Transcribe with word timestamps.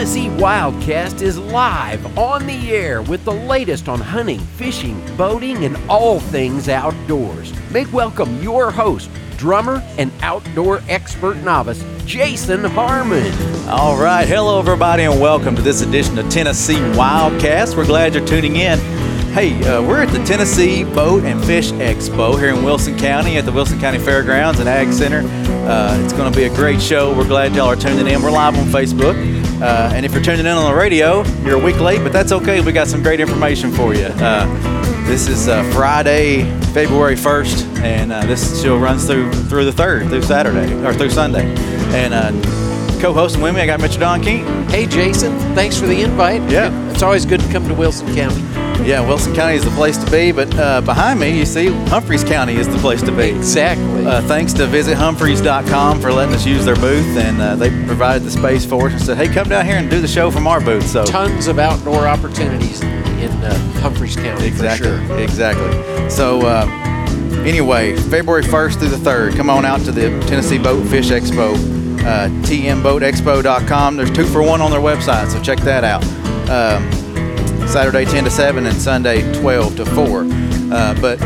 Tennessee 0.00 0.28
Wildcast 0.28 1.20
is 1.20 1.38
live 1.38 2.16
on 2.16 2.46
the 2.46 2.70
air 2.70 3.02
with 3.02 3.22
the 3.26 3.34
latest 3.34 3.86
on 3.86 4.00
hunting, 4.00 4.38
fishing, 4.38 4.98
boating, 5.14 5.66
and 5.66 5.76
all 5.90 6.20
things 6.20 6.70
outdoors. 6.70 7.52
Make 7.70 7.92
welcome 7.92 8.42
your 8.42 8.70
host, 8.70 9.10
drummer, 9.36 9.82
and 9.98 10.10
outdoor 10.22 10.80
expert 10.88 11.36
novice, 11.42 11.84
Jason 12.06 12.64
Harmon. 12.64 13.30
All 13.68 14.00
right. 14.00 14.26
Hello, 14.26 14.58
everybody, 14.58 15.02
and 15.02 15.20
welcome 15.20 15.54
to 15.54 15.60
this 15.60 15.82
edition 15.82 16.18
of 16.18 16.30
Tennessee 16.30 16.76
Wildcast. 16.76 17.76
We're 17.76 17.84
glad 17.84 18.14
you're 18.14 18.26
tuning 18.26 18.56
in. 18.56 18.78
Hey, 19.34 19.62
uh, 19.64 19.82
we're 19.82 20.02
at 20.02 20.08
the 20.08 20.24
Tennessee 20.24 20.82
Boat 20.82 21.24
and 21.24 21.44
Fish 21.44 21.72
Expo 21.72 22.38
here 22.38 22.54
in 22.54 22.64
Wilson 22.64 22.96
County 22.96 23.36
at 23.36 23.44
the 23.44 23.52
Wilson 23.52 23.78
County 23.78 23.98
Fairgrounds 23.98 24.60
and 24.60 24.68
Ag 24.68 24.94
Center. 24.94 25.28
Uh, 25.68 26.00
it's 26.02 26.14
going 26.14 26.32
to 26.32 26.36
be 26.36 26.46
a 26.46 26.54
great 26.54 26.80
show. 26.80 27.14
We're 27.14 27.28
glad 27.28 27.54
y'all 27.54 27.68
are 27.68 27.76
tuning 27.76 28.06
in. 28.06 28.22
We're 28.22 28.30
live 28.30 28.58
on 28.58 28.64
Facebook. 28.64 29.39
Uh, 29.60 29.92
and 29.94 30.06
if 30.06 30.12
you're 30.12 30.22
tuning 30.22 30.40
in 30.40 30.46
on 30.46 30.72
the 30.72 30.78
radio, 30.78 31.22
you're 31.42 31.60
a 31.60 31.64
week 31.64 31.78
late, 31.80 32.02
but 32.02 32.12
that's 32.12 32.32
okay. 32.32 32.60
We 32.60 32.72
got 32.72 32.88
some 32.88 33.02
great 33.02 33.20
information 33.20 33.70
for 33.70 33.94
you. 33.94 34.06
Uh, 34.06 34.46
this 35.06 35.28
is 35.28 35.48
uh, 35.48 35.62
Friday, 35.74 36.44
February 36.72 37.14
1st, 37.14 37.80
and 37.82 38.10
uh, 38.10 38.24
this 38.24 38.62
show 38.62 38.78
runs 38.78 39.06
through 39.06 39.30
through 39.32 39.70
the 39.70 39.82
3rd, 39.82 40.08
through 40.08 40.22
Saturday, 40.22 40.72
or 40.84 40.94
through 40.94 41.10
Sunday. 41.10 41.54
And 41.92 42.42
co-hosting 43.02 43.42
with 43.42 43.54
me, 43.54 43.60
I 43.60 43.66
got 43.66 43.80
Mr. 43.80 44.00
Don 44.00 44.22
Keaton. 44.22 44.68
Hey, 44.68 44.86
Jason. 44.86 45.38
Thanks 45.54 45.78
for 45.78 45.86
the 45.86 46.00
invite. 46.00 46.42
Yeah. 46.50 46.70
It's 46.90 47.02
always 47.02 47.26
good 47.26 47.40
to 47.40 47.52
come 47.52 47.66
to 47.68 47.74
Wilson 47.74 48.14
County. 48.14 48.69
Yeah, 48.84 49.06
Wilson 49.06 49.34
County 49.34 49.54
is 49.54 49.64
the 49.64 49.70
place 49.70 49.96
to 50.02 50.10
be, 50.10 50.32
but 50.32 50.52
uh, 50.58 50.80
behind 50.80 51.20
me, 51.20 51.38
you 51.38 51.44
see, 51.44 51.68
Humphreys 51.88 52.24
County 52.24 52.56
is 52.56 52.66
the 52.66 52.78
place 52.78 53.02
to 53.02 53.12
be. 53.12 53.30
Exactly. 53.30 54.06
Uh, 54.06 54.22
thanks 54.22 54.52
to 54.54 54.62
visithumphreys.com 54.66 56.00
for 56.00 56.12
letting 56.12 56.34
us 56.34 56.46
use 56.46 56.64
their 56.64 56.76
booth, 56.76 57.16
and 57.16 57.40
uh, 57.40 57.54
they 57.56 57.68
provided 57.86 58.24
the 58.24 58.30
space 58.30 58.64
for 58.64 58.86
us 58.86 58.92
and 58.92 59.02
said, 59.02 59.16
hey, 59.16 59.28
come 59.32 59.48
down 59.48 59.64
here 59.66 59.76
and 59.76 59.90
do 59.90 60.00
the 60.00 60.08
show 60.08 60.30
from 60.30 60.46
our 60.46 60.60
booth. 60.60 60.86
So 60.86 61.04
Tons 61.04 61.46
of 61.46 61.58
outdoor 61.58 62.08
opportunities 62.08 62.82
in 62.82 63.30
uh, 63.44 63.54
Humphreys 63.80 64.16
County. 64.16 64.46
Exactly. 64.46 64.90
For 64.90 65.06
sure. 65.06 65.20
Exactly. 65.20 66.10
So, 66.10 66.40
uh, 66.40 66.66
anyway, 67.46 67.94
February 67.96 68.42
1st 68.42 68.78
through 68.78 68.88
the 68.88 68.96
3rd, 68.96 69.36
come 69.36 69.50
on 69.50 69.64
out 69.64 69.80
to 69.84 69.92
the 69.92 70.08
Tennessee 70.26 70.58
Boat 70.58 70.84
Fish 70.88 71.10
Expo, 71.10 71.54
uh, 72.00 72.28
tmboatexpo.com. 72.46 73.96
There's 73.96 74.10
two 74.10 74.24
for 74.26 74.42
one 74.42 74.60
on 74.60 74.70
their 74.70 74.80
website, 74.80 75.30
so 75.30 75.40
check 75.40 75.58
that 75.60 75.84
out. 75.84 76.02
Um, 76.50 76.90
Saturday 77.70 78.04
10 78.04 78.24
to 78.24 78.30
7 78.30 78.66
and 78.66 78.76
Sunday 78.76 79.32
12 79.40 79.76
to 79.76 79.86
4. 79.86 80.24
Uh, 80.72 81.00
but 81.00 81.20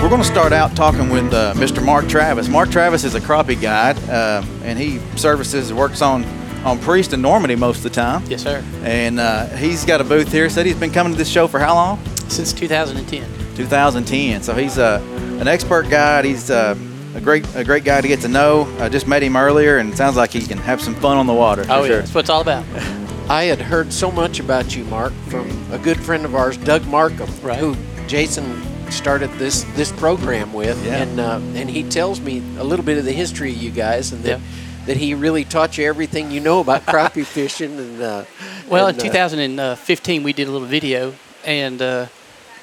we're 0.00 0.08
going 0.08 0.20
to 0.20 0.24
start 0.24 0.52
out 0.52 0.76
talking 0.76 1.10
with 1.10 1.34
uh, 1.34 1.54
Mr. 1.54 1.84
Mark 1.84 2.08
Travis. 2.08 2.48
Mark 2.48 2.70
Travis 2.70 3.02
is 3.02 3.16
a 3.16 3.20
crappie 3.20 3.60
guide, 3.60 3.98
uh, 4.08 4.44
and 4.62 4.78
he 4.78 5.00
services, 5.16 5.72
works 5.72 6.00
on 6.00 6.24
on 6.64 6.78
Priest 6.78 7.12
and 7.12 7.20
Normandy 7.20 7.56
most 7.56 7.78
of 7.78 7.82
the 7.82 7.90
time. 7.90 8.22
Yes, 8.28 8.44
sir. 8.44 8.62
And 8.84 9.18
uh, 9.18 9.46
he's 9.56 9.84
got 9.84 10.00
a 10.00 10.04
booth 10.04 10.30
here. 10.30 10.48
Said 10.48 10.66
he's 10.66 10.78
been 10.78 10.92
coming 10.92 11.14
to 11.14 11.18
this 11.18 11.28
show 11.28 11.48
for 11.48 11.58
how 11.58 11.74
long? 11.74 12.04
Since 12.28 12.52
2010. 12.52 13.56
2010. 13.56 14.42
So 14.44 14.54
he's 14.54 14.78
uh, 14.78 15.00
an 15.40 15.48
expert 15.48 15.90
guide. 15.90 16.24
He's 16.24 16.48
uh, 16.48 16.76
a 17.16 17.20
great 17.20 17.44
a 17.56 17.64
great 17.64 17.82
guy 17.82 18.00
to 18.00 18.06
get 18.06 18.20
to 18.20 18.28
know. 18.28 18.72
I 18.78 18.88
just 18.88 19.08
met 19.08 19.24
him 19.24 19.36
earlier, 19.36 19.78
and 19.78 19.92
it 19.92 19.96
sounds 19.96 20.16
like 20.16 20.30
he 20.30 20.46
can 20.46 20.58
have 20.58 20.80
some 20.80 20.94
fun 20.94 21.16
on 21.16 21.26
the 21.26 21.34
water. 21.34 21.62
Oh, 21.68 21.82
for 21.82 21.88
yeah. 21.88 21.96
That's 21.96 22.14
what 22.14 22.20
it's 22.20 22.30
all 22.30 22.42
about. 22.42 22.64
I 23.28 23.44
had 23.44 23.60
heard 23.60 23.92
so 23.92 24.10
much 24.10 24.40
about 24.40 24.76
you, 24.76 24.84
Mark, 24.84 25.12
from 25.28 25.48
a 25.72 25.78
good 25.78 25.98
friend 25.98 26.24
of 26.24 26.34
ours, 26.34 26.56
Doug 26.56 26.84
Markham, 26.86 27.30
Right. 27.42 27.58
who 27.58 27.76
Jason 28.06 28.62
started 28.90 29.30
this 29.38 29.64
this 29.74 29.90
program 29.92 30.52
with, 30.52 30.84
Yeah. 30.84 30.96
and 31.02 31.20
uh, 31.20 31.40
and 31.54 31.70
he 31.70 31.82
tells 31.82 32.20
me 32.20 32.42
a 32.58 32.64
little 32.64 32.84
bit 32.84 32.98
of 32.98 33.04
the 33.04 33.12
history 33.12 33.50
of 33.52 33.56
you 33.56 33.70
guys, 33.70 34.12
and 34.12 34.22
that 34.24 34.38
Yeah. 34.38 34.38
that 34.86 34.96
he 34.98 35.14
really 35.14 35.44
taught 35.44 35.78
you 35.78 35.86
everything 35.86 36.30
you 36.30 36.40
know 36.40 36.60
about 36.60 36.84
crappie 36.84 37.24
fishing, 37.24 37.78
and 37.78 38.02
uh, 38.02 38.24
Well, 38.68 38.88
and, 38.88 38.98
in 38.98 39.06
uh, 39.08 39.76
2015, 39.76 40.22
we 40.24 40.32
did 40.32 40.48
a 40.48 40.50
little 40.50 40.66
video, 40.68 41.14
and 41.44 41.80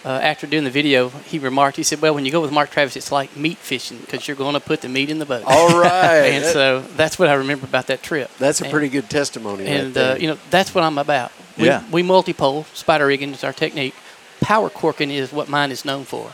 uh, 0.05 0.09
after 0.09 0.47
doing 0.47 0.63
the 0.63 0.69
video, 0.69 1.09
he 1.09 1.39
remarked, 1.39 1.75
he 1.77 1.83
said, 1.83 2.01
Well, 2.01 2.15
when 2.15 2.25
you 2.25 2.31
go 2.31 2.41
with 2.41 2.51
Mark 2.51 2.69
Travis, 2.71 2.95
it's 2.95 3.11
like 3.11 3.35
meat 3.35 3.57
fishing 3.57 3.97
because 3.99 4.27
you're 4.27 4.37
going 4.37 4.53
to 4.53 4.59
put 4.59 4.81
the 4.81 4.89
meat 4.89 5.09
in 5.09 5.19
the 5.19 5.25
boat. 5.25 5.43
all 5.45 5.79
right, 5.81 6.25
and 6.27 6.43
That- 6.45 6.53
so 6.53 6.81
that's 6.95 7.19
what 7.19 7.27
I 7.29 7.33
remember 7.33 7.65
about 7.65 7.87
that 7.87 8.01
trip. 8.01 8.31
that's 8.39 8.61
a 8.61 8.63
And- 8.65 8.71
pretty 8.71 8.89
good 8.89 9.09
testimony. 9.09 9.65
And, 9.67 9.93
there. 9.93 10.13
uh, 10.13 10.17
you 10.17 10.27
know, 10.27 10.37
that's 10.49 10.73
what 10.73 10.83
I'm 10.83 10.97
about. 10.97 11.31
We, 11.57 11.65
Yeah. 11.65 11.83
we 11.91 12.01
multi-pole, 12.03 12.65
spider 12.73 13.05
rigging 13.07 13.31
is 13.33 13.43
our 13.43 13.53
technique. 13.53 13.93
Power 14.39 14.69
corking 14.69 15.11
is 15.11 15.33
what 15.33 15.49
mine 15.49 15.71
is 15.71 15.83
known 15.83 16.05
for. 16.05 16.31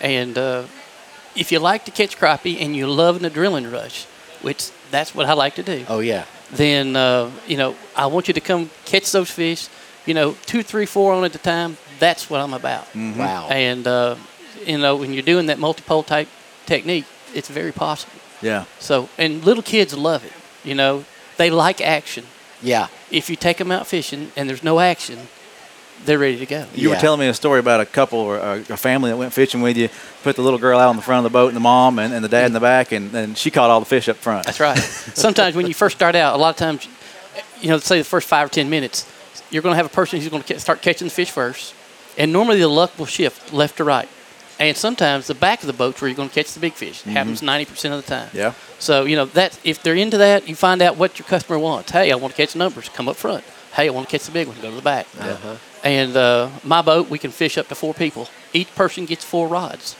And 0.00 0.36
uh, 0.36 0.64
if 1.34 1.50
you 1.50 1.58
like 1.58 1.86
to 1.86 1.90
catch 1.90 2.18
crappie 2.18 2.60
and 2.60 2.76
you 2.76 2.86
love 2.86 3.22
an 3.22 3.30
adrenaline 3.30 3.72
rush, 3.72 4.04
which 4.42 4.70
that's 4.90 5.14
what 5.14 5.24
I 5.26 5.32
like 5.32 5.54
to 5.54 5.62
do, 5.62 5.86
oh 5.88 6.00
yeah, 6.00 6.24
then 6.52 6.94
uh, 6.96 7.30
you 7.48 7.56
know 7.56 7.74
I 7.96 8.06
want 8.06 8.28
you 8.28 8.34
to 8.34 8.40
come 8.42 8.68
catch 8.84 9.10
those 9.10 9.30
fish. 9.30 9.68
You 10.04 10.12
know, 10.12 10.36
two, 10.44 10.62
three, 10.62 10.84
four 10.86 11.14
on 11.14 11.24
at 11.24 11.34
a 11.34 11.38
time. 11.38 11.78
That's 11.98 12.28
what 12.30 12.40
I'm 12.40 12.54
about. 12.54 12.84
Mm-hmm. 12.92 13.18
wow, 13.18 13.48
And 13.48 13.86
uh, 13.86 14.16
you 14.64 14.78
know, 14.78 14.96
when 14.96 15.12
you're 15.12 15.22
doing 15.22 15.46
that 15.46 15.58
multi-pole 15.58 16.02
type 16.02 16.28
technique, 16.66 17.04
it's 17.34 17.48
very 17.48 17.72
possible. 17.72 18.12
Yeah. 18.42 18.64
So, 18.78 19.08
and 19.18 19.44
little 19.44 19.62
kids 19.62 19.94
love 19.96 20.24
it. 20.24 20.32
You 20.68 20.74
know, 20.74 21.04
they 21.36 21.50
like 21.50 21.80
action. 21.80 22.24
yeah, 22.62 22.88
If 23.10 23.30
you 23.30 23.36
take 23.36 23.58
them 23.58 23.70
out 23.70 23.86
fishing 23.86 24.32
and 24.36 24.48
there's 24.48 24.62
no 24.64 24.80
action, 24.80 25.18
they're 26.04 26.18
ready 26.18 26.38
to 26.38 26.46
go. 26.46 26.66
You 26.74 26.90
were 26.90 26.96
telling 26.96 27.20
me 27.20 27.28
a 27.28 27.34
story 27.34 27.60
about 27.60 27.80
a 27.80 27.86
couple 27.86 28.18
or 28.18 28.36
a, 28.38 28.58
a 28.68 28.76
family 28.76 29.10
that 29.10 29.16
went 29.16 29.32
fishing 29.32 29.62
with 29.62 29.76
you, 29.76 29.88
put 30.22 30.36
the 30.36 30.42
little 30.42 30.58
girl 30.58 30.78
out 30.78 30.88
on 30.90 30.96
the 30.96 31.02
front 31.02 31.24
of 31.24 31.32
the 31.32 31.34
boat 31.36 31.48
and 31.48 31.56
the 31.56 31.60
mom 31.60 31.98
and, 31.98 32.12
and 32.12 32.22
the 32.22 32.28
dad 32.28 32.46
in 32.46 32.52
the 32.52 32.60
back, 32.60 32.92
and, 32.92 33.14
and 33.14 33.38
she 33.38 33.50
caught 33.50 33.70
all 33.70 33.80
the 33.80 33.86
fish 33.86 34.08
up 34.08 34.16
front. 34.16 34.44
That's 34.44 34.60
right. 34.60 34.78
Sometimes 35.14 35.56
when 35.56 35.66
you 35.66 35.74
first 35.74 35.96
start 35.96 36.14
out, 36.14 36.34
a 36.34 36.38
lot 36.38 36.50
of 36.50 36.56
times, 36.56 36.86
you 37.60 37.68
know, 37.68 37.78
say 37.78 37.98
the 37.98 38.04
first 38.04 38.28
five 38.28 38.46
or 38.46 38.50
ten 38.50 38.68
minutes, 38.68 39.10
you're 39.50 39.62
going 39.62 39.72
to 39.72 39.76
have 39.76 39.86
a 39.86 39.94
person 39.94 40.20
who's 40.20 40.28
going 40.28 40.42
to 40.42 40.60
start 40.60 40.82
catching 40.82 41.06
the 41.06 41.14
fish 41.14 41.30
first, 41.30 41.74
and 42.18 42.32
normally 42.32 42.60
the 42.60 42.68
luck 42.68 42.98
will 42.98 43.06
shift 43.06 43.52
left 43.52 43.76
to 43.78 43.84
right. 43.84 44.08
And 44.58 44.74
sometimes 44.76 45.26
the 45.26 45.34
back 45.34 45.60
of 45.60 45.66
the 45.66 45.74
boat's 45.74 46.00
where 46.00 46.08
you're 46.08 46.16
going 46.16 46.30
to 46.30 46.34
catch 46.34 46.52
the 46.54 46.60
big 46.60 46.72
fish. 46.72 47.06
It 47.06 47.10
happens 47.10 47.42
90% 47.42 47.92
of 47.92 48.02
the 48.02 48.08
time. 48.08 48.30
Yeah. 48.32 48.54
So, 48.78 49.04
you 49.04 49.14
know, 49.14 49.26
that 49.26 49.58
if 49.64 49.82
they're 49.82 49.94
into 49.94 50.16
that, 50.16 50.48
you 50.48 50.54
find 50.54 50.80
out 50.80 50.96
what 50.96 51.18
your 51.18 51.28
customer 51.28 51.58
wants. 51.58 51.90
Hey, 51.90 52.10
I 52.10 52.16
want 52.16 52.34
to 52.34 52.36
catch 52.46 52.56
numbers, 52.56 52.88
come 52.88 53.06
up 53.06 53.16
front. 53.16 53.44
Hey, 53.74 53.86
I 53.86 53.90
want 53.90 54.08
to 54.08 54.10
catch 54.16 54.24
the 54.24 54.32
big 54.32 54.48
one, 54.48 54.56
go 54.62 54.70
to 54.70 54.76
the 54.76 54.80
back. 54.82 55.06
Uh-huh. 55.20 55.56
And 55.84 56.16
uh, 56.16 56.48
my 56.64 56.80
boat, 56.80 57.10
we 57.10 57.18
can 57.18 57.30
fish 57.32 57.58
up 57.58 57.68
to 57.68 57.74
four 57.74 57.92
people. 57.92 58.28
Each 58.54 58.74
person 58.74 59.04
gets 59.04 59.24
four 59.24 59.46
rods. 59.46 59.94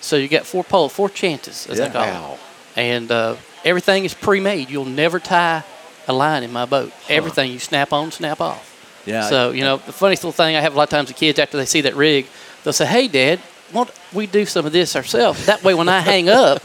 So 0.00 0.14
you 0.14 0.28
got 0.28 0.46
four 0.46 0.62
pole, 0.62 0.88
four 0.88 1.08
chances, 1.10 1.66
as 1.66 1.78
Yeah. 1.80 1.88
they 1.88 1.92
call 1.92 2.02
it 2.04 2.06
wow, 2.12 2.38
and 2.76 3.10
uh, 3.10 3.34
everything 3.64 4.04
is 4.04 4.14
pre-made. 4.14 4.70
You'll 4.70 4.84
never 4.84 5.18
tie 5.18 5.64
a 6.06 6.12
line 6.12 6.44
in 6.44 6.52
my 6.52 6.66
boat. 6.66 6.92
Everything 7.08 7.50
you 7.50 7.58
snap 7.58 7.92
on, 7.92 8.12
snap 8.12 8.40
off. 8.40 8.77
Yeah. 9.08 9.28
So 9.28 9.50
you 9.52 9.62
know 9.62 9.76
the 9.78 9.92
funniest 9.92 10.22
little 10.24 10.32
thing 10.32 10.56
I 10.56 10.60
have 10.60 10.74
a 10.74 10.76
lot 10.76 10.84
of 10.84 10.90
times 10.90 11.08
the 11.08 11.14
kids 11.14 11.38
after 11.38 11.56
they 11.56 11.66
see 11.66 11.82
that 11.82 11.94
rig, 11.96 12.26
they'll 12.62 12.72
say, 12.72 12.86
"Hey, 12.86 13.08
Dad, 13.08 13.40
won't 13.72 13.90
we 14.12 14.26
do 14.26 14.44
some 14.46 14.66
of 14.66 14.72
this 14.72 14.94
ourselves? 14.96 15.46
That 15.46 15.62
way, 15.62 15.74
when 15.74 15.88
I 15.88 16.00
hang 16.00 16.28
up, 16.28 16.62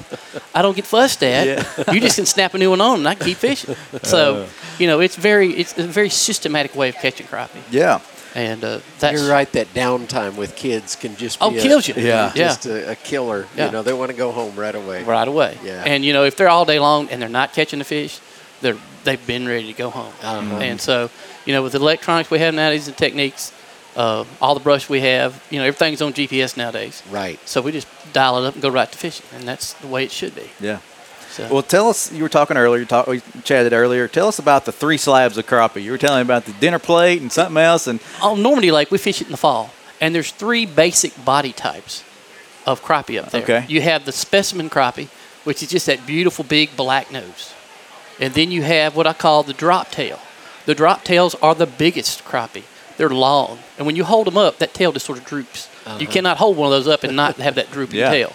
I 0.55 0.61
don't 0.61 0.75
get 0.75 0.85
fussed 0.85 1.23
at. 1.23 1.45
Yeah. 1.47 1.93
You 1.93 1.99
just 1.99 2.15
can 2.17 2.25
snap 2.25 2.53
a 2.53 2.57
new 2.57 2.69
one 2.69 2.81
on 2.81 2.99
and 2.99 3.07
I 3.07 3.15
can 3.15 3.25
keep 3.27 3.37
fishing." 3.37 3.75
So 4.03 4.47
you 4.79 4.87
know 4.87 4.99
it's 5.01 5.15
very 5.15 5.51
it's 5.53 5.77
a 5.77 5.83
very 5.87 6.09
systematic 6.09 6.75
way 6.75 6.89
of 6.89 6.95
catching 6.95 7.27
crappie, 7.27 7.61
yeah. 7.71 7.99
and 8.35 8.63
uh, 8.63 8.79
that's 8.99 9.19
you're 9.21 9.29
right. 9.31 9.49
That 9.53 9.67
downtime 9.73 10.35
with 10.35 10.55
kids 10.55 10.95
can 10.95 11.15
just 11.15 11.39
be 11.39 11.45
Oh, 11.45 11.55
a- 11.55 11.61
kills 11.61 11.87
you. 11.87 11.93
Yeah. 11.97 12.31
just 12.35 12.65
a, 12.65 12.91
a 12.91 12.95
killer. 12.95 13.45
Yeah. 13.55 13.67
You 13.67 13.71
know, 13.71 13.83
they 13.83 13.93
want 13.93 14.11
to 14.11 14.17
go 14.17 14.31
home 14.31 14.55
right 14.55 14.75
away. 14.75 15.03
right 15.03 15.27
away. 15.27 15.57
Yeah. 15.63 15.83
And 15.85 16.03
you 16.03 16.13
know, 16.13 16.23
if 16.25 16.35
they're 16.35 16.49
all 16.49 16.65
day 16.65 16.79
long 16.79 17.09
and 17.09 17.21
they're 17.21 17.29
not 17.41 17.53
catching 17.53 17.79
the 17.79 17.85
fish, 17.85 18.19
they're 18.61 18.77
they've 19.03 19.27
been 19.27 19.45
ready 19.47 19.67
to 19.67 19.77
go 19.77 19.89
home. 19.89 20.13
Uh-huh. 20.23 20.55
And 20.57 20.79
so, 20.81 21.09
you 21.45 21.53
know, 21.53 21.63
with 21.63 21.73
the 21.73 21.79
electronics 21.79 22.29
we 22.31 22.39
have 22.39 22.53
nowadays 22.53 22.87
and 22.87 22.97
techniques, 22.97 23.51
uh, 23.95 24.25
all 24.41 24.53
the 24.53 24.59
brush 24.59 24.89
we 24.89 25.01
have, 25.01 25.45
you 25.49 25.59
know, 25.59 25.65
everything's 25.65 26.01
on 26.01 26.13
GPS 26.13 26.57
nowadays. 26.57 27.03
Right. 27.11 27.39
So 27.47 27.61
we 27.61 27.71
just 27.71 27.87
dial 28.13 28.43
it 28.43 28.47
up 28.47 28.53
and 28.53 28.61
go 28.61 28.69
right 28.69 28.91
to 28.91 28.97
fishing, 28.97 29.25
and 29.35 29.47
that's 29.47 29.73
the 29.73 29.87
way 29.87 30.03
it 30.03 30.11
should 30.11 30.35
be. 30.35 30.49
Yeah. 30.59 30.79
So, 31.29 31.47
Well, 31.51 31.63
tell 31.63 31.89
us. 31.89 32.11
You 32.11 32.21
were 32.21 32.29
talking 32.29 32.57
earlier. 32.57 32.85
Talk, 32.85 33.07
we 33.07 33.21
chatted 33.43 33.73
earlier. 33.73 34.07
Tell 34.07 34.27
us 34.27 34.37
about 34.37 34.65
the 34.65 34.71
three 34.71 34.97
slabs 34.97 35.37
of 35.37 35.47
crappie. 35.47 35.81
You 35.81 35.91
were 35.91 35.97
telling 35.97 36.21
about 36.21 36.45
the 36.45 36.53
dinner 36.53 36.77
plate 36.79 37.21
and 37.21 37.31
something 37.31 37.57
else. 37.57 37.87
And 37.87 37.99
on 38.21 38.41
Normandy 38.43 38.71
Lake, 38.71 38.91
we 38.91 38.99
fish 38.99 39.19
it 39.21 39.25
in 39.27 39.31
the 39.31 39.37
fall, 39.37 39.71
and 39.99 40.13
there's 40.13 40.31
three 40.31 40.65
basic 40.65 41.25
body 41.25 41.51
types 41.51 42.03
of 42.65 42.83
crappie 42.83 43.19
up 43.19 43.31
there. 43.31 43.41
Okay. 43.43 43.65
You 43.67 43.81
have 43.81 44.05
the 44.05 44.11
specimen 44.11 44.69
crappie, 44.69 45.07
which 45.43 45.63
is 45.63 45.69
just 45.69 45.87
that 45.87 46.05
beautiful 46.05 46.45
big 46.45 46.75
black 46.77 47.11
nose, 47.11 47.53
and 48.19 48.33
then 48.33 48.51
you 48.51 48.61
have 48.61 48.95
what 48.95 49.07
I 49.07 49.13
call 49.13 49.43
the 49.43 49.53
drop 49.53 49.89
tail. 49.91 50.19
The 50.65 50.75
drop 50.75 51.03
tails 51.03 51.35
are 51.35 51.55
the 51.55 51.65
biggest 51.65 52.23
crappie. 52.25 52.63
They're 52.97 53.09
long, 53.09 53.59
and 53.77 53.85
when 53.87 53.95
you 53.95 54.03
hold 54.03 54.27
them 54.27 54.37
up, 54.37 54.59
that 54.59 54.73
tail 54.73 54.91
just 54.91 55.05
sort 55.05 55.17
of 55.17 55.25
droops. 55.25 55.67
You 55.99 56.07
cannot 56.07 56.37
hold 56.37 56.55
one 56.57 56.67
of 56.67 56.71
those 56.71 56.87
up 56.87 57.03
and 57.03 57.15
not 57.15 57.35
have 57.37 57.55
that 57.55 57.71
drooping 57.71 57.99
Yeah. 57.99 58.11
tail. 58.11 58.33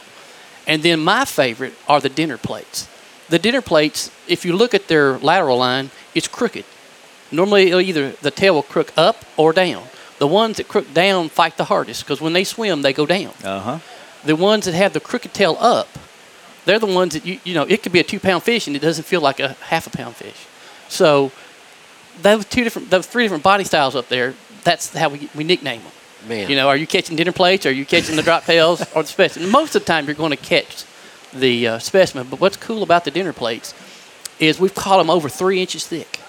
And 0.66 0.82
then 0.82 1.00
my 1.00 1.24
favorite 1.24 1.74
are 1.88 2.00
the 2.00 2.08
dinner 2.10 2.36
plates. 2.36 2.86
The 3.30 3.38
dinner 3.38 3.62
plates, 3.62 4.10
if 4.26 4.44
you 4.44 4.52
look 4.54 4.74
at 4.74 4.88
their 4.88 5.16
lateral 5.18 5.58
line, 5.58 5.90
it's 6.14 6.28
crooked. 6.28 6.64
Normally, 7.30 7.72
either 7.72 8.10
the 8.20 8.30
tail 8.30 8.54
will 8.54 8.62
crook 8.62 8.92
up 8.96 9.24
or 9.36 9.52
down. 9.52 9.84
The 10.18 10.26
ones 10.26 10.56
that 10.56 10.66
crook 10.68 10.92
down 10.92 11.28
fight 11.28 11.56
the 11.56 11.64
hardest 11.64 12.04
because 12.04 12.20
when 12.20 12.32
they 12.32 12.44
swim, 12.44 12.82
they 12.82 12.92
go 12.92 13.06
down. 13.06 13.32
uh 13.44 13.60
huh. 13.60 13.78
The 14.24 14.34
ones 14.34 14.64
that 14.64 14.74
have 14.74 14.92
the 14.92 15.00
crooked 15.00 15.32
tail 15.32 15.56
up, 15.60 15.88
they're 16.64 16.80
the 16.80 16.86
ones 16.86 17.14
that 17.14 17.24
you 17.24 17.38
you 17.44 17.54
know 17.54 17.62
it 17.62 17.82
could 17.82 17.92
be 17.92 18.00
a 18.00 18.04
two 18.04 18.18
pound 18.18 18.42
fish 18.42 18.66
and 18.66 18.74
it 18.74 18.80
doesn't 18.82 19.04
feel 19.04 19.20
like 19.20 19.38
a 19.40 19.56
half 19.70 19.86
a 19.86 19.90
pound 19.90 20.16
fish. 20.16 20.46
So 20.88 21.30
those 22.22 22.44
two 22.44 22.64
different, 22.64 22.90
those 22.90 23.06
three 23.06 23.24
different 23.24 23.44
body 23.44 23.64
styles 23.64 23.94
up 23.94 24.08
there. 24.08 24.34
That's 24.64 24.94
how 24.94 25.08
we, 25.08 25.28
we 25.34 25.44
nickname 25.44 25.82
them. 25.82 25.92
Man. 26.28 26.50
You 26.50 26.56
know, 26.56 26.68
are 26.68 26.76
you 26.76 26.86
catching 26.86 27.16
dinner 27.16 27.32
plates? 27.32 27.64
Are 27.64 27.72
you 27.72 27.86
catching 27.86 28.16
the 28.16 28.22
drop 28.22 28.44
tails 28.44 28.80
or 28.94 29.02
the 29.02 29.08
specimen? 29.08 29.50
Most 29.50 29.76
of 29.76 29.82
the 29.82 29.86
time, 29.86 30.06
you're 30.06 30.14
going 30.14 30.30
to 30.30 30.36
catch 30.36 30.84
the 31.32 31.68
uh, 31.68 31.78
specimen. 31.78 32.26
But 32.28 32.40
what's 32.40 32.56
cool 32.56 32.82
about 32.82 33.04
the 33.04 33.10
dinner 33.10 33.32
plates 33.32 33.72
is 34.40 34.58
we've 34.58 34.74
caught 34.74 34.98
them 34.98 35.10
over 35.10 35.28
three 35.28 35.60
inches 35.60 35.86
thick. 35.86 36.20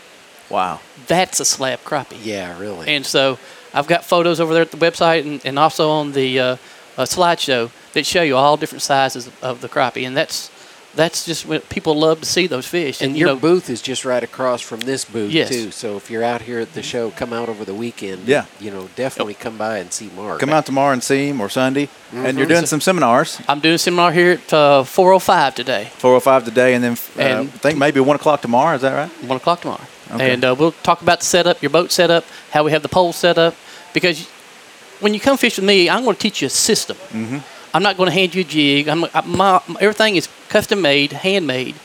Wow. 0.50 0.80
That's 1.08 1.40
a 1.40 1.46
slab 1.46 1.80
crappie. 1.80 2.20
Yeah, 2.24 2.60
really. 2.60 2.88
And 2.88 3.06
so 3.06 3.40
I've 3.74 3.88
got 3.88 4.04
photos 4.04 4.40
over 4.40 4.54
there 4.54 4.62
at 4.62 4.72
the 4.72 4.78
website 4.78 5.22
and, 5.22 5.44
and 5.46 5.60
also 5.60 5.90
on 5.90 6.12
the 6.12 6.40
uh, 6.40 6.44
uh, 6.44 6.58
slideshow 7.06 7.72
that 7.94 8.06
show 8.06 8.22
you 8.22 8.36
all 8.36 8.58
different 8.58 8.82
sizes 8.82 9.28
of, 9.28 9.44
of 9.44 9.62
the 9.62 9.70
crappie. 9.70 10.06
And 10.06 10.16
that's 10.16 10.50
that's 10.96 11.26
just 11.26 11.46
what 11.46 11.70
people 11.70 11.96
love 11.96 12.20
to 12.22 12.26
see 12.26 12.48
those 12.48 12.66
fish. 12.68 13.02
and 13.02 13.14
you 13.16 13.20
your 13.26 13.30
know, 13.30 13.36
booth 13.40 13.70
is 13.70 13.82
just 13.82 14.04
right 14.06 14.24
across 14.24 14.60
from 14.62 14.80
this 14.82 15.06
booth 15.06 15.32
Yes. 15.32 15.50
too. 15.50 15.72
So 15.72 15.98
if 15.98 16.10
you're 16.10 16.24
out 16.24 16.42
here 16.42 16.60
at 16.60 16.74
the 16.74 16.82
show, 16.82 17.12
come 17.12 17.32
out 17.32 17.48
over 17.48 17.64
the 17.64 17.74
weekend. 17.76 18.28
Yeah. 18.28 18.46
You 18.60 18.72
know, 18.72 18.90
definitely 18.96 19.36
come 19.36 19.58
by 19.58 19.78
and 19.78 19.94
see 19.94 20.10
Mark. 20.16 20.40
Come 20.40 20.50
out 20.50 20.66
tomorrow 20.66 20.94
and 20.94 21.04
see 21.04 21.30
him 21.30 21.40
or 21.42 21.50
Sunday. 21.50 21.90
And 22.12 22.38
you're 22.38 22.48
doing 22.48 22.66
some 22.66 22.82
seminars, 22.82 23.40
I'm 23.48 23.60
doing 23.60 23.76
a 23.76 23.78
seminar 23.78 24.12
here 24.12 24.32
at 24.34 24.54
uh, 24.54 24.84
405 24.84 25.56
today, 25.56 25.86
405 25.98 26.46
today, 26.46 26.74
and 26.74 26.84
then 26.84 26.94
uh, 26.94 27.22
And- 27.22 27.50
I 27.50 27.52
think 27.52 27.78
maybe 27.78 28.00
1 28.00 28.16
o'clock 28.16 28.42
tomorrow. 28.42 28.76
Is 28.76 28.82
that 28.82 28.96
right? 28.96 29.10
1 29.30 29.38
o'clock 29.38 29.62
tomorrow. 29.62 29.86
Okay. 30.12 30.34
And 30.34 30.44
uh, 30.44 30.56
we'll 30.58 30.72
talk 30.72 31.04
about 31.04 31.20
the 31.20 31.26
setup, 31.28 31.62
your 31.62 31.70
boat 31.70 31.92
setup, 31.92 32.26
how 32.50 32.64
we 32.64 32.72
have 32.72 32.82
the 32.82 32.90
poles 32.90 33.16
set 33.16 33.38
up. 33.38 33.54
Because 33.94 34.28
when 35.02 35.14
you 35.14 35.20
come 35.20 35.38
fish 35.38 35.58
with 35.58 35.66
me, 35.66 35.88
I'm 35.88 36.04
going 36.04 36.16
to 36.16 36.22
teach 36.22 36.42
you 36.42 36.48
a 36.48 36.50
system. 36.50 36.98
Mm-hmm. 36.98 37.38
I'm 37.74 37.84
not 37.84 37.98
going 37.98 38.08
to 38.08 38.14
hand 38.14 38.36
you 38.36 38.42
a 38.42 38.44
jig. 38.44 38.88
I'm, 38.88 39.06
I, 39.14 39.22
my, 39.26 39.62
everything 39.80 40.16
is 40.16 40.28
custom 40.50 40.82
made, 40.82 41.12
handmade. 41.12 41.76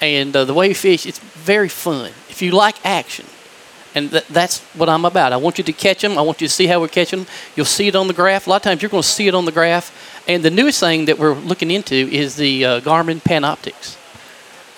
And 0.00 0.34
uh, 0.34 0.44
the 0.44 0.54
way 0.54 0.68
you 0.68 0.74
fish, 0.74 1.06
it's 1.06 1.18
very 1.18 1.68
fun. 1.68 2.10
If 2.28 2.42
you 2.42 2.52
like 2.52 2.84
action, 2.84 3.26
and 3.94 4.10
th- 4.10 4.26
that's 4.28 4.60
what 4.74 4.88
I'm 4.88 5.04
about. 5.04 5.32
I 5.32 5.36
want 5.36 5.58
you 5.58 5.64
to 5.64 5.72
catch 5.72 6.02
them. 6.02 6.16
I 6.16 6.22
want 6.22 6.40
you 6.40 6.46
to 6.46 6.52
see 6.52 6.66
how 6.66 6.80
we're 6.80 6.88
catching 6.88 7.20
them. 7.20 7.28
You'll 7.56 7.66
see 7.66 7.88
it 7.88 7.96
on 7.96 8.06
the 8.06 8.14
graph. 8.14 8.46
A 8.46 8.50
lot 8.50 8.56
of 8.56 8.62
times 8.62 8.82
you're 8.82 8.90
going 8.90 9.02
to 9.02 9.08
see 9.08 9.26
it 9.26 9.34
on 9.34 9.44
the 9.44 9.52
graph. 9.52 9.92
And 10.28 10.42
the 10.42 10.50
newest 10.50 10.80
thing 10.80 11.06
that 11.06 11.18
we're 11.18 11.34
looking 11.34 11.70
into 11.70 11.94
is 11.94 12.36
the 12.36 12.64
uh, 12.64 12.80
Garmin 12.80 13.20
Panoptix. 13.20 13.96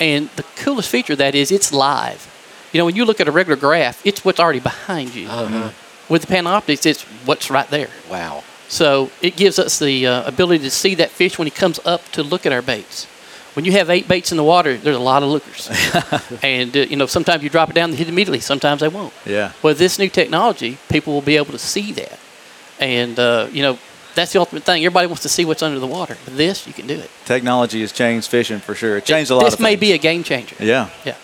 And 0.01 0.29
the 0.31 0.45
coolest 0.57 0.89
feature 0.89 1.13
of 1.13 1.19
that 1.19 1.35
is 1.35 1.53
it's 1.53 1.73
live. 1.73 2.29
You 2.73 2.79
know, 2.79 2.87
when 2.87 2.97
you 2.97 3.05
look 3.05 3.21
at 3.21 3.29
a 3.29 3.33
regular 3.33 3.57
graph, 3.57 4.05
it's 4.07 4.25
what's 4.25 4.41
already 4.41 4.61
behind 4.61 5.15
you. 5.15 5.29
Uh-huh. 5.29 5.71
With 6.09 6.23
the 6.23 6.35
Panoptix, 6.35 6.87
it's 6.87 7.03
what's 7.27 7.51
right 7.51 7.69
there. 7.69 7.91
Wow. 8.11 8.45
So 8.73 9.11
it 9.21 9.37
gives 9.37 9.59
us 9.59 9.79
the 9.79 10.07
uh, 10.07 10.27
ability 10.27 10.65
to 10.65 10.71
see 10.71 10.95
that 10.95 11.11
fish 11.11 11.37
when 11.37 11.47
he 11.47 11.51
comes 11.51 11.79
up 11.85 12.11
to 12.13 12.23
look 12.23 12.47
at 12.47 12.53
our 12.53 12.63
baits. 12.63 13.05
When 13.53 13.67
you 13.67 13.73
have 13.73 13.91
eight 13.91 14.09
baits 14.09 14.31
in 14.31 14.39
the 14.39 14.45
water, 14.45 14.79
there's 14.79 14.97
a 14.97 14.99
lot 14.99 15.23
of 15.23 15.29
lookers. 15.29 15.69
and, 16.43 16.75
uh, 16.75 16.81
you 16.81 16.97
know, 16.97 17.05
sometimes 17.05 17.43
you 17.43 17.51
drop 17.51 17.69
it 17.69 17.75
down 17.75 17.91
and 17.91 17.99
hit 17.99 18.09
immediately. 18.09 18.41
Sometimes 18.41 18.81
they 18.81 18.89
won't. 18.89 19.13
Yeah. 19.27 19.53
With 19.63 19.77
this 19.77 19.99
new 19.99 20.09
technology, 20.09 20.79
people 20.89 21.13
will 21.13 21.21
be 21.21 21.37
able 21.37 21.53
to 21.53 21.59
see 21.59 21.93
that. 21.93 22.19
And, 22.81 23.19
uh, 23.19 23.49
you 23.53 23.63
know, 23.63 23.79
that's 24.15 24.33
the 24.33 24.39
ultimate 24.39 24.63
thing. 24.63 24.83
Everybody 24.87 25.07
wants 25.07 25.23
to 25.25 25.29
see 25.29 25.45
what's 25.45 25.63
under 25.63 25.79
the 25.79 25.87
water. 25.87 26.17
With 26.25 26.39
this, 26.39 26.67
you 26.67 26.73
can 26.73 26.87
do 26.87 26.95
it. 26.95 27.11
Technology 27.27 27.83
has 27.83 27.93
changed 27.93 28.31
fishing 28.31 28.59
for 28.61 28.75
sure. 28.75 28.97
It 28.97 29.05
changed 29.05 29.31
a 29.31 29.35
lot 29.35 29.45
This 29.45 29.61
may 29.61 29.77
be 29.77 29.93
a 29.93 29.99
game 29.99 30.23
changer. 30.23 30.57
Yeah. 30.59 30.89
Yeah. 31.05 31.17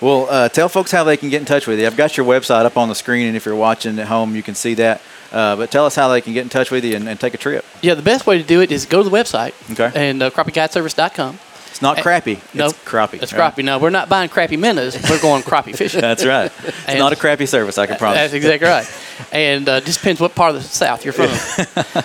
Well, 0.00 0.28
uh, 0.30 0.48
tell 0.50 0.68
folks 0.68 0.92
how 0.92 1.02
they 1.02 1.16
can 1.16 1.30
get 1.30 1.40
in 1.40 1.46
touch 1.46 1.66
with 1.66 1.80
you. 1.80 1.86
I've 1.86 1.96
got 1.96 2.16
your 2.16 2.26
website 2.26 2.64
up 2.64 2.76
on 2.76 2.88
the 2.88 2.94
screen, 2.94 3.26
and 3.26 3.36
if 3.36 3.44
you're 3.44 3.56
watching 3.56 3.98
at 3.98 4.06
home, 4.06 4.36
you 4.36 4.42
can 4.44 4.54
see 4.54 4.74
that. 4.74 5.00
Uh, 5.32 5.56
but 5.56 5.70
tell 5.70 5.86
us 5.86 5.94
how 5.96 6.08
they 6.08 6.20
can 6.20 6.34
get 6.34 6.42
in 6.42 6.48
touch 6.50 6.70
with 6.70 6.84
you 6.84 6.94
and, 6.94 7.08
and 7.08 7.18
take 7.18 7.32
a 7.34 7.38
trip. 7.38 7.64
Yeah, 7.80 7.94
the 7.94 8.02
best 8.02 8.26
way 8.26 8.36
to 8.36 8.44
do 8.44 8.60
it 8.60 8.70
is 8.70 8.84
go 8.86 9.02
to 9.02 9.08
the 9.08 9.16
website 9.16 9.54
Okay. 9.72 9.90
and 10.10 10.22
uh, 10.22 10.28
crappieguideservice.com. 10.30 11.38
It's 11.68 11.80
not 11.80 11.96
crappy. 11.96 12.38
No, 12.54 12.66
it's 12.66 12.74
crappie. 12.84 13.22
It's 13.22 13.32
right? 13.32 13.54
crappie. 13.54 13.64
No, 13.64 13.78
we're 13.78 13.88
not 13.88 14.10
buying 14.10 14.28
crappie 14.28 14.58
minnows. 14.58 14.94
We're 15.08 15.18
going 15.22 15.42
crappie 15.42 15.74
fishing. 15.82 16.02
That's 16.02 16.22
right. 16.26 16.52
It's 16.64 16.84
And- 16.86 16.98
not 16.98 17.12
a 17.14 17.16
crappy 17.16 17.46
service, 17.46 17.78
I 17.78 17.86
can 17.86 17.96
promise. 17.96 18.18
That's 18.18 18.34
exactly 18.34 18.68
right. 18.68 18.86
And 19.32 19.66
uh, 19.68 19.80
just 19.80 20.00
depends 20.00 20.20
what 20.20 20.34
part 20.34 20.54
of 20.54 20.60
the 20.62 20.68
South 20.68 21.02
you're 21.02 21.14
from. 21.14 21.30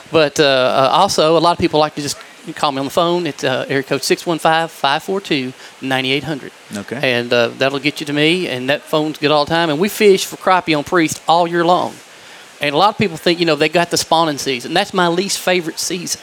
but 0.12 0.40
uh, 0.40 0.44
uh, 0.44 0.90
also, 0.94 1.38
a 1.38 1.40
lot 1.40 1.52
of 1.52 1.58
people 1.60 1.82
like 1.82 1.96
to 1.96 2.02
just 2.02 2.18
call 2.56 2.72
me 2.72 2.80
on 2.80 2.86
the 2.86 2.92
phone. 2.92 3.28
It's 3.28 3.44
uh, 3.44 3.66
area 3.68 3.84
code 3.84 4.02
615-542-9800. 4.04 6.52
Okay. 6.78 7.12
And 7.18 7.34
uh, 7.34 7.50
that'll 7.50 7.80
get 7.80 8.00
you 8.00 8.06
to 8.06 8.14
me, 8.14 8.48
and 8.48 8.70
that 8.70 8.82
phone's 8.84 9.18
good 9.18 9.32
all 9.32 9.44
the 9.46 9.50
time. 9.50 9.70
And 9.70 9.80
we 9.82 9.90
fish 9.90 10.24
for 10.26 10.38
crappie 10.38 10.78
on 10.78 10.84
Priest 10.86 11.22
all 11.28 11.46
year 11.48 11.66
long. 11.66 11.94
And 12.62 12.74
a 12.74 12.78
lot 12.78 12.90
of 12.90 12.98
people 12.98 13.18
think, 13.18 13.40
you 13.40 13.46
know, 13.46 13.56
they 13.56 13.70
got 13.70 13.92
the 13.92 13.98
spawning 13.98 14.38
season. 14.38 14.74
That's 14.74 14.94
my 14.94 15.08
least 15.08 15.40
favorite 15.40 15.80
season. 15.80 16.22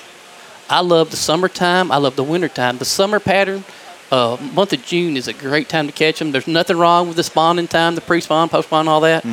I 0.68 0.80
love 0.80 1.10
the 1.10 1.16
summertime. 1.16 1.92
I 1.92 1.98
love 1.98 2.16
the 2.16 2.24
wintertime. 2.24 2.78
The 2.78 2.84
summer 2.84 3.20
pattern, 3.20 3.64
uh, 4.10 4.36
month 4.54 4.72
of 4.72 4.82
June 4.84 5.16
is 5.16 5.28
a 5.28 5.32
great 5.32 5.68
time 5.68 5.86
to 5.86 5.92
catch 5.92 6.18
them. 6.18 6.32
There's 6.32 6.46
nothing 6.46 6.76
wrong 6.78 7.06
with 7.06 7.16
the 7.16 7.22
spawning 7.22 7.68
time, 7.68 7.94
the 7.94 8.00
pre-spawn, 8.00 8.48
post-spawn, 8.48 8.88
all 8.88 9.00
that. 9.02 9.24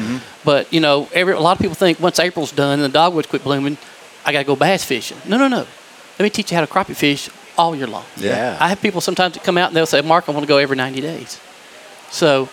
But 0.44 0.71
you 0.74 0.80
know, 0.80 1.07
every 1.13 1.33
a 1.33 1.39
lot 1.39 1.53
of 1.53 1.59
people 1.59 1.75
think 1.75 2.00
once 2.00 2.19
April's 2.19 2.51
done 2.51 2.74
and 2.80 2.83
the 2.83 2.89
dogwoods 2.89 3.27
quit 3.27 3.44
blooming, 3.44 3.77
I 4.25 4.31
gotta 4.31 4.45
go 4.45 4.56
bass 4.56 4.83
fishing. 4.83 5.18
No, 5.25 5.38
no, 5.38 5.48
no. 5.48 5.65
Let 6.19 6.24
me 6.24 6.30
teach 6.30 6.51
you 6.51 6.56
how 6.57 6.65
to 6.65 6.71
crappie 6.71 6.95
fish 6.95 7.30
all 7.57 7.75
year 7.75 7.88
long. 7.88 8.06
Yeah. 8.18 8.57
I 8.59 8.69
have 8.69 8.81
people 8.81 9.01
sometimes 9.01 9.33
that 9.33 9.44
come 9.44 9.57
out 9.57 9.68
and 9.69 9.75
they'll 9.75 9.86
say, 9.86 10.01
"Mark, 10.01 10.27
I 10.27 10.31
want 10.31 10.44
to 10.44 10.48
go 10.48 10.57
every 10.57 10.75
90 10.77 11.01
days." 11.01 11.39
So 12.12 12.50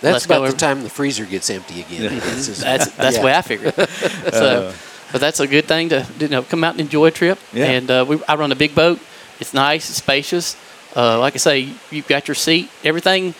That's 0.00 0.24
about 0.24 0.48
the 0.48 0.56
time 0.56 0.82
the 0.82 0.90
freezer 0.90 1.24
gets 1.24 1.50
empty 1.50 1.80
again. 1.80 2.18
That's, 2.18 2.58
that's 2.62 2.96
yeah. 2.96 3.10
the 3.10 3.20
way 3.22 3.34
I 3.34 3.42
figure 3.42 3.72
it. 3.76 3.88
So, 4.34 4.72
but 5.10 5.20
that's 5.20 5.40
a 5.40 5.46
good 5.46 5.64
thing 5.64 5.88
to 5.88 6.06
you 6.20 6.28
know 6.28 6.42
come 6.42 6.62
out 6.64 6.72
and 6.72 6.80
enjoy 6.80 7.06
a 7.06 7.10
trip. 7.10 7.38
Yeah. 7.52 7.64
And 7.64 7.90
uh, 7.90 8.04
we, 8.08 8.20
I 8.28 8.34
run 8.36 8.52
a 8.52 8.56
big 8.56 8.74
boat. 8.74 9.00
It's 9.40 9.54
nice, 9.54 9.88
it's 9.88 9.98
spacious. 9.98 10.56
Uh, 10.94 11.18
like 11.18 11.34
I 11.34 11.38
say, 11.38 11.72
you've 11.90 12.08
got 12.08 12.28
your 12.28 12.34
seat, 12.34 12.70
everything. 12.84 13.34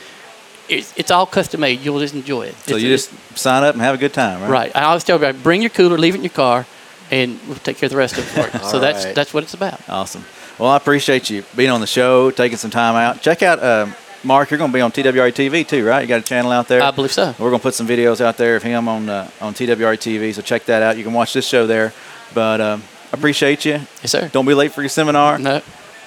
It's, 0.68 0.96
it's 0.96 1.10
all 1.10 1.26
custom 1.26 1.60
made. 1.60 1.80
You'll 1.80 1.98
just 1.98 2.14
enjoy 2.14 2.42
it. 2.46 2.54
So 2.56 2.76
It's- 2.76 2.82
you 2.82 2.88
just 2.88 3.10
sign 3.38 3.64
up 3.64 3.74
and 3.74 3.82
have 3.82 3.94
a 3.94 3.98
good 3.98 4.12
time, 4.12 4.42
right? 4.42 4.50
right. 4.50 4.76
I 4.76 4.82
always 4.84 5.02
tell 5.02 5.14
everybody, 5.14 5.38
bring 5.42 5.62
your 5.62 5.70
cooler, 5.70 5.96
leave 5.96 6.14
it 6.14 6.18
in 6.18 6.24
your 6.24 6.30
car, 6.30 6.66
and 7.10 7.38
we'll 7.48 7.56
take 7.56 7.78
care 7.78 7.86
of 7.86 7.90
the 7.90 7.96
rest 7.96 8.18
of 8.18 8.36
it 8.36 8.50
for 8.50 8.58
so 8.70 8.78
that's 8.78 9.04
right. 9.06 9.14
that's 9.14 9.32
what 9.32 9.42
it's 9.44 9.54
about. 9.54 9.80
Awesome. 9.88 10.24
Well, 10.58 10.70
I 10.70 10.76
appreciate 10.76 11.30
you 11.30 11.44
being 11.56 11.70
on 11.70 11.80
the 11.80 11.86
show, 11.86 12.30
taking 12.30 12.58
some 12.58 12.70
time 12.70 12.96
out. 12.96 13.22
Check 13.22 13.42
out 13.42 13.62
um, 13.62 13.94
Mark. 14.24 14.50
You're 14.50 14.58
going 14.58 14.70
to 14.70 14.74
be 14.74 14.80
on 14.80 14.90
TWRA 14.92 15.32
TV 15.32 15.66
too, 15.66 15.86
right? 15.86 16.00
You 16.00 16.06
got 16.08 16.20
a 16.20 16.24
channel 16.24 16.50
out 16.50 16.68
there. 16.68 16.82
I 16.82 16.90
believe 16.90 17.12
so. 17.12 17.34
We're 17.38 17.50
going 17.50 17.60
to 17.60 17.62
put 17.62 17.74
some 17.74 17.86
videos 17.86 18.20
out 18.20 18.36
there 18.36 18.56
of 18.56 18.62
him 18.62 18.88
on 18.88 19.08
uh, 19.08 19.30
on 19.40 19.54
TWRA 19.54 19.96
TV, 19.96 20.34
so 20.34 20.42
check 20.42 20.64
that 20.66 20.82
out. 20.82 20.96
You 20.96 21.04
can 21.04 21.12
watch 21.12 21.32
this 21.32 21.46
show 21.46 21.66
there. 21.66 21.92
But 22.34 22.60
um, 22.60 22.82
I 23.12 23.16
appreciate 23.16 23.64
you. 23.64 23.72
Yes, 24.02 24.10
sir. 24.10 24.28
Don't 24.28 24.46
be 24.46 24.54
late 24.54 24.72
for 24.72 24.82
your 24.82 24.88
seminar. 24.90 25.38
No, 25.38 25.60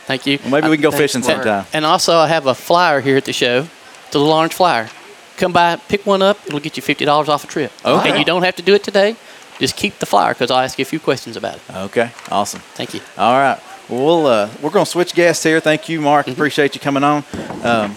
thank 0.06 0.26
you. 0.28 0.40
Well, 0.44 0.52
maybe 0.52 0.70
we 0.70 0.78
can 0.78 0.84
go 0.84 0.92
fishing 0.92 1.22
Mark. 1.22 1.38
sometime. 1.38 1.66
And 1.74 1.86
also, 1.86 2.18
I 2.18 2.28
have 2.28 2.46
a 2.46 2.54
flyer 2.56 3.02
here 3.02 3.18
at 3.18 3.26
the 3.26 3.34
show. 3.34 3.68
A 4.14 4.18
little 4.18 4.34
orange 4.34 4.54
flyer. 4.54 4.90
Come 5.38 5.54
by, 5.54 5.78
pick 5.78 6.06
one 6.06 6.22
up. 6.22 6.38
It'll 6.46 6.60
get 6.60 6.76
you 6.76 6.84
fifty 6.84 7.06
dollars 7.06 7.30
off 7.30 7.44
a 7.44 7.48
trip. 7.48 7.72
Okay. 7.86 8.10
And 8.10 8.20
you 8.20 8.26
don't 8.26 8.44
have 8.44 8.58
to 8.58 8.62
do 8.62 8.76
it 8.76 8.84
today. 8.84 9.16
Just 9.58 9.76
keep 9.76 10.00
the 10.00 10.06
flyer 10.06 10.34
because 10.34 10.52
I'll 10.52 10.60
ask 10.60 10.78
you 10.78 10.84
a 10.84 10.86
few 10.86 11.00
questions 11.00 11.38
about 11.38 11.56
it. 11.56 11.62
Okay, 11.74 12.12
awesome. 12.30 12.60
Thank 12.74 12.94
you. 12.94 13.00
All 13.18 13.34
right. 13.40 13.60
Well, 13.92 14.26
uh, 14.26 14.50
we're 14.62 14.70
going 14.70 14.86
to 14.86 14.90
switch 14.90 15.14
guests 15.14 15.44
here. 15.44 15.60
Thank 15.60 15.90
you, 15.90 16.00
Mark. 16.00 16.26
Mm-hmm. 16.26 16.32
Appreciate 16.32 16.76
you 16.76 16.80
coming 16.80 17.04
on. 17.04 17.26
Um, 17.62 17.94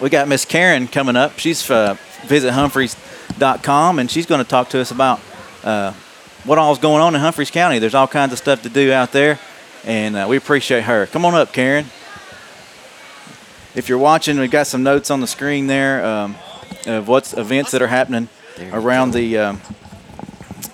we 0.00 0.08
got 0.10 0.28
Miss 0.28 0.44
Karen 0.44 0.86
coming 0.86 1.16
up. 1.16 1.40
She's 1.40 1.68
uh, 1.68 1.96
visit 2.26 2.52
Humphreys.com, 2.52 3.98
and 3.98 4.08
she's 4.08 4.26
going 4.26 4.40
to 4.40 4.48
talk 4.48 4.68
to 4.68 4.80
us 4.80 4.92
about 4.92 5.20
uh, 5.64 5.92
what 6.44 6.58
all's 6.58 6.78
going 6.78 7.02
on 7.02 7.16
in 7.16 7.20
Humphreys 7.20 7.50
County. 7.50 7.80
There's 7.80 7.96
all 7.96 8.06
kinds 8.06 8.32
of 8.32 8.38
stuff 8.38 8.62
to 8.62 8.68
do 8.68 8.92
out 8.92 9.10
there, 9.10 9.40
and 9.84 10.14
uh, 10.14 10.26
we 10.28 10.36
appreciate 10.36 10.84
her. 10.84 11.06
Come 11.06 11.24
on 11.24 11.34
up, 11.34 11.52
Karen. 11.52 11.86
If 13.74 13.88
you're 13.88 13.98
watching, 13.98 14.38
we've 14.38 14.52
got 14.52 14.68
some 14.68 14.84
notes 14.84 15.10
on 15.10 15.20
the 15.20 15.26
screen 15.26 15.66
there 15.66 16.06
um, 16.06 16.36
of 16.86 17.08
what's 17.08 17.36
events 17.36 17.72
that 17.72 17.82
are 17.82 17.88
happening 17.88 18.28
around 18.72 19.14
the 19.14 19.36
um, 19.36 19.60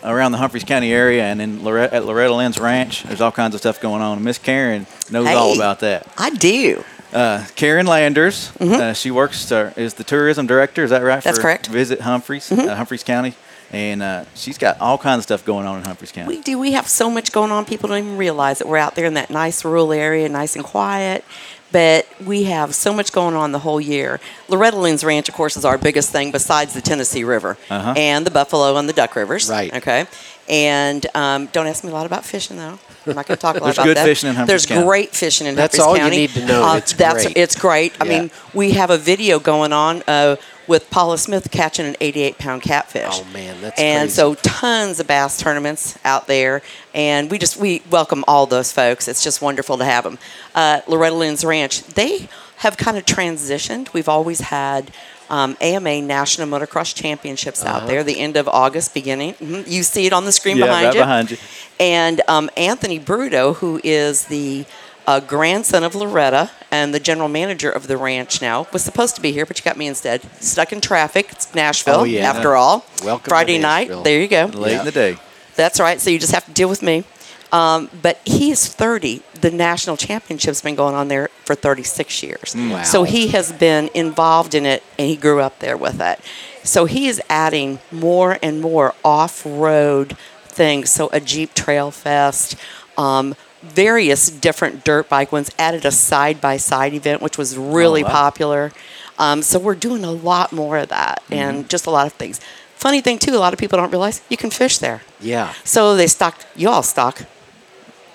around 0.04 0.32
the 0.32 0.38
Humphreys 0.38 0.64
County 0.64 0.92
area 0.92 1.24
and 1.24 1.40
in 1.40 1.64
Loretta, 1.64 1.94
at 1.94 2.04
Loretta 2.04 2.34
Lynn's 2.34 2.58
Ranch. 2.58 3.02
There's 3.04 3.20
all 3.20 3.32
kinds 3.32 3.54
of 3.54 3.60
stuff 3.60 3.80
going 3.80 4.02
on. 4.02 4.22
Miss 4.22 4.38
Karen 4.38 4.86
knows 5.10 5.26
all 5.28 5.54
about 5.54 5.80
that. 5.80 6.06
I 6.16 6.30
do. 6.30 6.84
Uh, 7.12 7.44
Karen 7.56 7.86
Landers, 7.86 8.50
uh, 8.58 8.94
she 8.94 9.10
works 9.10 9.52
uh, 9.52 9.72
is 9.76 9.94
the 9.94 10.04
tourism 10.04 10.46
director. 10.46 10.82
Is 10.82 10.90
that 10.90 11.02
right? 11.02 11.18
Mm-hmm. 11.18 11.28
That's 11.28 11.38
correct. 11.38 11.64
Mm-hmm. 11.64 11.74
Visit 11.74 12.00
Humphreys, 12.00 12.50
uh, 12.50 12.74
Humphreys 12.74 13.04
County, 13.04 13.34
and 13.70 14.02
uh, 14.02 14.24
she's 14.34 14.56
got 14.56 14.80
all 14.80 14.96
kinds 14.96 15.18
of 15.18 15.24
stuff 15.24 15.44
going 15.44 15.66
on 15.66 15.76
in 15.78 15.84
Humphreys 15.84 16.10
County. 16.10 16.34
We 16.36 16.42
do. 16.42 16.58
We 16.58 16.72
have 16.72 16.88
so 16.88 17.10
much 17.10 17.30
going 17.30 17.50
on. 17.50 17.66
People 17.66 17.90
don't 17.90 17.98
even 17.98 18.16
realize 18.16 18.58
that 18.60 18.68
we're 18.68 18.78
out 18.78 18.94
there 18.94 19.04
in 19.04 19.14
that 19.14 19.28
nice 19.28 19.62
rural 19.62 19.92
area, 19.92 20.26
nice 20.30 20.56
and 20.56 20.64
quiet. 20.64 21.22
But 21.72 22.06
we 22.24 22.44
have 22.44 22.74
so 22.74 22.92
much 22.92 23.12
going 23.12 23.34
on 23.34 23.52
the 23.52 23.58
whole 23.60 23.80
year. 23.80 24.20
Loretta 24.48 24.76
Lynn's 24.78 25.02
Ranch, 25.04 25.28
of 25.28 25.34
course, 25.34 25.56
is 25.56 25.64
our 25.64 25.78
biggest 25.78 26.10
thing 26.10 26.30
besides 26.30 26.74
the 26.74 26.80
Tennessee 26.82 27.24
River 27.24 27.56
Uh-huh. 27.70 27.94
and 27.96 28.26
the 28.26 28.30
Buffalo 28.30 28.76
and 28.76 28.88
the 28.88 28.92
Duck 28.92 29.16
Rivers. 29.16 29.48
Right. 29.50 29.72
Okay. 29.74 30.06
And 30.48 31.06
um, 31.14 31.46
don't 31.46 31.66
ask 31.66 31.82
me 31.84 31.90
a 31.90 31.92
lot 31.94 32.04
about 32.04 32.24
fishing, 32.24 32.56
though. 32.58 32.78
I'm 33.06 33.14
not 33.14 33.26
going 33.26 33.36
to 33.36 33.40
talk 33.40 33.56
a 33.56 33.58
lot 33.58 33.64
There's 33.64 33.78
about 33.78 33.84
good 33.86 33.96
that. 33.96 34.04
fishing 34.04 34.28
in 34.28 34.34
Humphreys 34.36 34.48
There's 34.48 34.66
County. 34.66 34.84
great 34.86 35.10
fishing 35.10 35.46
in 35.46 35.54
That's 35.54 35.76
Humphreys 35.76 35.86
all 35.88 35.96
you 35.96 36.02
County. 36.02 36.16
need 36.16 36.30
to 36.30 36.46
know. 36.46 36.62
Uh, 36.64 36.76
It's 36.76 36.92
that's 36.92 37.24
great. 37.24 37.36
it's 37.36 37.54
great. 37.56 37.92
I 38.00 38.04
Yeah. 38.04 38.20
mean, 38.20 38.30
we 38.52 38.72
have 38.72 38.90
a 38.90 38.98
video 38.98 39.38
going 39.40 39.72
on 39.72 40.02
uh, 40.06 40.36
with 40.72 40.90
Paula 40.90 41.18
Smith 41.18 41.50
catching 41.50 41.86
an 41.86 41.94
88 42.00 42.38
pound 42.38 42.62
catfish. 42.62 43.06
Oh, 43.12 43.24
man, 43.32 43.60
that's 43.60 43.78
and 43.78 44.04
crazy. 44.08 44.14
so 44.14 44.34
tons 44.34 44.98
of 44.98 45.06
bass 45.06 45.38
tournaments 45.38 45.98
out 46.04 46.26
there, 46.26 46.62
and 46.94 47.30
we 47.30 47.38
just 47.38 47.56
we 47.58 47.82
welcome 47.90 48.24
all 48.26 48.46
those 48.46 48.72
folks. 48.72 49.06
It's 49.06 49.22
just 49.22 49.40
wonderful 49.42 49.78
to 49.78 49.84
have 49.84 50.02
them. 50.04 50.18
Uh, 50.54 50.80
Loretta 50.88 51.14
Lynn's 51.14 51.44
Ranch, 51.44 51.82
they 51.84 52.28
have 52.56 52.76
kind 52.76 52.96
of 52.96 53.04
transitioned. 53.04 53.92
We've 53.92 54.08
always 54.08 54.40
had 54.40 54.90
um, 55.28 55.56
AMA 55.60 56.02
National 56.02 56.46
Motocross 56.48 56.94
Championships 56.94 57.64
out 57.64 57.86
there, 57.86 58.02
the 58.04 58.18
end 58.20 58.36
of 58.36 58.48
August, 58.48 58.94
beginning. 58.94 59.34
mhm, 59.34 59.66
You 59.70 59.82
see 59.82 60.06
it 60.06 60.12
on 60.12 60.24
the 60.24 60.32
screen 60.32 60.56
Yeah, 60.58 60.66
behind 60.66 60.86
right 60.86 60.94
you. 60.94 61.00
behind 61.00 61.30
you. 61.32 61.36
And 61.80 62.20
um, 62.28 62.50
Anthony 62.56 62.98
Brutto, 63.00 63.56
who 63.56 63.80
is 63.82 64.26
the 64.26 64.64
uh, 65.06 65.20
grandson 65.20 65.82
of 65.84 65.94
Loretta 65.94 66.50
and 66.70 66.94
the 66.94 67.00
general 67.00 67.28
manager 67.28 67.70
of 67.70 67.86
the 67.86 67.96
ranch 67.96 68.40
now, 68.40 68.66
was 68.72 68.82
supposed 68.82 69.14
to 69.16 69.20
be 69.20 69.32
here, 69.32 69.44
but 69.46 69.58
you 69.58 69.64
got 69.64 69.76
me 69.76 69.86
instead. 69.86 70.22
Stuck 70.42 70.72
in 70.72 70.80
traffic. 70.80 71.28
It's 71.30 71.54
Nashville, 71.54 72.00
Oh, 72.00 72.04
yeah. 72.04 72.28
after 72.30 72.54
all. 72.56 72.84
Welcome 73.04 73.24
to 73.24 73.28
Friday 73.30 73.58
night. 73.58 73.90
There 74.04 74.20
you 74.20 74.28
go. 74.28 74.46
Late 74.46 74.78
in 74.78 74.84
the 74.84 74.92
day. 74.92 75.16
That's 75.56 75.78
right. 75.80 76.00
So 76.00 76.10
you 76.10 76.18
just 76.18 76.32
have 76.32 76.46
to 76.46 76.52
deal 76.52 76.68
with 76.68 76.82
me. 76.82 77.04
Um, 77.52 77.90
but 78.00 78.18
he 78.24 78.50
is 78.50 78.66
30. 78.66 79.22
The 79.42 79.50
national 79.50 79.98
championship's 79.98 80.62
been 80.62 80.74
going 80.74 80.94
on 80.94 81.08
there 81.08 81.28
for 81.44 81.54
36 81.54 82.22
years. 82.22 82.54
Wow. 82.56 82.82
So 82.82 83.02
he 83.04 83.28
has 83.28 83.52
been 83.52 83.90
involved 83.92 84.54
in 84.54 84.64
it 84.64 84.82
and 84.98 85.06
he 85.06 85.16
grew 85.16 85.40
up 85.40 85.58
there 85.58 85.76
with 85.76 86.00
it. 86.00 86.18
So 86.64 86.86
he 86.86 87.08
is 87.08 87.20
adding 87.28 87.80
more 87.90 88.38
and 88.42 88.62
more 88.62 88.94
off 89.04 89.42
road 89.44 90.16
things. 90.44 90.88
So 90.90 91.10
a 91.12 91.20
Jeep 91.20 91.52
Trail 91.52 91.90
Fest, 91.90 92.56
um, 92.96 93.34
various 93.62 94.28
different 94.28 94.84
dirt 94.84 95.08
bike 95.08 95.32
ones, 95.32 95.50
added 95.58 95.84
a 95.84 95.90
side 95.90 96.40
by 96.40 96.56
side 96.56 96.94
event, 96.94 97.22
which 97.22 97.38
was 97.38 97.56
really 97.56 98.02
wow. 98.02 98.10
popular. 98.10 98.72
Um, 99.18 99.42
so 99.42 99.58
we're 99.58 99.74
doing 99.74 100.04
a 100.04 100.10
lot 100.10 100.52
more 100.52 100.78
of 100.78 100.88
that 100.88 101.22
and 101.30 101.68
just 101.68 101.86
a 101.86 101.90
lot 101.90 102.06
of 102.06 102.12
things. 102.14 102.40
Funny 102.74 103.00
thing, 103.00 103.18
too, 103.18 103.36
a 103.36 103.38
lot 103.38 103.52
of 103.52 103.58
people 103.58 103.78
don't 103.78 103.90
realize 103.90 104.20
you 104.28 104.36
can 104.36 104.50
fish 104.50 104.78
there. 104.78 105.02
Yeah. 105.20 105.52
So 105.64 105.94
they 105.94 106.08
stocked, 106.08 106.46
you 106.56 106.68
all 106.68 106.82
stock 106.82 107.22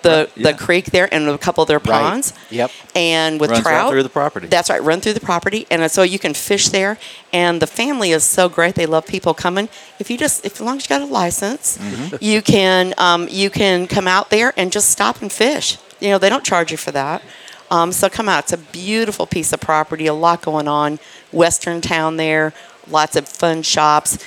the 0.04 0.30
yeah. 0.36 0.52
the 0.52 0.58
creek 0.58 0.86
there 0.86 1.12
and 1.14 1.28
a 1.28 1.38
couple 1.38 1.62
of 1.62 1.68
their 1.68 1.80
Right. 1.80 1.86
ponds. 2.02 2.34
Yep. 2.50 2.72
And 2.96 3.40
with 3.40 3.52
Runs 3.52 3.66
right 3.66 3.72
trout 3.72 3.92
through 3.92 4.04
the 4.04 4.10
property. 4.10 4.48
That's 4.48 4.70
right, 4.70 4.82
run 4.82 5.02
through 5.02 5.14
the 5.14 5.20
property, 5.20 5.66
and 5.72 5.90
so 5.92 6.04
you 6.04 6.20
can 6.20 6.34
fish 6.34 6.70
there. 6.70 6.98
And 7.34 7.62
the 7.62 7.68
family 7.68 8.12
is 8.12 8.24
so 8.24 8.48
great; 8.50 8.76
they 8.76 8.86
love 8.86 9.06
people 9.08 9.34
coming. 9.34 9.70
If 10.00 10.10
you 10.10 10.18
just, 10.18 10.46
if 10.46 10.54
as 10.56 10.62
long 10.62 10.78
as 10.78 10.84
you 10.86 10.90
got 10.90 11.02
a 11.02 11.06
license, 11.06 11.78
Mm-hmm. 11.78 12.16
you 12.22 12.42
can 12.42 12.94
um, 12.98 13.28
you 13.30 13.50
can 13.50 13.88
come 13.88 14.08
out 14.08 14.30
there 14.30 14.54
and 14.58 14.72
just 14.72 14.90
stop 14.90 15.22
and 15.22 15.32
fish. 15.32 15.78
You 16.00 16.10
know, 16.10 16.18
they 16.18 16.30
don't 16.30 16.44
charge 16.44 16.72
you 16.72 16.78
for 16.78 16.92
that. 16.92 17.22
Um, 17.70 17.92
so 17.92 18.08
come 18.10 18.30
out. 18.30 18.44
It's 18.46 18.54
a 18.54 18.58
beautiful 18.58 19.26
piece 19.26 19.52
of 19.52 19.60
property. 19.60 20.06
A 20.08 20.14
lot 20.14 20.42
going 20.42 20.68
on. 20.68 21.00
Western 21.34 21.82
town 21.82 22.16
there. 22.18 22.54
Lots 22.88 23.16
of 23.18 23.28
fun 23.28 23.62
shops. 23.64 24.18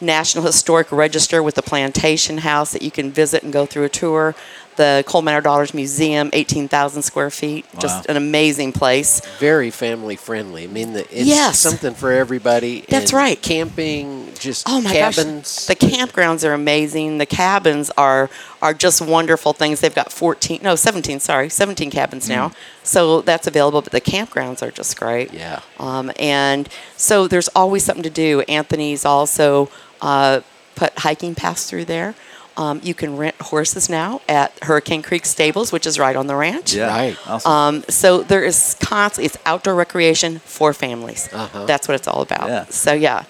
National 0.00 0.44
Historic 0.44 0.92
Register 0.92 1.42
with 1.42 1.54
the 1.54 1.62
Plantation 1.62 2.38
House 2.38 2.72
that 2.72 2.82
you 2.82 2.90
can 2.90 3.10
visit 3.10 3.42
and 3.42 3.52
go 3.52 3.64
through 3.66 3.84
a 3.84 3.88
tour. 3.88 4.34
The 4.76 5.04
Coal 5.06 5.22
Miner's 5.22 5.44
Daughter 5.44 5.66
Museum, 5.74 6.30
18,000 6.32 7.02
square 7.02 7.30
feet. 7.30 7.64
Just 7.78 8.06
an 8.06 8.16
amazing 8.16 8.72
place. 8.72 9.20
Very 9.38 9.70
family 9.70 10.16
friendly. 10.16 10.64
I 10.64 10.66
mean, 10.66 10.92
the, 10.92 11.00
it's 11.04 11.26
Yes. 11.26 11.58
something 11.58 11.94
for 11.94 12.12
everybody. 12.12 12.84
That's 12.88 13.10
and 13.10 13.18
right. 13.18 13.40
Camping, 13.42 14.32
just 14.38 14.68
Oh 14.68 14.80
my 14.80 14.92
cabins. 14.92 15.66
gosh, 15.66 15.76
the 15.78 15.86
campgrounds 15.86 16.46
are 16.48 16.52
amazing. 16.52 17.18
The 17.18 17.26
cabins 17.26 17.90
are 17.96 18.30
are 18.62 18.72
just 18.74 19.00
wonderful 19.00 19.52
things. 19.52 19.80
They've 19.80 19.94
got 19.94 20.10
14, 20.10 20.60
no, 20.62 20.76
17, 20.76 21.20
sorry, 21.20 21.48
17 21.48 21.90
cabins 21.90 22.28
now. 22.28 22.52
So 22.82 23.20
that's 23.20 23.46
available, 23.46 23.82
but 23.82 23.92
the 23.92 24.00
campgrounds 24.00 24.62
are 24.62 24.70
just 24.70 24.98
great. 24.98 25.32
Yeah. 25.32 25.60
Um, 25.78 26.10
and 26.18 26.68
so 26.96 27.28
there's 27.28 27.48
always 27.48 27.84
something 27.84 28.02
to 28.02 28.10
do. 28.10 28.40
Anthony's 28.42 29.04
also 29.04 29.68
uh, 30.00 30.40
put 30.74 30.98
hiking 30.98 31.34
paths 31.34 31.68
through 31.68 31.84
there. 31.84 32.14
Um, 32.56 32.80
you 32.82 32.94
can 32.94 33.16
rent 33.18 33.36
horses 33.40 33.90
now 33.90 34.22
at 34.28 34.50
Hurricane 34.62 35.02
Creek 35.02 35.26
Stables, 35.26 35.72
which 35.72 35.86
is 35.86 35.98
right 35.98 36.16
on 36.16 36.26
the 36.26 36.34
ranch. 36.34 36.72
Yeah. 36.72 36.88
Right. 36.88 37.16
Awesome. 37.28 37.52
Um, 37.52 37.84
so 37.88 38.22
there 38.22 38.42
is 38.44 38.76
constantly 38.80 39.26
it's 39.26 39.36
outdoor 39.44 39.74
recreation 39.74 40.38
for 40.38 40.72
families. 40.72 41.28
Uh-huh. 41.32 41.66
That's 41.66 41.86
what 41.86 41.96
it's 41.96 42.08
all 42.08 42.22
about. 42.22 42.48
Yeah. 42.48 42.64
So 42.66 42.94
yeah. 42.94 43.24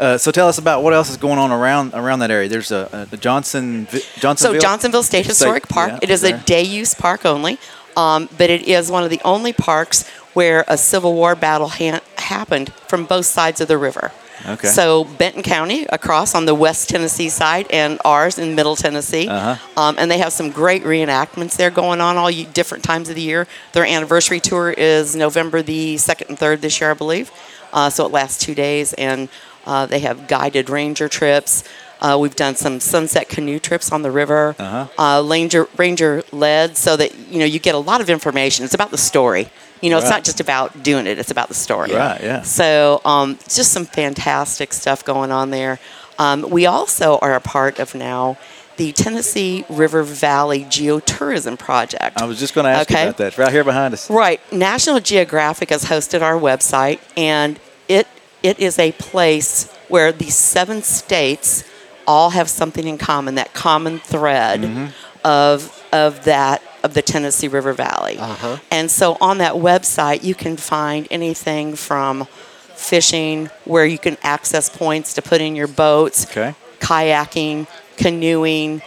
Uh, 0.00 0.18
so 0.18 0.30
tell 0.32 0.48
us 0.48 0.58
about 0.58 0.82
what 0.82 0.92
else 0.92 1.10
is 1.10 1.16
going 1.18 1.38
on 1.38 1.52
around 1.52 1.92
around 1.94 2.18
that 2.20 2.30
area. 2.30 2.48
There's 2.48 2.72
a, 2.72 3.08
a 3.12 3.16
Johnson 3.16 3.86
Johnsonville. 4.18 4.58
So 4.60 4.66
Johnsonville 4.66 5.02
State 5.04 5.26
Historic 5.26 5.68
Park. 5.68 5.90
yeah, 5.92 5.98
it 6.02 6.10
is 6.10 6.24
a 6.24 6.36
day 6.38 6.62
use 6.62 6.94
park 6.94 7.24
only, 7.26 7.58
um, 7.96 8.28
but 8.36 8.50
it 8.50 8.62
is 8.62 8.90
one 8.90 9.04
of 9.04 9.10
the 9.10 9.20
only 9.24 9.52
parks 9.52 10.08
where 10.32 10.64
a 10.66 10.76
Civil 10.76 11.14
War 11.14 11.36
battle 11.36 11.68
ha- 11.68 12.00
happened 12.18 12.72
from 12.88 13.04
both 13.04 13.26
sides 13.26 13.60
of 13.60 13.68
the 13.68 13.78
river. 13.78 14.10
Okay. 14.46 14.68
So 14.68 15.04
Benton 15.04 15.42
County 15.42 15.86
across 15.90 16.34
on 16.34 16.44
the 16.46 16.54
West 16.54 16.88
Tennessee 16.88 17.28
side, 17.28 17.66
and 17.70 17.98
ours 18.04 18.38
in 18.38 18.54
Middle 18.54 18.76
Tennessee, 18.76 19.28
Uh-huh. 19.28 19.56
um, 19.80 19.96
and 19.98 20.10
they 20.10 20.18
have 20.18 20.32
some 20.32 20.50
great 20.50 20.84
reenactments 20.84 21.56
there 21.56 21.70
going 21.70 22.00
on 22.00 22.16
all 22.16 22.30
different 22.30 22.84
times 22.84 23.08
of 23.08 23.14
the 23.14 23.22
year. 23.22 23.46
Their 23.72 23.86
anniversary 23.86 24.40
tour 24.40 24.70
is 24.70 25.16
November 25.16 25.62
the 25.62 25.96
second 25.96 26.28
and 26.30 26.38
third 26.38 26.60
this 26.62 26.80
year, 26.80 26.90
I 26.90 26.94
believe. 26.94 27.30
Uh, 27.72 27.90
so 27.90 28.04
it 28.06 28.12
lasts 28.12 28.38
two 28.44 28.54
days, 28.54 28.92
and 28.94 29.28
uh, 29.66 29.86
they 29.86 30.00
have 30.00 30.28
guided 30.28 30.68
ranger 30.70 31.08
trips. 31.08 31.64
Uh, 32.00 32.18
we've 32.20 32.36
done 32.36 32.54
some 32.54 32.80
sunset 32.80 33.28
canoe 33.30 33.58
trips 33.58 33.90
on 33.90 34.02
the 34.02 34.10
river, 34.10 34.54
Uh-huh. 34.58 34.86
uh, 34.98 35.22
ranger 35.26 35.68
ranger 35.78 36.22
led, 36.32 36.76
so 36.76 36.96
that 36.96 37.14
you 37.30 37.38
know 37.38 37.46
you 37.46 37.58
get 37.58 37.74
a 37.74 37.78
lot 37.78 38.00
of 38.02 38.10
information. 38.10 38.64
It's 38.64 38.74
about 38.74 38.90
the 38.90 38.98
story. 38.98 39.48
You 39.84 39.90
know, 39.90 39.98
it's 39.98 40.08
not 40.10 40.24
just 40.24 40.40
about 40.40 40.82
doing 40.82 41.06
it; 41.06 41.18
it's 41.18 41.30
about 41.30 41.48
the 41.48 41.54
story. 41.54 41.92
Right, 41.92 42.20
yeah. 42.22 42.42
So, 42.42 43.00
um, 43.04 43.38
just 43.48 43.70
some 43.72 43.84
fantastic 43.84 44.72
stuff 44.72 45.04
going 45.04 45.30
on 45.30 45.50
there. 45.50 45.78
Um, 46.18 46.48
we 46.48 46.64
also 46.66 47.18
are 47.18 47.34
a 47.34 47.40
part 47.40 47.78
of 47.78 47.94
now 47.94 48.38
the 48.76 48.92
Tennessee 48.92 49.64
River 49.68 50.02
Valley 50.02 50.64
Geotourism 50.64 51.58
Project. 51.58 52.20
I 52.20 52.24
was 52.24 52.38
just 52.38 52.54
going 52.54 52.64
to 52.64 52.70
ask 52.70 52.88
you 52.90 52.96
Okay. 52.96 53.04
about 53.04 53.18
that. 53.18 53.36
Right 53.38 53.52
here 53.52 53.62
behind 53.64 53.94
us. 53.94 54.08
Right. 54.10 54.40
National 54.52 55.00
Geographic 55.00 55.70
has 55.70 55.84
hosted 55.84 56.22
our 56.22 56.34
website, 56.38 57.00
and 57.16 57.60
it 57.88 58.06
it 58.42 58.58
is 58.58 58.78
a 58.78 58.92
place 58.92 59.70
where 59.88 60.12
the 60.12 60.30
seven 60.30 60.82
states 60.82 61.62
all 62.06 62.30
have 62.30 62.48
something 62.48 62.86
in 62.86 62.96
common. 62.98 63.34
That 63.34 63.52
common 63.54 63.98
thread 63.98 64.62
Mm-hmm. 64.62 64.86
of 65.24 65.84
of 65.92 66.24
that 66.24 66.62
of 66.84 66.94
the 66.94 67.02
Tennessee 67.02 67.48
River 67.48 67.72
Valley. 67.72 68.18
Uh-huh. 68.18 68.58
And 68.70 68.90
so 68.90 69.16
on 69.20 69.38
that 69.38 69.54
website, 69.54 70.22
you 70.22 70.34
can 70.34 70.56
find 70.56 71.08
anything 71.10 71.74
from 71.74 72.26
fishing, 72.74 73.50
where 73.64 73.86
you 73.86 73.98
can 73.98 74.16
access 74.22 74.68
points 74.68 75.14
to 75.14 75.22
put 75.22 75.40
in 75.40 75.56
your 75.56 75.66
boats, 75.66 76.26
Okay. 76.26 76.54
kayaking, 76.80 77.66
canoeing, 77.96 78.82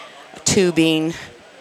tubing, 0.46 1.14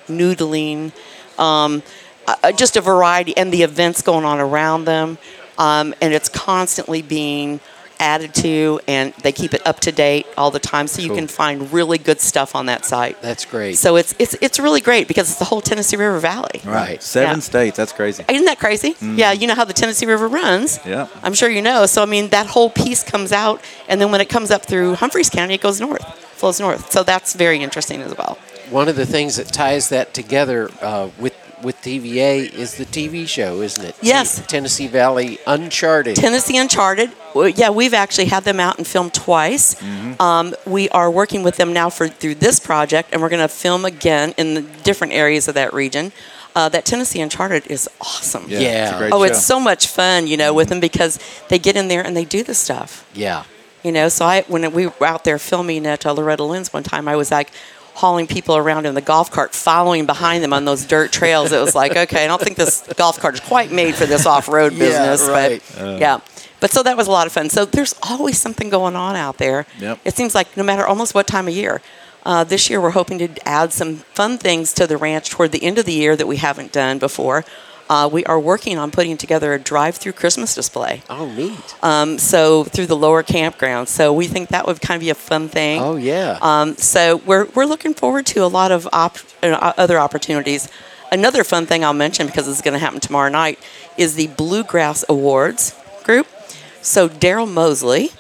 noodling, 0.08 0.92
um, 1.38 1.82
uh, 2.26 2.52
just 2.52 2.76
a 2.76 2.80
variety, 2.80 3.36
and 3.36 3.52
the 3.52 3.62
events 3.62 4.02
going 4.02 4.24
on 4.24 4.38
around 4.38 4.84
them. 4.84 5.18
Um, 5.58 5.94
and 6.02 6.12
it's 6.12 6.28
constantly 6.28 7.00
being 7.00 7.60
added 7.98 8.34
to, 8.36 8.80
and 8.86 9.12
they 9.22 9.32
keep 9.32 9.54
it 9.54 9.66
up 9.66 9.80
to 9.80 9.92
date 9.92 10.26
all 10.36 10.50
the 10.50 10.58
time, 10.58 10.86
so 10.86 11.00
you 11.02 11.08
Cool. 11.08 11.16
can 11.18 11.26
find 11.28 11.72
really 11.72 11.98
good 11.98 12.20
stuff 12.20 12.54
on 12.54 12.66
that 12.66 12.84
site. 12.84 13.20
That's 13.22 13.44
great. 13.44 13.78
So 13.78 13.96
it's 13.96 14.14
it's 14.18 14.34
it's 14.40 14.58
really 14.58 14.80
great 14.80 15.08
because 15.08 15.30
it's 15.30 15.38
the 15.38 15.44
whole 15.44 15.60
Tennessee 15.60 15.96
River 15.96 16.18
Valley. 16.18 16.60
Right. 16.64 17.02
Seven 17.02 17.36
Yeah. 17.36 17.40
states. 17.40 17.76
That's 17.76 17.92
crazy. 17.92 18.24
Isn't 18.28 18.44
that 18.46 18.58
crazy? 18.58 18.94
Yeah, 19.00 19.32
you 19.32 19.46
know 19.46 19.54
how 19.54 19.64
the 19.64 19.72
Tennessee 19.72 20.06
River 20.06 20.28
runs. 20.28 20.78
Yeah. 20.84 21.06
I'm 21.22 21.34
sure 21.34 21.48
you 21.48 21.62
know. 21.62 21.86
So 21.86 22.02
I 22.02 22.06
mean, 22.06 22.28
that 22.30 22.46
whole 22.46 22.70
piece 22.70 23.02
comes 23.02 23.32
out, 23.32 23.60
and 23.88 24.00
then 24.00 24.10
when 24.12 24.20
it 24.20 24.28
comes 24.28 24.50
up 24.50 24.66
through 24.66 24.94
Humphreys 24.96 25.30
County, 25.30 25.54
it 25.54 25.60
goes 25.60 25.80
north, 25.80 26.04
flows 26.36 26.60
north. 26.60 26.90
So 26.92 27.02
that's 27.02 27.34
very 27.34 27.62
interesting 27.62 28.02
as 28.02 28.16
well. 28.16 28.38
One 28.70 28.88
of 28.88 28.96
the 28.96 29.06
things 29.06 29.36
that 29.36 29.46
ties 29.52 29.90
that 29.90 30.12
together 30.12 30.68
uh, 30.82 31.08
with 31.18 31.34
with 31.62 31.76
TVA 31.82 32.52
is 32.52 32.76
the 32.76 32.84
TV 32.84 33.26
show, 33.26 33.60
isn't 33.62 33.84
it? 33.84 33.96
Yes. 34.02 34.38
T- 34.40 34.44
Tennessee 34.46 34.86
Valley 34.86 35.38
Uncharted. 35.46 36.16
Tennessee 36.16 36.58
Uncharted. 36.58 37.10
Well, 37.34 37.48
yeah, 37.48 37.70
we've 37.70 37.94
actually 37.94 38.26
had 38.26 38.44
them 38.44 38.60
out 38.60 38.78
and 38.78 38.86
filmed 38.86 39.14
twice. 39.14 39.74
Mm-hmm. 39.76 40.20
Um, 40.22 40.54
we 40.66 40.88
are 40.90 41.10
working 41.10 41.42
with 41.42 41.56
them 41.56 41.72
now 41.72 41.90
for 41.90 42.08
through 42.08 42.36
this 42.36 42.60
project, 42.60 43.10
and 43.12 43.20
we're 43.22 43.28
going 43.28 43.42
to 43.42 43.48
film 43.48 43.84
again 43.84 44.34
in 44.36 44.54
the 44.54 44.62
different 44.82 45.12
areas 45.12 45.48
of 45.48 45.54
that 45.54 45.72
region. 45.74 46.12
Uh, 46.54 46.70
that 46.70 46.86
Tennessee 46.86 47.20
Uncharted 47.20 47.66
is 47.66 47.86
awesome. 48.00 48.44
Yeah. 48.48 48.60
Yeah. 48.60 48.84
It's 48.86 48.94
a 48.94 48.98
great 48.98 49.12
Oh, 49.12 49.18
show. 49.18 49.22
it's 49.24 49.44
so 49.44 49.60
much 49.60 49.88
fun, 49.88 50.26
you 50.26 50.38
know, 50.38 50.54
with 50.54 50.70
them 50.70 50.80
because 50.80 51.18
they 51.48 51.58
get 51.58 51.76
in 51.76 51.88
there 51.88 52.00
and 52.02 52.16
they 52.16 52.24
do 52.24 52.42
the 52.42 52.54
stuff. 52.54 53.06
yeah. 53.14 53.44
You 53.84 53.92
know, 53.92 54.08
so 54.08 54.24
I 54.24 54.42
when 54.48 54.72
we 54.72 54.86
were 54.88 55.06
out 55.06 55.22
there 55.22 55.38
filming 55.38 55.86
at 55.86 56.04
uh, 56.06 56.12
Loretta 56.12 56.42
Lynn's 56.42 56.72
one 56.72 56.82
time, 56.82 57.06
I 57.06 57.14
was 57.14 57.30
like 57.30 57.52
hauling 57.96 58.26
people 58.26 58.56
around 58.56 58.84
in 58.86 58.94
the 58.94 59.00
golf 59.00 59.30
cart, 59.30 59.54
following 59.54 60.04
behind 60.06 60.44
them 60.44 60.52
on 60.52 60.64
those 60.66 60.84
dirt 60.84 61.10
trails. 61.12 61.50
It 61.50 61.58
was 61.60 61.74
like, 61.74 61.96
okay, 61.96 62.24
I 62.24 62.26
don't 62.26 62.40
think 62.40 62.56
this 62.56 62.82
golf 62.96 63.18
cart 63.18 63.34
is 63.34 63.40
quite 63.40 63.72
made 63.72 63.94
for 63.94 64.04
this 64.06 64.26
off-road 64.26 64.74
Yeah, 64.74 64.78
business, 64.78 65.28
right. 65.28 65.62
but 65.76 65.98
yeah. 65.98 66.20
But 66.60 66.70
so 66.70 66.82
that 66.82 66.96
was 66.96 67.06
a 67.06 67.10
lot 67.10 67.26
of 67.26 67.32
fun. 67.32 67.48
So 67.50 67.64
there's 67.64 67.94
always 68.02 68.38
something 68.38 68.68
going 68.70 68.96
on 68.96 69.16
out 69.16 69.38
there. 69.38 69.66
Yep. 69.78 70.00
It 70.04 70.14
seems 70.14 70.34
like 70.34 70.56
no 70.56 70.62
matter 70.62 70.86
almost 70.86 71.14
what 71.14 71.26
time 71.26 71.48
of 71.48 71.54
year. 71.54 71.80
Uh, 72.24 72.42
this 72.44 72.68
year 72.68 72.80
we're 72.80 72.90
hoping 72.90 73.18
to 73.18 73.28
add 73.48 73.72
some 73.72 73.96
fun 73.96 74.36
things 74.36 74.72
to 74.74 74.86
the 74.86 74.96
ranch 74.96 75.30
toward 75.30 75.52
the 75.52 75.62
end 75.62 75.78
of 75.78 75.84
the 75.86 75.92
year 75.92 76.16
that 76.16 76.26
we 76.26 76.36
haven't 76.36 76.72
done 76.72 76.98
before. 76.98 77.44
Uh, 77.88 78.08
we 78.12 78.24
are 78.24 78.40
working 78.40 78.78
on 78.78 78.90
putting 78.90 79.16
together 79.16 79.52
a 79.54 79.58
drive-through 79.60 80.12
Christmas 80.12 80.54
display. 80.54 81.02
Oh, 81.08 81.26
neat. 81.32 81.76
Um, 81.84 82.18
so 82.18 82.64
through 82.64 82.86
the 82.86 82.96
lower 82.96 83.22
campground. 83.22 83.88
So 83.88 84.12
we 84.12 84.26
think 84.26 84.48
that 84.48 84.66
would 84.66 84.80
kind 84.80 84.96
of 84.96 85.00
be 85.02 85.10
a 85.10 85.14
fun 85.14 85.48
thing. 85.48 85.80
Oh, 85.80 85.94
yeah. 85.96 86.38
Um, 86.42 86.76
so 86.76 87.18
we're 87.18 87.46
we're 87.54 87.64
looking 87.66 87.94
forward 87.94 88.26
to 88.26 88.40
a 88.44 88.48
lot 88.48 88.72
of 88.72 88.88
op- 88.92 89.18
uh, 89.42 89.72
other 89.76 89.98
opportunities. 89.98 90.68
another 91.12 91.44
fun 91.44 91.66
thing 91.66 91.84
I'll 91.84 91.92
mention 91.94 92.26
because 92.26 92.48
it's 92.48 92.60
going 92.62 92.72
to 92.74 92.80
happen 92.80 92.98
tomorrow 93.00 93.28
night 93.30 93.58
is 93.96 94.16
the 94.16 94.26
Bluegrass 94.26 95.04
Awards 95.08 95.74
group. 96.02 96.26
So 96.82 97.08
Daryl 97.08 97.50
Mosley, 97.50 98.10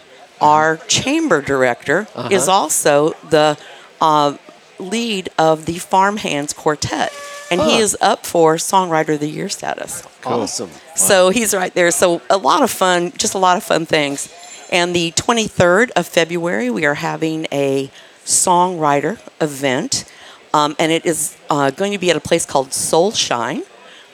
our 0.40 0.76
chamber 0.88 1.42
director, 1.42 2.06
is 2.30 2.46
also 2.48 3.14
the 3.30 3.58
uh, 4.00 4.36
lead 4.78 5.28
of 5.38 5.66
the 5.66 5.78
Farmhands 5.78 6.52
Quartet, 6.52 7.12
and 7.50 7.60
he 7.60 7.78
is 7.78 7.96
up 8.00 8.26
for 8.26 8.56
Songwriter 8.56 9.14
of 9.14 9.20
the 9.20 9.28
Year 9.30 9.48
status. 9.48 10.02
Awesome. 10.24 10.70
So 10.96 11.30
he's 11.30 11.54
right 11.54 11.72
there. 11.74 11.90
So 11.90 12.20
a 12.28 12.36
lot 12.36 12.62
of 12.62 12.70
fun, 12.70 13.12
just 13.16 13.34
a 13.34 13.38
lot 13.38 13.56
of 13.56 13.62
fun 13.62 13.86
things. 13.86 14.32
And 14.72 14.94
the 14.94 15.12
23rd 15.12 15.90
of 15.94 16.06
February, 16.06 16.70
we 16.70 16.84
are 16.86 16.94
having 16.94 17.46
a 17.52 17.90
songwriter 18.24 19.18
event, 19.40 20.04
um, 20.52 20.74
and 20.78 20.90
it 20.90 21.06
is 21.06 21.36
uh, 21.50 21.70
going 21.70 21.92
to 21.92 21.98
be 21.98 22.10
at 22.10 22.16
a 22.16 22.20
place 22.20 22.44
called 22.46 22.72
Soul 22.72 23.12
Shine, 23.12 23.62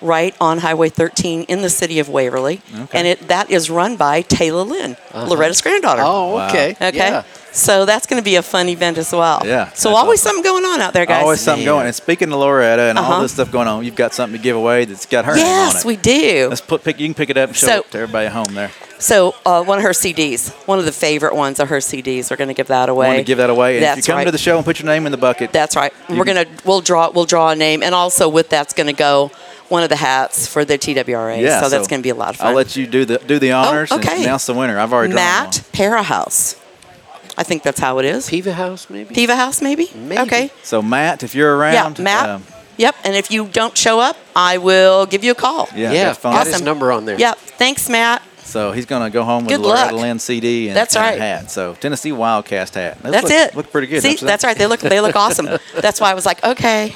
right 0.02 0.36
on 0.40 0.58
Highway 0.58 0.88
13 0.90 1.44
in 1.44 1.62
the 1.62 1.70
city 1.70 1.98
of 2.00 2.08
Waverly. 2.08 2.60
And 2.92 3.06
it 3.06 3.28
that 3.28 3.50
is 3.50 3.70
run 3.70 3.96
by 3.96 4.22
Taylor 4.22 4.62
Lynn, 4.64 4.96
Loretta's 5.14 5.60
granddaughter. 5.62 6.02
Oh, 6.04 6.38
okay. 6.48 6.72
Okay. 6.80 6.96
Yeah. 6.96 7.22
So 7.52 7.84
that's 7.84 8.06
going 8.06 8.20
to 8.20 8.24
be 8.24 8.36
a 8.36 8.42
fun 8.42 8.68
event 8.68 8.96
as 8.98 9.12
well. 9.12 9.42
Yeah, 9.44 9.70
So 9.74 9.94
always 9.94 10.20
awesome. 10.20 10.36
something 10.36 10.42
going 10.52 10.64
on 10.64 10.80
out 10.80 10.94
there, 10.94 11.04
guys. 11.04 11.22
Always 11.22 11.40
something 11.40 11.64
going. 11.66 11.84
And 11.86 11.94
speaking 11.94 12.32
of 12.32 12.38
Loretta 12.38 12.82
and 12.84 12.98
all 12.98 13.04
Uh-huh. 13.04 13.22
this 13.22 13.32
stuff 13.32 13.52
going 13.52 13.68
on, 13.68 13.84
you've 13.84 13.94
got 13.94 14.14
something 14.14 14.38
to 14.38 14.42
give 14.42 14.56
away 14.56 14.86
that's 14.86 15.04
got 15.04 15.26
her 15.26 15.34
name 15.34 15.44
on 15.44 15.50
Yes, 15.50 15.84
we 15.84 15.96
do. 15.96 16.46
Let's 16.48 16.62
put 16.62 16.82
pick. 16.82 16.98
You 16.98 17.06
can 17.06 17.14
pick 17.14 17.28
it 17.28 17.36
up 17.36 17.50
and 17.50 17.56
show 17.56 17.66
So- 17.66 17.78
it 17.80 17.90
to 17.90 17.98
everybody 17.98 18.26
at 18.26 18.32
home 18.32 18.54
there. 18.54 18.70
So 18.98 19.34
uh, 19.44 19.62
one 19.64 19.78
of 19.78 19.84
her 19.84 19.92
CDs, 19.92 20.50
one 20.66 20.78
of 20.78 20.84
the 20.84 20.92
favorite 20.92 21.34
ones 21.34 21.58
of 21.60 21.68
her 21.68 21.78
CDs, 21.78 22.30
we're 22.30 22.36
going 22.36 22.48
to 22.48 22.54
give 22.54 22.68
that 22.68 22.88
away. 22.88 23.08
Want 23.08 23.18
to 23.18 23.24
give 23.24 23.38
that 23.38 23.50
away? 23.50 23.74
And 23.76 23.82
That's 23.84 23.98
if 23.98 24.06
you 24.06 24.12
come 24.12 24.18
right. 24.18 24.24
to 24.24 24.30
the 24.30 24.38
show 24.38 24.56
and 24.56 24.64
put 24.64 24.78
your 24.78 24.86
name 24.86 25.06
in 25.06 25.12
the 25.12 25.18
bucket, 25.18 25.52
That's 25.52 25.74
right. 25.76 25.92
We're 26.08 26.24
gonna 26.24 26.46
we'll 26.64 26.80
draw 26.82 27.10
we'll 27.10 27.24
draw 27.24 27.50
a 27.50 27.56
name, 27.56 27.82
and 27.82 27.94
also 27.96 28.28
with 28.28 28.48
that's 28.48 28.72
going 28.72 28.86
to 28.86 28.92
go 28.92 29.30
one 29.68 29.82
of 29.82 29.88
the 29.88 29.96
hats 29.96 30.46
for 30.46 30.64
the 30.64 30.78
TWRA. 30.78 31.40
yeah. 31.40 31.60
so 31.60 31.68
that's 31.68 31.88
going 31.88 32.00
to 32.00 32.02
be 32.02 32.10
a 32.10 32.14
lot 32.14 32.30
of 32.30 32.36
fun. 32.36 32.48
I'll 32.48 32.54
let 32.54 32.76
you 32.76 32.86
do 32.86 33.04
the 33.04 33.18
do 33.18 33.38
the 33.40 33.50
honors 33.52 33.90
okay. 33.90 34.12
and 34.14 34.22
announce 34.22 34.46
the 34.46 34.54
winner. 34.54 34.78
I've 34.78 34.92
already 34.92 35.12
drawn 35.12 35.24
Matt. 35.24 35.62
Parahouse. 35.72 36.54
I 37.36 37.42
think 37.44 37.62
that's 37.62 37.80
how 37.80 37.98
it 37.98 38.04
is. 38.04 38.28
Piva 38.28 38.52
House, 38.52 38.88
maybe? 38.90 39.14
Piva 39.14 39.36
House, 39.36 39.62
maybe. 39.62 39.88
Maybe. 39.94 40.20
Okay. 40.22 40.50
So 40.62 40.82
Matt, 40.82 41.22
if 41.22 41.34
you're 41.34 41.56
around. 41.56 41.72
Yeah, 41.74 41.82
around, 41.84 41.98
Matt. 42.00 42.28
um, 42.28 42.44
yep. 42.76 42.94
And 43.04 43.14
if 43.16 43.30
you 43.30 43.46
don't 43.46 43.76
show 43.76 43.98
up, 44.00 44.16
I 44.36 44.58
will 44.58 45.06
give 45.06 45.24
you 45.24 45.32
a 45.32 45.34
call. 45.34 45.68
yeah, 45.74 45.92
Yeah, 45.92 46.04
that's 46.06 46.18
fine. 46.18 46.34
got 46.34 46.46
his 46.46 46.54
Awesome. 46.56 46.64
number 46.66 46.92
on 46.92 47.04
there. 47.04 47.18
Yep. 47.18 47.38
Thanks, 47.38 47.88
Matt. 47.88 48.22
So 48.52 48.72
he's 48.72 48.84
going 48.84 49.02
to 49.02 49.08
go 49.10 49.24
home 49.24 49.44
with 49.44 49.54
Good 49.56 49.60
a 49.60 49.62
Loretta 49.66 49.94
luck. 49.94 50.02
Lynn 50.02 50.18
CD 50.18 50.68
and, 50.68 50.76
That's 50.76 50.94
and 50.94 51.02
right. 51.04 51.18
a 51.18 51.20
hat. 51.20 51.50
So 51.50 51.74
Tennessee 51.74 52.10
Wildcast 52.10 52.74
hat. 52.74 52.98
Those 53.02 53.12
That's 53.12 53.24
look, 53.24 53.32
it. 53.32 53.56
Look 53.56 53.72
pretty 53.72 53.86
good. 53.86 54.02
See, 54.02 54.14
that's 54.16 54.20
think? 54.20 54.42
right. 54.42 54.56
They 54.58 54.66
look 54.66 54.80
they 54.80 55.00
look 55.00 55.16
awesome. 55.16 55.48
That's 55.80 56.00
why 56.00 56.10
I 56.10 56.14
was 56.14 56.26
like, 56.26 56.44
okay, 56.44 56.94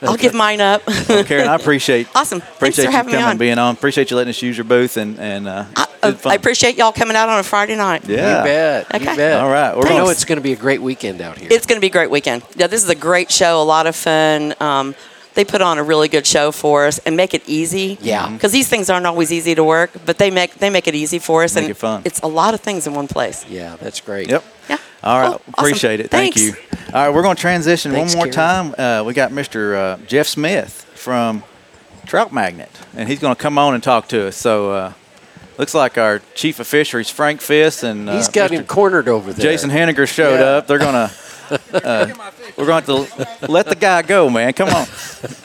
I'll 0.00 0.16
give 0.16 0.32
mine 0.34 0.60
up. 0.62 0.82
Well, 1.08 1.24
Karen, 1.24 1.46
I 1.48 1.54
appreciate 1.56 2.08
Awesome. 2.14 2.40
Thanks 2.40 2.56
appreciate 2.56 2.84
for 2.86 2.90
you 2.90 2.96
having 2.96 3.12
me 3.12 3.12
coming 3.12 3.24
on. 3.24 3.30
and 3.32 3.38
being 3.38 3.58
on. 3.58 3.74
Appreciate 3.74 4.10
you 4.10 4.16
letting 4.16 4.30
us 4.30 4.40
use 4.40 4.56
your 4.56 4.64
booth 4.64 4.96
and 4.96 5.18
and 5.20 5.46
uh, 5.46 5.64
I, 5.76 5.86
good. 6.10 6.26
I 6.26 6.34
appreciate 6.34 6.76
y'all 6.78 6.92
coming 6.92 7.16
out 7.16 7.28
on 7.28 7.38
a 7.38 7.42
Friday 7.42 7.76
night. 7.76 8.08
Yeah. 8.08 8.38
You 8.38 8.44
bet. 8.44 8.86
You 8.94 8.96
Okay. 9.08 9.16
bet. 9.16 9.40
All 9.40 9.50
right, 9.50 9.76
we're 9.76 9.86
I 9.86 9.90
know 9.96 10.08
it's 10.08 10.24
going 10.24 10.36
to 10.38 10.42
be 10.42 10.52
a 10.52 10.56
great 10.56 10.80
weekend 10.80 11.20
out 11.20 11.36
here. 11.38 11.48
It's 11.52 11.66
going 11.66 11.76
to 11.76 11.80
be 11.80 11.88
a 11.88 11.90
great 11.90 12.10
weekend. 12.10 12.42
Yeah, 12.56 12.66
this 12.66 12.82
is 12.82 12.88
a 12.88 12.94
great 12.94 13.30
show. 13.30 13.60
A 13.60 13.64
lot 13.64 13.86
of 13.86 13.94
fun. 13.94 14.54
Um, 14.60 14.94
they 15.34 15.44
put 15.44 15.60
on 15.62 15.78
a 15.78 15.82
really 15.82 16.08
good 16.08 16.26
show 16.26 16.52
for 16.52 16.86
us 16.86 16.98
and 17.00 17.16
make 17.16 17.34
it 17.34 17.42
easy. 17.46 17.98
Yeah. 18.00 18.28
Because 18.30 18.52
these 18.52 18.68
things 18.68 18.90
aren't 18.90 19.06
always 19.06 19.32
easy 19.32 19.54
to 19.54 19.64
work, 19.64 19.90
but 20.06 20.18
they 20.18 20.30
make 20.30 20.54
they 20.56 20.70
make 20.70 20.86
it 20.88 20.94
easy 20.94 21.18
for 21.18 21.42
us. 21.44 21.54
Make 21.54 21.64
and 21.64 21.70
it 21.70 21.74
fun. 21.76 22.02
It's 22.04 22.20
a 22.20 22.26
lot 22.26 22.54
of 22.54 22.60
things 22.60 22.86
in 22.86 22.94
one 22.94 23.08
place. 23.08 23.44
yeah, 23.48 23.76
that's 23.80 24.00
great. 24.00 24.28
Yep. 24.30 24.44
Yeah. 24.68 24.76
All 25.02 25.18
right, 25.20 25.26
Cool. 25.28 25.34
Awesome. 25.34 25.54
appreciate 25.58 26.00
it. 26.00 26.10
Thank 26.10 26.34
Thanks. 26.34 26.56
you. 26.58 26.64
All 26.94 27.06
right, 27.06 27.14
we're 27.14 27.22
going 27.22 27.34
to 27.36 27.40
transition 27.40 27.90
Thanks, 27.92 28.14
one 28.14 28.26
more 28.26 28.32
Karen. 28.32 28.72
time. 28.72 29.00
Uh, 29.00 29.04
we 29.04 29.14
got 29.14 29.30
Mr. 29.32 29.74
Uh, 29.74 29.96
Jeff 30.06 30.26
Smith 30.28 30.84
from 30.94 31.42
Trout 32.06 32.32
Magnet, 32.32 32.70
and 32.96 33.08
he's 33.08 33.18
going 33.18 33.34
to 33.34 33.40
come 33.40 33.56
on 33.58 33.74
and 33.74 33.82
talk 33.82 34.06
to 34.08 34.28
us. 34.28 34.36
So, 34.36 34.70
uh, 34.72 34.92
looks 35.58 35.74
like 35.74 35.96
our 35.98 36.20
chief 36.34 36.60
of 36.60 36.66
fisheries, 36.66 37.08
Frank 37.10 37.40
Fiss, 37.40 37.82
and 37.82 38.08
uh, 38.08 38.16
He's 38.16 38.28
got 38.28 38.50
Mr. 38.50 38.54
him 38.58 38.64
cornered 38.66 39.08
over 39.08 39.32
there. 39.32 39.42
Jason 39.42 39.70
Henegar 39.70 40.06
showed 40.06 40.38
Yeah. 40.38 40.46
up. 40.58 40.66
They're 40.66 40.78
going 40.78 40.92
to. 41.08 41.10
Uh, 41.72 42.14
we're 42.56 42.66
going 42.66 42.84
to 42.84 43.28
let 43.48 43.66
the 43.66 43.74
guy 43.76 44.02
go, 44.02 44.30
man. 44.30 44.52
Come 44.52 44.68
on. 44.68 44.86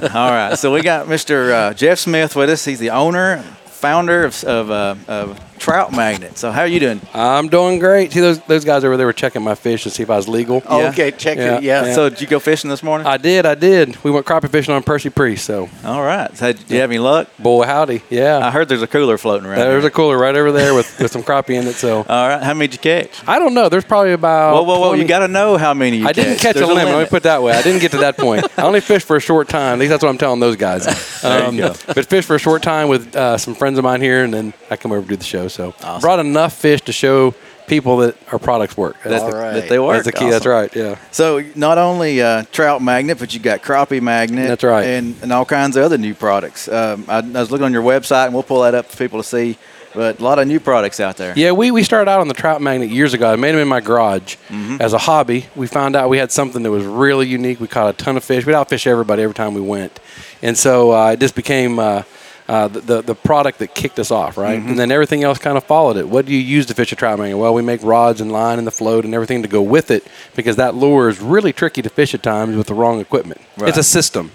All 0.02 0.32
right. 0.32 0.58
So 0.58 0.74
we 0.74 0.82
got 0.82 1.08
Mr. 1.08 1.52
Uh, 1.52 1.74
Jeff 1.74 2.00
Smith 2.00 2.36
with 2.36 2.50
us. 2.50 2.66
He's 2.66 2.80
the 2.80 2.90
owner, 2.90 3.42
founder 3.66 4.24
of, 4.26 4.44
of, 4.44 4.72
uh, 4.72 4.96
of 5.08 5.57
Trout 5.68 5.92
Magnet. 5.92 6.38
So 6.38 6.52
how 6.52 6.62
are 6.62 6.68
you 6.68 6.80
doing? 6.80 7.02
I'm 7.14 7.50
doing 7.50 7.78
great. 7.80 8.14
See, 8.14 8.22
those 8.22 8.40
those 8.44 8.64
guys 8.64 8.84
over 8.86 8.96
there 8.96 9.06
were 9.06 9.14
checking 9.14 9.42
my 9.44 9.54
fish 9.56 9.84
to 9.84 9.90
see 9.90 10.02
if 10.04 10.10
I 10.10 10.16
was 10.16 10.28
legal. 10.28 10.64
Oh, 10.66 10.80
Yeah. 10.80 10.90
Okay, 10.90 11.12
check 11.12 11.38
Yeah. 11.38 11.58
it. 11.58 11.64
Yeah. 11.64 11.86
Yeah. 11.88 11.94
So 11.94 12.10
did 12.10 12.22
you 12.22 12.28
go 12.28 12.40
fishing 12.40 12.70
this 12.70 12.82
morning? 12.82 13.06
I 13.06 13.18
did, 13.18 13.46
I 13.46 13.56
did. 13.56 14.02
We 14.04 14.10
went 14.12 14.26
crappie 14.26 14.50
fishing 14.50 14.74
on 14.74 14.82
Percy 14.84 15.10
Priest. 15.10 15.46
So, 15.46 15.70
All 15.84 16.04
right. 16.04 16.36
So 16.38 16.54
did 16.54 16.70
you 16.72 16.80
have 16.80 16.90
any 16.90 17.00
luck? 17.00 17.28
boy, 17.38 17.66
howdy, 17.66 18.02
Yeah. 18.10 18.40
I 18.46 18.50
heard 18.52 18.70
there's 18.70 18.82
a 18.82 18.88
cooler 18.88 19.18
floating 19.18 19.46
around. 19.48 19.60
There's 19.60 19.84
here. 19.84 19.90
a 19.90 19.92
cooler 19.92 20.18
right 20.18 20.36
over 20.36 20.52
there 20.54 20.74
with, 20.74 21.00
with 21.00 21.12
some 21.12 21.22
crappie 21.24 21.60
in 21.60 21.68
it. 21.68 21.74
So, 21.76 21.98
All 22.10 22.28
right. 22.30 22.42
How 22.42 22.54
many 22.54 22.68
did 22.70 22.76
you 22.86 22.92
catch? 23.04 23.28
I 23.28 23.38
don't 23.38 23.54
know. 23.54 23.68
There's 23.68 23.84
probably 23.86 24.14
about. 24.14 24.54
Whoa, 24.54 24.64
whoa, 24.64 24.80
whoa! 24.80 24.88
20 24.90 25.02
You 25.02 25.08
got 25.08 25.20
to 25.20 25.28
know 25.28 25.58
how 25.58 25.74
many 25.74 25.98
you 25.98 26.08
I 26.08 26.14
didn't 26.14 26.36
catch. 26.36 26.42
catch 26.44 26.56
There's 26.56 26.70
a 26.70 26.74
limit. 26.74 26.94
Let 26.94 27.00
me 27.04 27.10
put 27.10 27.18
it 27.18 27.24
that 27.24 27.44
way. 27.44 27.52
I 27.54 27.62
didn't 27.62 27.82
get 27.82 27.92
to 27.92 27.98
that 27.98 28.16
point. 28.18 28.46
I 28.58 28.62
only 28.64 28.80
fished 28.80 29.06
for 29.06 29.18
a 29.18 29.20
short 29.22 29.50
time. 29.50 29.74
At 29.74 29.80
least 29.80 29.90
that's 29.90 30.04
what 30.04 30.10
I'm 30.10 30.18
telling 30.18 30.40
those 30.40 30.56
guys. 30.56 30.86
There 31.28 31.40
you 31.42 31.48
Um, 31.48 31.58
go. 31.58 31.74
but 31.94 32.06
fished 32.06 32.28
for 32.28 32.36
a 32.36 32.40
short 32.40 32.62
time 32.64 32.88
with 32.90 33.14
uh, 33.16 33.38
some 33.38 33.56
friends 33.56 33.78
of 33.80 33.84
mine 33.84 34.02
here, 34.02 34.24
and 34.24 34.32
then 34.34 34.54
I 34.70 34.78
come 34.78 34.92
over 34.92 35.02
to 35.02 35.08
do 35.08 35.16
the 35.16 35.24
show. 35.24 35.48
So 35.48 35.57
Awesome. 35.60 36.02
brought 36.02 36.20
enough 36.20 36.54
fish 36.54 36.82
to 36.82 36.92
show 36.92 37.34
people 37.68 37.98
that 37.98 38.16
our 38.32 38.40
products 38.40 38.78
work. 38.78 38.96
That's, 39.04 39.22
That, 39.24 39.32
the, 39.32 39.38
right. 39.38 39.54
that 39.54 39.68
they 39.70 39.78
work. 39.80 40.04
that's 40.04 40.06
the 40.06 40.12
key. 40.14 40.30
That's 40.30 40.46
right. 40.46 40.74
Yeah. 40.76 40.98
So 41.12 41.44
not 41.56 41.78
only 41.78 42.22
uh, 42.22 42.44
trout 42.52 42.82
magnet, 42.82 43.20
but 43.20 43.34
you 43.34 43.40
got 43.42 43.62
crappie 43.62 44.02
magnet. 44.02 44.48
That's 44.48 44.64
right. 44.64 44.86
And, 44.86 45.16
and 45.22 45.34
all 45.34 45.44
kinds 45.46 45.76
of 45.76 45.84
other 45.84 45.98
new 45.98 46.14
products. 46.16 46.68
Um, 46.70 47.04
I, 47.10 47.18
I 47.18 47.22
was 47.22 47.52
looking 47.52 47.66
on 47.66 47.74
your 47.74 47.84
website, 47.84 48.26
and 48.26 48.34
we'll 48.34 48.44
pull 48.44 48.62
that 48.62 48.74
up 48.74 48.86
for 48.86 48.98
people 48.98 49.20
to 49.22 49.28
see. 49.28 49.58
But 49.94 50.20
a 50.20 50.24
lot 50.24 50.38
of 50.38 50.48
new 50.48 50.60
products 50.60 51.00
out 51.00 51.18
there. 51.18 51.34
Yeah, 51.36 51.54
we, 51.54 51.72
we 51.72 51.82
started 51.84 52.10
out 52.10 52.20
on 52.22 52.28
the 52.28 52.34
trout 52.36 52.62
magnet 52.62 52.90
years 52.90 53.14
ago. 53.16 53.32
I 53.34 53.36
made 53.36 53.52
them 53.54 53.62
in 53.62 53.68
my 53.68 53.80
garage 53.82 54.36
Mm-hmm. 54.50 54.80
as 54.80 54.94
a 54.94 54.98
hobby. 55.00 55.48
We 55.56 55.66
found 55.68 55.96
out 55.96 56.08
we 56.10 56.20
had 56.20 56.32
something 56.32 56.62
that 56.64 56.72
was 56.72 56.86
really 56.86 57.26
unique. 57.28 57.60
We 57.60 57.68
caught 57.68 57.90
a 57.96 57.98
ton 57.98 58.16
of 58.16 58.24
fish. 58.24 58.46
We'd 58.46 58.54
outfish 58.54 58.86
everybody 58.86 59.24
every 59.24 59.34
time 59.34 59.54
we 59.56 59.62
went, 59.62 60.00
and 60.42 60.56
so 60.58 60.92
uh, 60.94 61.12
it 61.14 61.20
just 61.20 61.36
became 61.36 61.80
uh, 61.80 62.04
uh, 62.48 62.68
the, 62.68 62.80
the 62.80 63.02
the 63.02 63.16
product 63.16 63.60
that 63.60 63.76
kicked 63.76 64.00
us 64.00 64.10
off, 64.10 64.38
right? 64.38 64.60
Mm-hmm. 64.60 64.70
And 64.70 64.80
then 64.80 64.92
everything 64.92 65.24
else 65.24 65.38
kind 65.38 65.58
of 65.58 65.64
followed 65.66 65.98
it. 65.98 66.08
What 66.08 66.26
do 66.26 66.34
you 66.34 66.40
use 66.40 66.66
to 66.68 66.74
fish 66.74 66.92
a 66.92 66.96
trout 66.96 67.20
magnet? 67.20 67.38
Well, 67.38 67.54
we 67.54 67.62
make 67.62 67.84
rods 67.84 68.22
and 68.22 68.32
line 68.32 68.58
and 68.58 68.66
the 68.66 68.72
float 68.72 69.04
and 69.04 69.14
everything 69.14 69.42
to 69.42 69.50
go 69.50 69.62
with 69.62 69.92
it 69.92 70.08
because 70.36 70.56
that 70.56 70.74
lure 70.74 71.10
is 71.10 71.20
really 71.20 71.52
tricky 71.52 71.82
to 71.82 71.90
fish 71.90 72.14
at 72.14 72.24
times 72.24 72.56
with 72.56 72.68
the 72.68 72.74
wrong 72.74 73.00
equipment. 73.00 73.42
Right. 73.58 73.70
It's 73.70 73.78
a 73.78 73.84
system. 73.84 74.32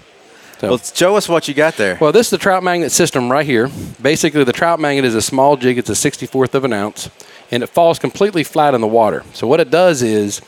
So. 0.59 0.69
Well, 0.69 0.77
show 0.77 1.17
us 1.17 1.27
what 1.27 1.47
you 1.47 1.53
got 1.53 1.75
there. 1.75 1.97
Well, 1.99 2.11
this 2.11 2.27
is 2.27 2.31
the 2.31 2.37
trout 2.37 2.63
magnet 2.63 2.91
system 2.91 3.31
right 3.31 3.45
here. 3.45 3.69
Basically, 4.01 4.43
the 4.43 4.53
trout 4.53 4.79
magnet 4.79 5.03
is 5.05 5.15
a 5.15 5.21
small 5.21 5.57
jig. 5.57 5.77
It's 5.77 5.89
a 5.89 5.93
64th 5.93 6.53
of 6.53 6.63
an 6.63 6.71
ounce, 6.71 7.09
and 7.51 7.63
it 7.63 7.67
falls 7.67 7.99
completely 7.99 8.43
flat 8.43 8.73
in 8.73 8.79
the 8.79 8.87
water. 8.87 9.23
So 9.33 9.47
what 9.47 9.59
it 9.59 9.69
does 9.69 10.01
is, 10.01 10.41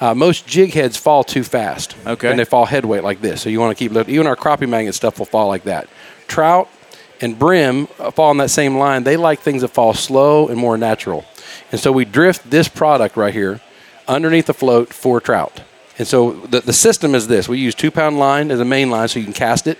uh, 0.00 0.14
most 0.14 0.46
jig 0.46 0.72
heads 0.72 0.96
fall 0.96 1.24
too 1.24 1.42
fast. 1.42 1.96
Okay. 2.06 2.30
And 2.30 2.38
they 2.38 2.44
fall 2.44 2.66
head 2.66 2.84
weight 2.84 3.02
like 3.02 3.20
this. 3.22 3.40
So 3.40 3.48
you 3.48 3.58
want 3.58 3.76
to 3.76 3.88
keep 3.88 4.08
even 4.08 4.26
our 4.26 4.36
crappie 4.36 4.68
magnet 4.68 4.94
stuff 4.94 5.18
will 5.18 5.26
fall 5.26 5.48
like 5.48 5.64
that. 5.64 5.88
Trout 6.28 6.68
and 7.20 7.38
brim 7.38 7.86
fall 7.86 8.30
on 8.30 8.38
that 8.38 8.50
same 8.50 8.76
line. 8.76 9.04
They 9.04 9.16
like 9.16 9.40
things 9.40 9.62
that 9.62 9.68
fall 9.68 9.94
slow 9.94 10.48
and 10.48 10.58
more 10.58 10.76
natural. 10.76 11.24
And 11.72 11.80
so 11.80 11.92
we 11.92 12.04
drift 12.04 12.50
this 12.50 12.68
product 12.68 13.16
right 13.16 13.34
here 13.34 13.60
underneath 14.06 14.46
the 14.46 14.54
float 14.54 14.92
for 14.92 15.20
trout. 15.20 15.62
And 15.98 16.06
so 16.06 16.32
the, 16.32 16.60
the 16.60 16.72
system 16.72 17.14
is 17.14 17.26
this. 17.26 17.48
We 17.48 17.58
use 17.58 17.74
two 17.74 17.90
pound 17.90 18.18
line 18.18 18.50
as 18.50 18.60
a 18.60 18.64
main 18.64 18.90
line 18.90 19.08
so 19.08 19.18
you 19.18 19.24
can 19.24 19.34
cast 19.34 19.66
it. 19.66 19.78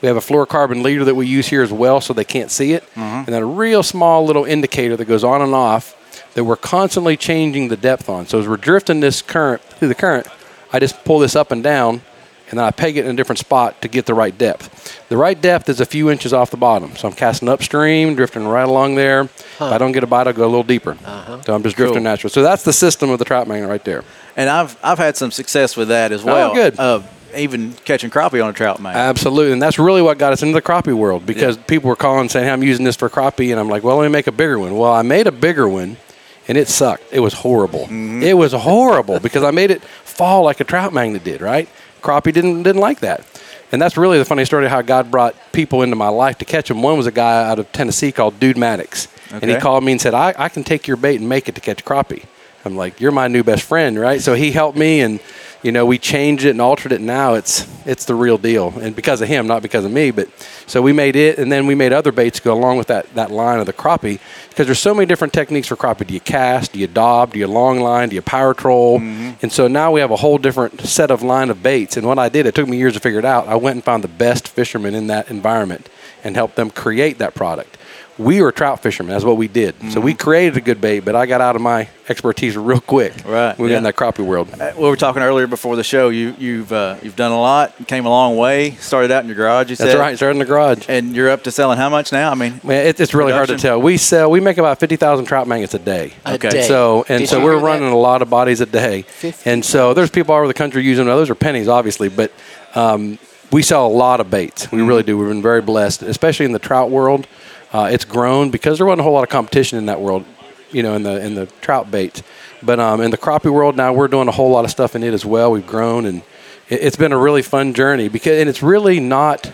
We 0.00 0.08
have 0.08 0.16
a 0.16 0.20
fluorocarbon 0.20 0.82
leader 0.82 1.04
that 1.04 1.14
we 1.14 1.26
use 1.26 1.48
here 1.48 1.62
as 1.62 1.72
well 1.72 2.00
so 2.00 2.12
they 2.12 2.24
can't 2.24 2.50
see 2.50 2.72
it. 2.72 2.84
Mm-hmm. 2.90 3.00
And 3.00 3.26
then 3.26 3.42
a 3.42 3.46
real 3.46 3.82
small 3.82 4.24
little 4.24 4.44
indicator 4.44 4.96
that 4.96 5.06
goes 5.06 5.24
on 5.24 5.42
and 5.42 5.54
off 5.54 5.94
that 6.34 6.44
we're 6.44 6.56
constantly 6.56 7.16
changing 7.16 7.68
the 7.68 7.76
depth 7.76 8.08
on. 8.08 8.26
So 8.26 8.38
as 8.38 8.46
we're 8.46 8.56
drifting 8.56 9.00
this 9.00 9.22
current 9.22 9.60
through 9.62 9.88
the 9.88 9.94
current, 9.94 10.26
I 10.72 10.78
just 10.78 11.04
pull 11.04 11.18
this 11.18 11.34
up 11.34 11.50
and 11.50 11.62
down 11.62 12.02
and 12.50 12.58
then 12.58 12.64
I 12.64 12.70
peg 12.70 12.96
it 12.96 13.04
in 13.04 13.10
a 13.10 13.14
different 13.14 13.38
spot 13.38 13.80
to 13.82 13.88
get 13.88 14.06
the 14.06 14.14
right 14.14 14.36
depth. 14.36 15.06
The 15.08 15.16
right 15.16 15.40
depth 15.40 15.68
is 15.68 15.80
a 15.80 15.86
few 15.86 16.10
inches 16.10 16.32
off 16.32 16.50
the 16.50 16.56
bottom. 16.56 16.96
So 16.96 17.08
I'm 17.08 17.14
casting 17.14 17.48
upstream, 17.48 18.14
drifting 18.14 18.46
right 18.46 18.68
along 18.68 18.94
there. 18.94 19.22
If 19.22 19.60
I 19.60 19.78
don't 19.78 19.92
get 19.92 20.02
a 20.04 20.06
bite, 20.06 20.26
I'll 20.26 20.32
go 20.32 20.44
a 20.44 20.46
little 20.46 20.62
deeper. 20.62 20.96
So 21.44 21.54
I'm 21.54 21.62
just 21.62 21.76
drifting 21.76 21.96
Cool. 21.96 22.02
natural. 22.04 22.30
So 22.30 22.42
that's 22.42 22.62
the 22.62 22.72
system 22.72 23.10
of 23.10 23.18
the 23.18 23.24
trout 23.24 23.48
magnet 23.48 23.68
right 23.68 23.84
there. 23.84 24.04
And 24.36 24.48
I've 24.48 24.76
I've 24.82 24.98
had 24.98 25.16
some 25.16 25.30
success 25.30 25.76
with 25.76 25.88
that 25.88 26.12
as 26.12 26.22
well. 26.24 26.50
Oh, 26.50 26.54
good. 26.54 26.78
Uh, 26.78 27.02
even 27.36 27.72
catching 27.84 28.08
crappie 28.10 28.42
on 28.42 28.48
a 28.48 28.52
trout 28.54 28.80
magnet. 28.80 29.00
Absolutely, 29.00 29.52
and 29.52 29.60
that's 29.60 29.78
really 29.78 30.00
what 30.00 30.16
got 30.16 30.32
us 30.32 30.42
into 30.42 30.54
the 30.54 30.62
crappie 30.62 30.94
world 30.94 31.26
because 31.26 31.58
people 31.58 31.88
were 31.90 31.96
calling 31.96 32.28
saying, 32.30 32.46
hey, 32.46 32.50
"I'm 32.52 32.62
using 32.62 32.84
this 32.86 32.96
for 32.96 33.10
crappie," 33.10 33.50
and 33.50 33.60
I'm 33.60 33.68
like, 33.68 33.82
"Well, 33.82 33.96
let 33.98 34.04
me 34.04 34.12
make 34.12 34.26
a 34.28 34.32
bigger 34.32 34.58
one." 34.58 34.76
Well, 34.78 34.92
I 34.92 35.02
made 35.02 35.26
a 35.26 35.32
bigger 35.32 35.68
one, 35.68 35.98
and 36.46 36.56
it 36.56 36.68
sucked. 36.68 37.02
It 37.12 37.20
was 37.20 37.34
horrible. 37.34 37.86
It 37.90 38.32
was 38.32 38.52
horrible 38.54 39.20
because 39.20 39.42
I 39.42 39.50
made 39.50 39.70
it 39.70 39.82
fall 39.82 40.42
like 40.44 40.60
a 40.60 40.64
trout 40.64 40.94
magnet 40.94 41.22
did. 41.22 41.42
Right? 41.42 41.68
Crappie 42.02 42.32
didn't 42.32 42.62
didn't 42.62 42.80
like 42.80 43.00
that, 43.00 43.24
and 43.72 43.80
that's 43.80 43.96
really 43.96 44.18
the 44.18 44.24
funny 44.24 44.44
story 44.44 44.64
of 44.64 44.70
how 44.70 44.82
God 44.82 45.10
brought 45.10 45.34
people 45.52 45.82
into 45.82 45.96
my 45.96 46.08
life 46.08 46.38
to 46.38 46.44
catch 46.44 46.68
them. 46.68 46.82
One 46.82 46.96
was 46.96 47.06
a 47.06 47.12
guy 47.12 47.48
out 47.48 47.58
of 47.58 47.70
Tennessee 47.72 48.12
called 48.12 48.38
Dude 48.40 48.56
Maddox, 48.56 49.08
and 49.30 49.44
he 49.44 49.56
called 49.56 49.84
me 49.84 49.92
and 49.92 50.00
said, 50.00 50.14
I, 50.14 50.34
"I 50.36 50.48
can 50.48 50.64
take 50.64 50.86
your 50.86 50.96
bait 50.96 51.20
and 51.20 51.28
make 51.28 51.48
it 51.48 51.54
to 51.54 51.60
catch 51.60 51.84
crappie." 51.84 52.24
I'm 52.64 52.76
like, 52.76 53.00
"You're 53.00 53.12
my 53.12 53.28
new 53.28 53.42
best 53.42 53.62
friend, 53.62 53.98
right?" 53.98 54.20
So 54.20 54.34
he 54.34 54.50
helped 54.52 54.76
me 54.76 55.00
and 55.00 55.20
you 55.62 55.72
know, 55.72 55.84
we 55.84 55.98
changed 55.98 56.44
it 56.44 56.50
and 56.50 56.60
altered 56.60 56.92
it. 56.92 57.00
Now 57.00 57.34
it's 57.34 57.66
it's 57.86 58.04
the 58.04 58.14
real 58.14 58.38
deal, 58.38 58.74
and 58.80 58.94
because 58.94 59.20
of 59.20 59.28
him, 59.28 59.46
not 59.46 59.62
because 59.62 59.84
of 59.84 59.90
me. 59.90 60.10
But 60.10 60.28
so 60.66 60.80
we 60.80 60.92
made 60.92 61.16
it, 61.16 61.38
and 61.38 61.50
then 61.50 61.66
we 61.66 61.74
made 61.74 61.92
other 61.92 62.12
baits 62.12 62.38
go 62.38 62.52
along 62.52 62.78
with 62.78 62.86
that 62.88 63.12
that 63.14 63.30
line 63.30 63.58
of 63.58 63.66
the 63.66 63.72
crappie 63.72 64.20
because 64.50 64.66
there's 64.66 64.78
so 64.78 64.94
many 64.94 65.06
different 65.06 65.32
techniques 65.32 65.66
for 65.66 65.76
crappie. 65.76 66.06
Do 66.06 66.14
you 66.14 66.20
cast? 66.20 66.72
Do 66.72 66.78
you 66.78 66.86
dob? 66.86 67.32
Do 67.32 67.38
you 67.38 67.48
long 67.48 67.80
line? 67.80 68.08
Do 68.08 68.14
you 68.14 68.22
power 68.22 68.54
troll? 68.54 69.00
Mm-hmm. 69.00 69.32
And 69.42 69.52
so 69.52 69.66
now 69.66 69.90
we 69.90 70.00
have 70.00 70.10
a 70.10 70.16
whole 70.16 70.38
different 70.38 70.80
set 70.82 71.10
of 71.10 71.22
line 71.22 71.50
of 71.50 71.62
baits. 71.62 71.96
And 71.96 72.06
what 72.06 72.18
I 72.18 72.28
did, 72.28 72.46
it 72.46 72.54
took 72.54 72.68
me 72.68 72.76
years 72.76 72.94
to 72.94 73.00
figure 73.00 73.18
it 73.18 73.24
out. 73.24 73.48
I 73.48 73.56
went 73.56 73.76
and 73.76 73.84
found 73.84 74.04
the 74.04 74.08
best 74.08 74.48
fishermen 74.48 74.94
in 74.94 75.08
that 75.08 75.30
environment 75.30 75.88
and 76.22 76.36
helped 76.36 76.56
them 76.56 76.70
create 76.70 77.18
that 77.18 77.34
product 77.34 77.76
we 78.18 78.42
were 78.42 78.50
trout 78.52 78.82
fishermen. 78.82 79.12
That's 79.12 79.24
what 79.24 79.36
we 79.36 79.46
did. 79.48 79.74
So 79.92 80.00
we 80.00 80.12
created 80.12 80.56
a 80.56 80.60
good 80.60 80.80
bait, 80.80 81.00
but 81.00 81.14
I 81.14 81.24
got 81.26 81.40
out 81.40 81.54
of 81.56 81.62
my 81.62 81.88
expertise 82.08 82.56
real 82.56 82.80
quick. 82.80 83.12
Right, 83.24 83.56
We 83.58 83.68
got 83.68 83.72
yeah. 83.72 83.78
in 83.78 83.82
that 83.84 83.94
crappie 83.96 84.24
world. 84.24 84.48
Uh, 84.60 84.72
We 84.76 84.88
were 84.88 84.96
talking 84.96 85.22
earlier 85.22 85.46
before 85.46 85.76
the 85.76 85.84
show. 85.84 86.08
You 86.08 86.34
you've 86.38 86.72
uh, 86.72 86.96
you've 87.02 87.14
done 87.16 87.30
a 87.32 87.40
lot. 87.40 87.74
Came 87.86 88.06
a 88.06 88.08
long 88.10 88.36
way. 88.36 88.72
Started 88.72 89.10
out 89.12 89.22
in 89.22 89.28
your 89.28 89.36
garage. 89.36 89.70
You 89.70 89.76
That's 89.76 89.92
said. 89.92 89.98
right. 90.00 90.16
Started 90.16 90.32
in 90.36 90.38
the 90.40 90.44
garage. 90.46 90.86
And 90.88 91.14
you're 91.14 91.30
up 91.30 91.44
to 91.44 91.52
selling 91.52 91.78
how 91.78 91.88
much 91.88 92.10
now? 92.10 92.30
I 92.30 92.34
mean, 92.34 92.60
Man, 92.64 92.86
it, 92.86 92.98
it's 92.98 93.14
really 93.14 93.32
hard 93.32 93.48
to 93.48 93.56
tell. 93.56 93.80
We 93.80 93.96
sell. 93.98 94.30
We 94.30 94.40
make 94.40 94.58
about 94.58 94.80
fifty 94.80 94.96
thousand 94.96 95.26
trout 95.26 95.46
magnets 95.46 95.74
a 95.74 95.78
day. 95.78 96.14
A 96.26 96.34
Okay. 96.34 96.50
day. 96.50 96.62
So 96.66 97.04
and 97.08 97.20
Did 97.20 97.28
so 97.28 97.38
we're 97.42 97.52
hear 97.52 97.60
that? 97.60 97.66
running 97.66 97.88
a 97.92 97.96
lot 97.98 98.22
of 98.22 98.28
bodies 98.30 98.60
a 98.60 98.66
day, 98.66 99.02
50. 99.02 99.48
and 99.50 99.64
so 99.64 99.94
there's 99.94 100.10
people 100.10 100.32
all 100.34 100.38
over 100.40 100.48
the 100.48 100.54
country 100.54 100.82
using 100.82 101.06
them. 101.06 101.16
Those 101.16 101.30
are 101.30 101.34
pennies, 101.36 101.68
obviously, 101.68 102.08
but 102.08 102.32
um, 102.74 103.18
we 103.52 103.62
sell 103.62 103.86
a 103.86 103.88
lot 103.88 104.20
of 104.20 104.30
baits. 104.30 104.70
We 104.72 104.82
really 104.82 105.02
do. 105.02 105.16
We've 105.16 105.28
been 105.28 105.40
very 105.42 105.62
blessed, 105.62 106.02
especially 106.02 106.46
in 106.46 106.52
the 106.52 106.58
trout 106.58 106.90
world. 106.90 107.26
Uh, 107.72 107.88
it's 107.92 108.04
grown 108.04 108.50
because 108.50 108.78
there 108.78 108.86
wasn't 108.86 109.00
a 109.00 109.02
whole 109.02 109.12
lot 109.12 109.24
of 109.24 109.28
competition 109.28 109.78
in 109.78 109.86
that 109.86 110.00
world, 110.00 110.24
you 110.72 110.82
know, 110.82 110.94
in 110.94 111.02
the 111.02 111.24
in 111.24 111.34
the 111.34 111.46
trout 111.60 111.90
baits. 111.90 112.22
But 112.62 112.80
um, 112.80 113.00
in 113.00 113.10
the 113.10 113.18
crappie 113.18 113.52
world 113.52 113.76
now, 113.76 113.92
we're 113.92 114.08
doing 114.08 114.28
a 114.28 114.32
whole 114.32 114.50
lot 114.50 114.64
of 114.64 114.70
stuff 114.70 114.96
in 114.96 115.02
it 115.02 115.14
as 115.14 115.24
well. 115.24 115.52
We've 115.52 115.66
grown, 115.66 116.06
and 116.06 116.22
it, 116.68 116.80
it's 116.82 116.96
been 116.96 117.12
a 117.12 117.18
really 117.18 117.42
fun 117.42 117.74
journey 117.74 118.08
because, 118.08 118.40
and 118.40 118.48
it's 118.48 118.62
really 118.62 119.00
not. 119.00 119.52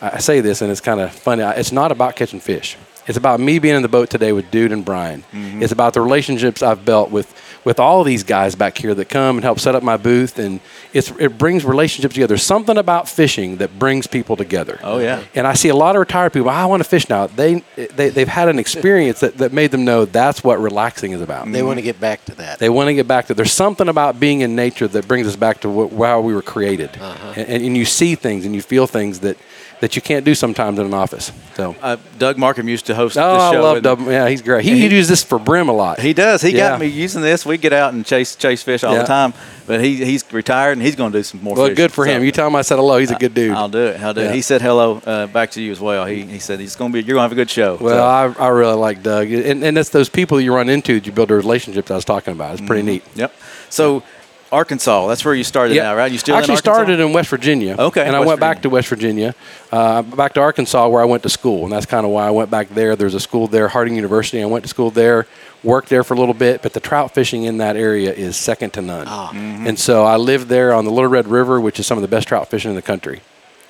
I 0.00 0.10
I 0.14 0.18
say 0.18 0.40
this, 0.40 0.62
and 0.62 0.70
it's 0.70 0.80
kind 0.80 1.00
of 1.00 1.12
funny. 1.12 1.42
It's 1.42 1.72
not 1.72 1.92
about 1.92 2.16
catching 2.16 2.40
fish. 2.40 2.76
It's 3.06 3.18
about 3.18 3.38
me 3.38 3.58
being 3.58 3.76
in 3.76 3.82
the 3.82 3.88
boat 3.88 4.08
today 4.08 4.32
with 4.32 4.50
Dude 4.50 4.72
and 4.72 4.82
Brian. 4.82 5.24
It's 5.62 5.72
about 5.72 5.92
the 5.92 6.00
relationships 6.00 6.62
I've 6.62 6.86
built 6.86 7.10
with 7.10 7.30
with 7.64 7.80
all 7.80 8.04
these 8.04 8.22
guys 8.22 8.54
back 8.54 8.76
here 8.76 8.94
that 8.94 9.08
come 9.08 9.36
and 9.36 9.44
help 9.44 9.58
set 9.58 9.74
up 9.74 9.82
my 9.82 9.96
booth, 9.96 10.38
and 10.38 10.60
it's 10.92 11.10
it 11.18 11.38
brings 11.38 11.64
relationships 11.64 12.14
together. 12.14 12.28
There's 12.28 12.42
something 12.42 12.76
about 12.76 13.08
fishing 13.08 13.56
that 13.56 13.78
brings 13.78 14.06
people 14.06 14.36
together. 14.36 14.78
Oh, 14.82 14.98
yeah. 14.98 15.22
And 15.34 15.46
I 15.46 15.54
see 15.54 15.68
a 15.70 15.74
lot 15.76 15.96
of 15.96 16.00
retired 16.00 16.32
people. 16.32 16.50
I 16.50 16.66
want 16.66 16.82
to 16.82 16.88
fish 16.88 17.08
now. 17.08 17.26
They, 17.26 17.62
they 17.76 18.10
they've 18.10 18.28
had 18.28 18.48
an 18.48 18.58
experience 18.58 19.20
that, 19.20 19.38
that 19.38 19.52
made 19.52 19.70
them 19.70 19.84
know 19.84 20.04
that's 20.04 20.44
what 20.44 20.58
relaxing 20.60 21.12
is 21.12 21.20
about. 21.20 21.50
They 21.50 21.62
want 21.62 21.78
to 21.78 21.82
get 21.82 21.98
back 21.98 22.24
to 22.26 22.34
that. 22.36 22.58
They 22.58 22.68
want 22.68 22.88
to 22.88 22.94
get 22.94 23.08
back 23.08 23.26
to. 23.28 23.34
There's 23.34 23.52
something 23.52 23.88
about 23.88 24.20
being 24.20 24.40
in 24.42 24.54
nature 24.54 24.86
that 24.88 25.08
brings 25.08 25.26
us 25.26 25.36
back 25.36 25.60
to 25.62 25.68
wh- 25.88 25.98
how 25.98 26.20
we 26.20 26.34
were 26.34 26.42
created, 26.42 26.90
Uh-huh. 27.00 27.32
and, 27.36 27.62
and 27.64 27.76
you 27.76 27.84
see 27.84 28.14
things 28.14 28.44
and 28.44 28.54
you 28.54 28.60
feel 28.62 28.86
things 28.86 29.20
that, 29.20 29.36
that 29.80 29.96
you 29.96 30.02
can't 30.02 30.24
do 30.24 30.34
sometimes 30.34 30.78
in 30.78 30.86
an 30.86 30.94
office. 30.94 31.30
So, 31.54 31.76
uh, 31.82 31.96
Doug 32.18 32.38
Markham 32.38 32.68
used 32.68 32.86
to 32.86 32.94
host 32.94 33.16
oh, 33.18 33.32
this 33.34 33.42
I 33.42 33.52
show. 33.52 33.62
love 33.62 33.82
Doug. 33.82 34.00
Yeah, 34.06 34.28
he's 34.28 34.42
great. 34.42 34.64
He, 34.64 34.70
he- 34.78 34.84
uses 34.88 35.08
this 35.08 35.22
for 35.24 35.38
brim 35.38 35.68
a 35.68 35.72
lot. 35.72 36.00
He 36.00 36.12
does. 36.12 36.42
He 36.42 36.50
Yeah. 36.50 36.70
got 36.70 36.80
me 36.80 36.86
using 36.86 37.22
this. 37.22 37.44
We 37.44 37.58
get 37.58 37.72
out 37.72 37.92
and 37.94 38.04
chase 38.04 38.34
chase 38.36 38.62
fish 38.62 38.84
all 38.84 38.92
Yeah. 38.94 39.02
the 39.02 39.06
time. 39.06 39.34
But 39.66 39.82
he 39.82 40.04
he's 40.04 40.24
retired 40.32 40.72
and 40.72 40.82
he's 40.82 40.94
going 40.94 41.10
to 41.12 41.18
do 41.18 41.22
some 41.22 41.42
more. 41.42 41.54
well, 41.56 41.64
fishing. 41.66 41.76
good 41.76 41.92
for 41.92 42.04
him. 42.04 42.22
You 42.22 42.32
tell 42.32 42.46
him 42.46 42.54
I 42.56 42.62
said 42.62 42.76
hello. 42.76 42.98
He's 42.98 43.10
a 43.10 43.14
good 43.16 43.32
dude. 43.34 43.52
I'll 43.54 43.68
do 43.68 43.78
it. 43.86 44.00
I'll 44.00 44.12
do 44.14 44.20
Yeah. 44.20 44.28
it. 44.30 44.34
He 44.34 44.42
said 44.42 44.60
hello 44.60 45.00
uh, 45.06 45.26
back 45.28 45.50
to 45.52 45.62
you 45.62 45.72
as 45.72 45.80
well. 45.80 46.04
He, 46.06 46.22
he 46.22 46.38
said 46.38 46.60
he's 46.60 46.76
going 46.76 46.92
to 46.92 46.98
be. 46.98 47.00
You're 47.06 47.14
going 47.14 47.20
to 47.20 47.22
have 47.22 47.32
a 47.32 47.34
good 47.34 47.50
show. 47.50 47.76
well, 47.80 48.34
So, 48.34 48.40
I, 48.42 48.44
I 48.46 48.48
really 48.48 48.74
like 48.76 49.02
Doug, 49.02 49.30
and, 49.32 49.64
and 49.64 49.78
it's 49.78 49.88
those 49.90 50.08
people 50.10 50.40
you 50.40 50.54
run 50.54 50.68
into 50.68 50.94
that 50.94 51.06
you 51.06 51.12
build 51.12 51.28
the 51.30 51.34
relationships 51.34 51.90
I 51.90 51.94
was 51.96 52.04
talking 52.04 52.32
about. 52.32 52.52
It's 52.58 52.66
pretty 52.66 52.82
neat. 52.82 53.04
yep. 53.14 53.32
So 53.70 54.02
Arkansas. 54.54 55.06
That's 55.08 55.24
where 55.24 55.34
you 55.34 55.44
started 55.44 55.76
now, 55.76 55.94
right? 55.94 56.10
You 56.10 56.18
still 56.18 56.34
I 56.34 56.38
actually 56.38 56.54
Arkansas? 56.54 56.72
started 56.72 57.00
in 57.00 57.12
West 57.12 57.28
Virginia. 57.28 57.76
Okay, 57.78 58.06
and 58.06 58.16
I 58.16 58.20
West 58.20 58.28
went 58.28 58.40
back 58.40 58.62
to 58.62 58.70
West 58.70 58.88
Virginia, 58.88 59.34
uh, 59.72 60.02
back 60.02 60.34
to 60.34 60.40
Arkansas 60.40 60.88
where 60.88 61.02
I 61.02 61.04
went 61.04 61.22
to 61.24 61.28
school, 61.28 61.64
and 61.64 61.72
that's 61.72 61.86
kind 61.86 62.06
of 62.06 62.12
why 62.12 62.26
I 62.26 62.30
went 62.30 62.50
back 62.50 62.68
there. 62.70 62.96
There's 62.96 63.14
a 63.14 63.20
school 63.20 63.48
there, 63.48 63.68
Harding 63.68 63.94
University. 63.96 64.42
I 64.42 64.46
went 64.46 64.64
to 64.64 64.68
school 64.68 64.90
there, 64.90 65.26
worked 65.62 65.88
there 65.88 66.04
for 66.04 66.14
a 66.14 66.18
little 66.18 66.34
bit, 66.34 66.62
but 66.62 66.72
the 66.72 66.80
trout 66.80 67.12
fishing 67.12 67.44
in 67.44 67.58
that 67.58 67.76
area 67.76 68.12
is 68.12 68.36
second 68.36 68.72
to 68.74 68.82
none. 68.82 69.06
Ah. 69.08 69.30
Mm-hmm. 69.34 69.66
And 69.66 69.78
so 69.78 70.04
I 70.04 70.16
lived 70.16 70.48
there 70.48 70.72
on 70.72 70.84
the 70.84 70.90
Little 70.90 71.10
Red 71.10 71.26
River, 71.26 71.60
which 71.60 71.78
is 71.80 71.86
some 71.86 71.98
of 71.98 72.02
the 72.02 72.08
best 72.08 72.28
trout 72.28 72.48
fishing 72.48 72.70
in 72.70 72.76
the 72.76 72.82
country. 72.82 73.20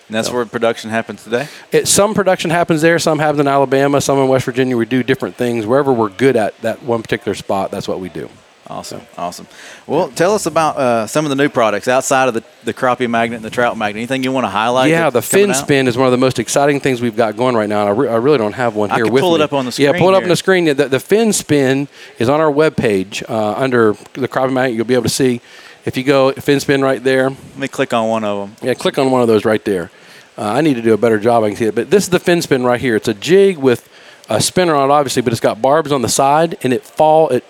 And 0.08 0.14
that's 0.14 0.30
where 0.30 0.44
production 0.44 0.90
happens 0.90 1.24
today. 1.24 1.48
It, 1.72 1.88
some 1.88 2.12
production 2.12 2.50
happens 2.50 2.82
there, 2.82 2.98
some 2.98 3.18
happens 3.18 3.40
in 3.40 3.48
Alabama, 3.48 4.02
some 4.02 4.18
in 4.18 4.28
West 4.28 4.44
Virginia. 4.44 4.76
We 4.76 4.84
do 4.84 5.02
different 5.02 5.36
things. 5.36 5.64
Wherever 5.66 5.94
we're 5.94 6.10
good 6.10 6.36
at 6.36 6.60
that 6.60 6.82
one 6.82 7.00
particular 7.00 7.34
spot, 7.34 7.70
that's 7.70 7.88
what 7.88 8.00
we 8.00 8.10
do. 8.10 8.28
Awesome, 8.66 9.02
awesome. 9.18 9.46
Well, 9.86 10.08
tell 10.08 10.34
us 10.34 10.46
about 10.46 10.78
uh, 10.78 11.06
some 11.06 11.26
of 11.26 11.28
the 11.28 11.36
new 11.36 11.50
products 11.50 11.86
outside 11.86 12.28
of 12.28 12.34
the, 12.34 12.42
the 12.64 12.72
crappie 12.72 13.10
magnet 13.10 13.36
and 13.36 13.44
the 13.44 13.50
trout 13.50 13.76
magnet. 13.76 13.98
Anything 13.98 14.22
you 14.22 14.32
want 14.32 14.44
to 14.44 14.50
highlight? 14.50 14.90
Yeah, 14.90 15.10
the 15.10 15.20
fin 15.20 15.52
spin 15.52 15.86
is 15.86 15.98
one 15.98 16.06
of 16.06 16.12
the 16.12 16.18
most 16.18 16.38
exciting 16.38 16.80
things 16.80 17.02
we've 17.02 17.16
got 17.16 17.36
going 17.36 17.54
right 17.56 17.68
now. 17.68 17.80
And 17.82 17.88
I, 17.90 17.92
re- 17.92 18.08
I 18.08 18.16
really 18.16 18.38
don't 18.38 18.54
have 18.54 18.74
one 18.74 18.90
I 18.90 18.94
here 18.96 19.06
with 19.06 19.20
pull 19.20 19.34
it 19.34 19.42
up 19.42 19.52
on 19.52 19.66
the 19.66 19.72
screen. 19.72 19.92
Yeah, 19.92 19.98
pull 19.98 20.08
it 20.08 20.14
up 20.14 20.20
here. 20.20 20.24
on 20.24 20.28
the 20.30 20.36
screen. 20.36 20.64
The, 20.64 20.88
the 20.88 21.00
fin 21.00 21.34
spin 21.34 21.88
is 22.18 22.30
on 22.30 22.40
our 22.40 22.50
webpage 22.50 23.22
uh, 23.28 23.52
under 23.52 23.92
the 24.14 24.28
crappie 24.28 24.52
magnet. 24.52 24.76
You'll 24.76 24.86
be 24.86 24.94
able 24.94 25.02
to 25.04 25.08
see. 25.10 25.42
If 25.84 25.98
you 25.98 26.04
go 26.04 26.32
fin 26.32 26.58
spin 26.60 26.80
right 26.80 27.04
there, 27.04 27.28
Let 27.28 27.58
me 27.58 27.68
click 27.68 27.92
on 27.92 28.08
one 28.08 28.24
of 28.24 28.48
them. 28.48 28.56
yeah, 28.66 28.72
click 28.72 28.96
on 28.98 29.10
one 29.10 29.20
of 29.20 29.28
those 29.28 29.44
right 29.44 29.62
there. 29.66 29.90
Uh, 30.38 30.44
I 30.44 30.62
need 30.62 30.74
to 30.74 30.82
do 30.82 30.94
a 30.94 30.96
better 30.96 31.18
job. 31.20 31.44
I 31.44 31.48
can 31.48 31.56
see 31.58 31.66
it, 31.66 31.74
but 31.74 31.90
this 31.90 32.04
is 32.04 32.08
the 32.08 32.18
fin 32.18 32.40
spin 32.40 32.64
right 32.64 32.80
here. 32.80 32.96
It's 32.96 33.08
a 33.08 33.12
jig 33.14 33.58
with 33.58 33.86
a 34.30 34.40
spinner 34.40 34.74
on 34.74 34.88
it, 34.88 34.92
obviously, 34.92 35.20
but 35.20 35.34
it's 35.34 35.40
got 35.40 35.60
barbs 35.60 35.92
on 35.92 36.00
the 36.00 36.08
side, 36.08 36.56
and 36.62 36.72
it 36.72 36.82
fall 36.82 37.28
it 37.28 37.44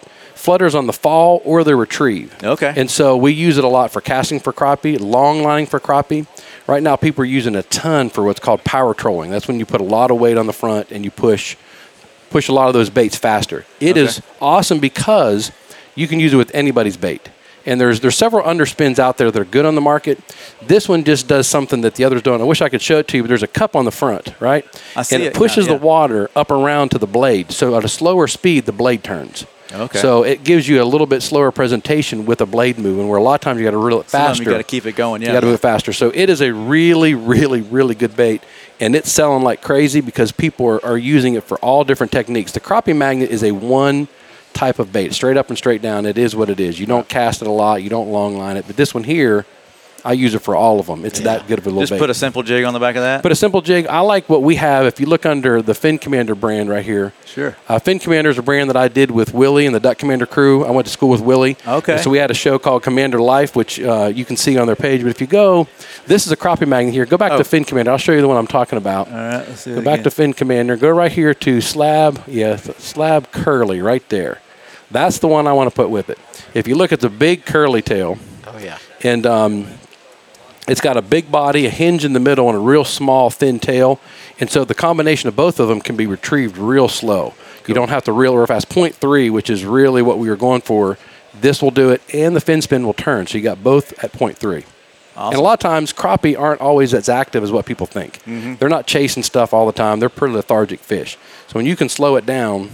flutters 0.44 0.74
on 0.74 0.86
the 0.86 0.92
fall 0.92 1.40
or 1.44 1.64
the 1.64 1.74
retrieve. 1.74 2.34
Okay. 2.44 2.72
And 2.76 2.90
so 2.90 3.16
we 3.16 3.32
use 3.32 3.56
it 3.56 3.64
a 3.64 3.68
lot 3.68 3.90
for 3.90 4.00
casting 4.02 4.40
for 4.40 4.52
crappie, 4.52 5.00
long 5.00 5.42
lining 5.42 5.66
for 5.66 5.80
crappie. 5.80 6.26
Right 6.66 6.82
now, 6.82 6.96
people 6.96 7.22
are 7.22 7.26
using 7.26 7.56
a 7.56 7.62
ton 7.62 8.10
for 8.10 8.22
what's 8.24 8.40
called 8.40 8.62
power 8.62 8.92
trolling. 8.94 9.30
That's 9.30 9.48
when 9.48 9.58
you 9.58 9.64
put 9.66 9.80
a 9.80 9.84
lot 9.84 10.10
of 10.10 10.18
weight 10.18 10.36
on 10.36 10.46
the 10.46 10.52
front 10.52 10.90
and 10.92 11.04
you 11.04 11.10
push 11.10 11.56
push 12.30 12.48
a 12.48 12.52
lot 12.52 12.66
of 12.68 12.74
those 12.74 12.90
baits 12.90 13.16
faster. 13.16 13.64
It 13.80 13.96
is 13.96 14.18
Okay. 14.18 14.26
awesome 14.40 14.80
because 14.80 15.50
you 15.94 16.06
can 16.08 16.18
use 16.20 16.32
it 16.34 16.36
with 16.36 16.54
anybody's 16.54 16.96
bait. 16.96 17.28
And 17.66 17.80
there's 17.80 18.00
there's 18.00 18.16
several 18.16 18.42
underspins 18.44 18.98
out 18.98 19.16
there 19.16 19.30
that 19.30 19.40
are 19.40 19.44
good 19.46 19.64
on 19.64 19.74
the 19.76 19.80
market. 19.80 20.18
This 20.60 20.86
one 20.88 21.04
just 21.04 21.26
does 21.28 21.46
something 21.46 21.80
that 21.82 21.94
the 21.94 22.04
others 22.04 22.20
don't. 22.22 22.40
I 22.40 22.44
wish 22.44 22.60
I 22.60 22.68
could 22.68 22.82
show 22.82 22.98
it 22.98 23.08
to 23.08 23.16
you, 23.16 23.22
but 23.22 23.28
there's 23.28 23.42
a 23.42 23.46
cup 23.60 23.74
on 23.74 23.86
the 23.86 23.92
front, 23.92 24.34
right? 24.40 24.64
I 24.94 25.02
see 25.02 25.14
and 25.16 25.22
it 25.22 25.28
it 25.28 25.32
now, 25.34 25.38
pushes 25.38 25.66
yeah. 25.66 25.74
the 25.74 25.78
water 25.80 26.30
up 26.36 26.50
around 26.50 26.90
to 26.90 26.98
the 26.98 27.06
blade. 27.06 27.50
So 27.52 27.74
at 27.76 27.84
a 27.84 27.88
slower 27.88 28.26
speed, 28.26 28.66
the 28.66 28.72
blade 28.72 29.02
turns. 29.02 29.46
Okay. 29.82 29.98
So 29.98 30.24
it 30.24 30.44
gives 30.44 30.68
you 30.68 30.82
a 30.82 30.84
little 30.84 31.06
bit 31.06 31.22
slower 31.22 31.50
presentation 31.50 32.26
with 32.26 32.40
a 32.40 32.46
blade 32.46 32.78
moving, 32.78 33.08
where 33.08 33.18
a 33.18 33.22
lot 33.22 33.34
of 33.34 33.40
times 33.40 33.58
you 33.58 33.64
got 33.64 33.72
to 33.72 33.78
reel 33.78 34.00
it 34.00 34.10
Sometimes 34.10 34.38
faster. 34.38 34.44
you 34.44 34.50
got 34.50 34.58
to 34.58 34.64
keep 34.64 34.86
it 34.86 34.96
going. 34.96 35.22
Yeah. 35.22 35.28
You 35.28 35.34
got 35.34 35.40
to 35.40 35.46
move 35.46 35.54
it 35.56 35.60
faster. 35.60 35.92
So 35.92 36.10
it 36.14 36.30
is 36.30 36.40
a 36.40 36.52
really, 36.52 37.14
really, 37.14 37.60
really 37.62 37.94
good 37.94 38.16
bait, 38.16 38.42
and 38.80 38.94
it's 38.94 39.10
selling 39.10 39.42
like 39.42 39.62
crazy 39.62 40.00
because 40.00 40.32
people 40.32 40.66
are, 40.66 40.84
are 40.84 40.98
using 40.98 41.34
it 41.34 41.44
for 41.44 41.58
all 41.58 41.84
different 41.84 42.12
techniques. 42.12 42.52
The 42.52 42.60
crappie 42.60 42.96
magnet 42.96 43.30
is 43.30 43.42
a 43.42 43.52
one 43.52 44.08
type 44.52 44.78
of 44.78 44.92
bait, 44.92 45.12
straight 45.12 45.36
up 45.36 45.48
and 45.48 45.58
straight 45.58 45.82
down. 45.82 46.06
It 46.06 46.16
is 46.16 46.34
what 46.34 46.48
it 46.48 46.60
is. 46.60 46.78
You 46.78 46.86
don't 46.86 47.08
cast 47.08 47.42
it 47.42 47.48
a 47.48 47.52
lot. 47.52 47.82
You 47.82 47.90
don't 47.90 48.10
long 48.10 48.36
line 48.38 48.56
it. 48.56 48.66
But 48.66 48.76
this 48.76 48.94
one 48.94 49.04
here, 49.04 49.44
I 50.06 50.12
use 50.12 50.34
it 50.34 50.40
for 50.40 50.54
all 50.54 50.80
of 50.80 50.86
them. 50.86 51.04
It's 51.06 51.20
that 51.20 51.46
good 51.46 51.58
of 51.58 51.66
a 51.66 51.70
little 51.70 51.80
Just 51.82 51.92
bait. 51.92 51.98
put 51.98 52.10
a 52.10 52.14
simple 52.14 52.42
jig 52.42 52.64
on 52.64 52.74
the 52.74 52.78
back 52.80 52.94
of 52.96 53.02
that. 53.02 53.22
Put 53.22 53.32
a 53.32 53.36
simple 53.36 53.62
jig. 53.62 53.86
I 53.86 54.00
like 54.00 54.28
what 54.28 54.42
we 54.42 54.56
have. 54.56 54.84
If 54.84 55.00
you 55.00 55.06
look 55.06 55.24
under 55.24 55.62
the 55.62 55.74
Fin 55.74 55.96
Commander 55.98 56.34
brand 56.34 56.68
right 56.68 56.84
here, 56.84 57.12
Sure. 57.26 57.56
Uh, 57.68 57.78
Fin 57.80 57.98
Commander 57.98 58.30
is 58.30 58.38
a 58.38 58.42
brand 58.42 58.70
that 58.70 58.76
I 58.76 58.86
did 58.86 59.10
with 59.10 59.34
Willie 59.34 59.66
and 59.66 59.74
the 59.74 59.80
Duck 59.80 59.98
Commander 59.98 60.24
crew. 60.26 60.64
I 60.64 60.70
went 60.70 60.86
to 60.86 60.92
school 60.92 61.08
with 61.08 61.20
Willie. 61.20 61.56
Okay. 61.66 61.94
And 61.94 62.00
so 62.00 62.08
we 62.10 62.18
had 62.18 62.30
a 62.30 62.34
show 62.34 62.58
called 62.60 62.82
Commander 62.84 63.20
Life, 63.20 63.56
which 63.56 63.80
uh, 63.80 64.12
you 64.14 64.24
can 64.24 64.36
see 64.36 64.56
on 64.56 64.66
their 64.68 64.76
page. 64.76 65.00
But 65.02 65.08
if 65.08 65.20
you 65.20 65.26
go, 65.26 65.66
this 66.06 66.26
is 66.26 66.32
a 66.32 66.36
crappie 66.36 66.68
magnet 66.68 66.94
here. 66.94 67.06
Go 67.06 67.16
back 67.16 67.32
Oh. 67.32 67.38
to 67.38 67.44
Fin 67.44 67.64
Commander. 67.64 67.90
I'll 67.90 67.98
show 67.98 68.12
you 68.12 68.20
the 68.20 68.28
one 68.28 68.36
I'm 68.36 68.46
talking 68.46 68.76
about. 68.78 69.08
All 69.08 69.14
right. 69.14 69.48
Let's 69.48 69.62
see 69.62 69.70
Go 69.74 69.80
back 69.80 69.94
again. 69.94 70.04
to 70.04 70.10
Fin 70.12 70.32
Commander. 70.32 70.76
Go 70.76 70.90
right 70.90 71.10
here 71.10 71.34
to 71.34 71.60
Slab. 71.60 72.22
Yeah, 72.28 72.54
Slab 72.56 73.32
Curly 73.32 73.80
right 73.80 74.06
there. 74.10 74.40
That's 74.92 75.18
the 75.18 75.26
one 75.26 75.48
I 75.48 75.52
want 75.54 75.68
to 75.70 75.74
put 75.74 75.90
with 75.90 76.10
it. 76.10 76.18
If 76.52 76.68
you 76.68 76.76
look 76.76 76.92
at 76.92 77.00
the 77.00 77.08
big 77.08 77.44
curly 77.46 77.82
tail, 77.82 78.16
Oh 78.46 78.58
yeah. 78.58 78.78
and 79.02 79.26
um, 79.26 79.66
it's 80.66 80.80
got 80.80 80.96
a 80.96 81.02
big 81.02 81.30
body, 81.30 81.66
a 81.66 81.70
hinge 81.70 82.04
in 82.04 82.12
the 82.12 82.20
middle, 82.20 82.48
and 82.48 82.56
a 82.56 82.60
real 82.60 82.84
small, 82.84 83.30
thin 83.30 83.58
tail. 83.58 84.00
And 84.40 84.50
so 84.50 84.64
the 84.64 84.74
combination 84.74 85.28
of 85.28 85.36
both 85.36 85.60
of 85.60 85.68
them 85.68 85.80
can 85.80 85.96
be 85.96 86.06
retrieved 86.06 86.56
real 86.56 86.88
slow. 86.88 87.34
You 87.66 87.74
don't 87.74 87.88
have 87.88 88.04
to 88.04 88.12
reel 88.12 88.36
real 88.36 88.46
fast. 88.46 88.68
Point 88.68 88.94
three, 88.94 89.30
which 89.30 89.48
is 89.48 89.64
really 89.64 90.02
what 90.02 90.18
we 90.18 90.28
were 90.28 90.36
going 90.36 90.60
for, 90.60 90.98
this 91.40 91.62
will 91.62 91.70
do 91.70 91.90
it, 91.90 92.02
and 92.12 92.36
the 92.36 92.40
fin 92.40 92.62
spin 92.62 92.84
will 92.84 92.94
turn. 92.94 93.26
So 93.26 93.38
you 93.38 93.44
got 93.44 93.62
both 93.62 93.92
at 94.04 94.12
point 94.12 94.38
three. 94.38 94.64
And 95.16 95.34
a 95.36 95.40
lot 95.40 95.52
of 95.52 95.60
times, 95.60 95.92
crappie 95.92 96.38
aren't 96.38 96.60
always 96.60 96.92
as 96.92 97.08
active 97.08 97.44
as 97.44 97.52
what 97.52 97.66
people 97.66 97.86
think. 97.86 98.18
Mm-hmm. 98.24 98.56
They're 98.56 98.68
not 98.68 98.86
chasing 98.86 99.22
stuff 99.22 99.54
all 99.54 99.64
the 99.64 99.72
time. 99.72 100.00
They're 100.00 100.08
pretty 100.08 100.34
lethargic 100.34 100.80
fish. 100.80 101.16
So 101.46 101.52
when 101.52 101.66
you 101.66 101.76
can 101.76 101.88
slow 101.88 102.16
it 102.16 102.26
down, 102.26 102.70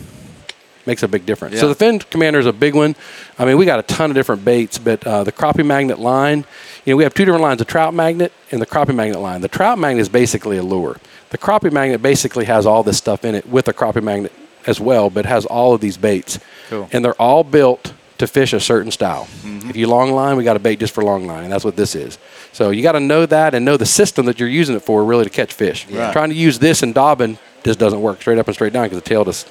makes 0.91 1.03
a 1.05 1.09
big 1.09 1.25
difference. 1.25 1.61
So 1.61 1.69
the 1.69 1.75
fin 1.77 2.01
commander 2.01 2.41
is 2.41 2.47
a 2.47 2.53
big 2.53 2.75
one. 2.75 2.97
I 3.39 3.45
mean, 3.45 3.57
we 3.57 3.65
got 3.65 3.79
a 3.79 3.83
ton 3.85 4.11
of 4.11 4.17
different 4.17 4.45
baits, 4.45 4.77
but 4.77 5.07
uh, 5.07 5.23
the 5.23 5.31
crappie 5.31 5.65
magnet 5.65 6.01
line, 6.01 6.45
you 6.85 6.93
know, 6.93 6.97
we 6.97 7.05
have 7.05 7.15
two 7.15 7.25
different 7.25 7.43
lines: 7.43 7.59
the 7.59 7.65
trout 7.65 7.95
magnet 7.95 8.33
and 8.51 8.61
the 8.61 8.67
crappie 8.67 8.95
magnet 8.95 9.21
line. 9.21 9.41
The 9.41 9.49
trout 9.49 9.79
magnet 9.79 10.03
is 10.03 10.09
basically 10.09 10.57
a 10.59 10.65
lure. 10.65 10.99
The 11.31 11.39
crappie 11.39 11.73
magnet 11.73 12.03
basically 12.03 12.47
has 12.47 12.67
all 12.67 12.83
this 12.83 12.99
stuff 12.99 13.25
in 13.25 13.37
it 13.37 13.47
with 13.49 13.69
a 13.69 13.73
crappie 13.73 14.03
magnet 14.03 14.33
as 14.67 14.81
well, 14.81 15.11
but 15.11 15.27
has 15.27 15.47
all 15.47 15.75
of 15.75 15.81
these 15.81 15.97
baits, 15.97 16.41
Cool. 16.69 16.89
and 16.93 17.05
they're 17.05 17.23
all 17.23 17.45
built 17.45 17.93
to 18.19 18.27
fish 18.27 18.53
a 18.53 18.61
certain 18.61 18.91
style. 18.91 19.29
If 19.45 19.77
you 19.77 19.87
long 19.87 20.11
line, 20.13 20.37
we 20.37 20.43
got 20.45 20.57
a 20.57 20.59
bait 20.59 20.81
just 20.81 20.93
for 20.93 21.03
long 21.05 21.27
line, 21.27 21.45
and 21.45 21.53
that's 21.53 21.65
what 21.65 21.77
this 21.77 21.95
is. 21.95 22.19
So 22.53 22.71
you 22.71 22.83
got 22.83 22.93
to 22.93 23.01
know 23.01 23.25
that 23.27 23.55
and 23.55 23.65
know 23.65 23.77
the 23.79 23.87
system 23.87 24.27
that 24.27 24.39
you're 24.41 24.49
using 24.49 24.75
it 24.77 24.83
for, 24.83 25.05
really, 25.05 25.25
to 25.25 25.31
catch 25.31 25.53
fish. 25.55 25.87
Right. 25.89 26.13
Trying 26.13 26.31
to 26.31 26.35
use 26.35 26.59
this 26.59 26.83
and 26.83 26.93
dobbing 26.93 27.39
just 27.63 27.79
doesn't 27.79 28.03
work 28.03 28.21
straight 28.21 28.39
up 28.39 28.47
and 28.49 28.55
straight 28.55 28.73
down 28.75 28.85
because 28.87 28.99
the 28.99 29.09
tail 29.09 29.25
just 29.25 29.49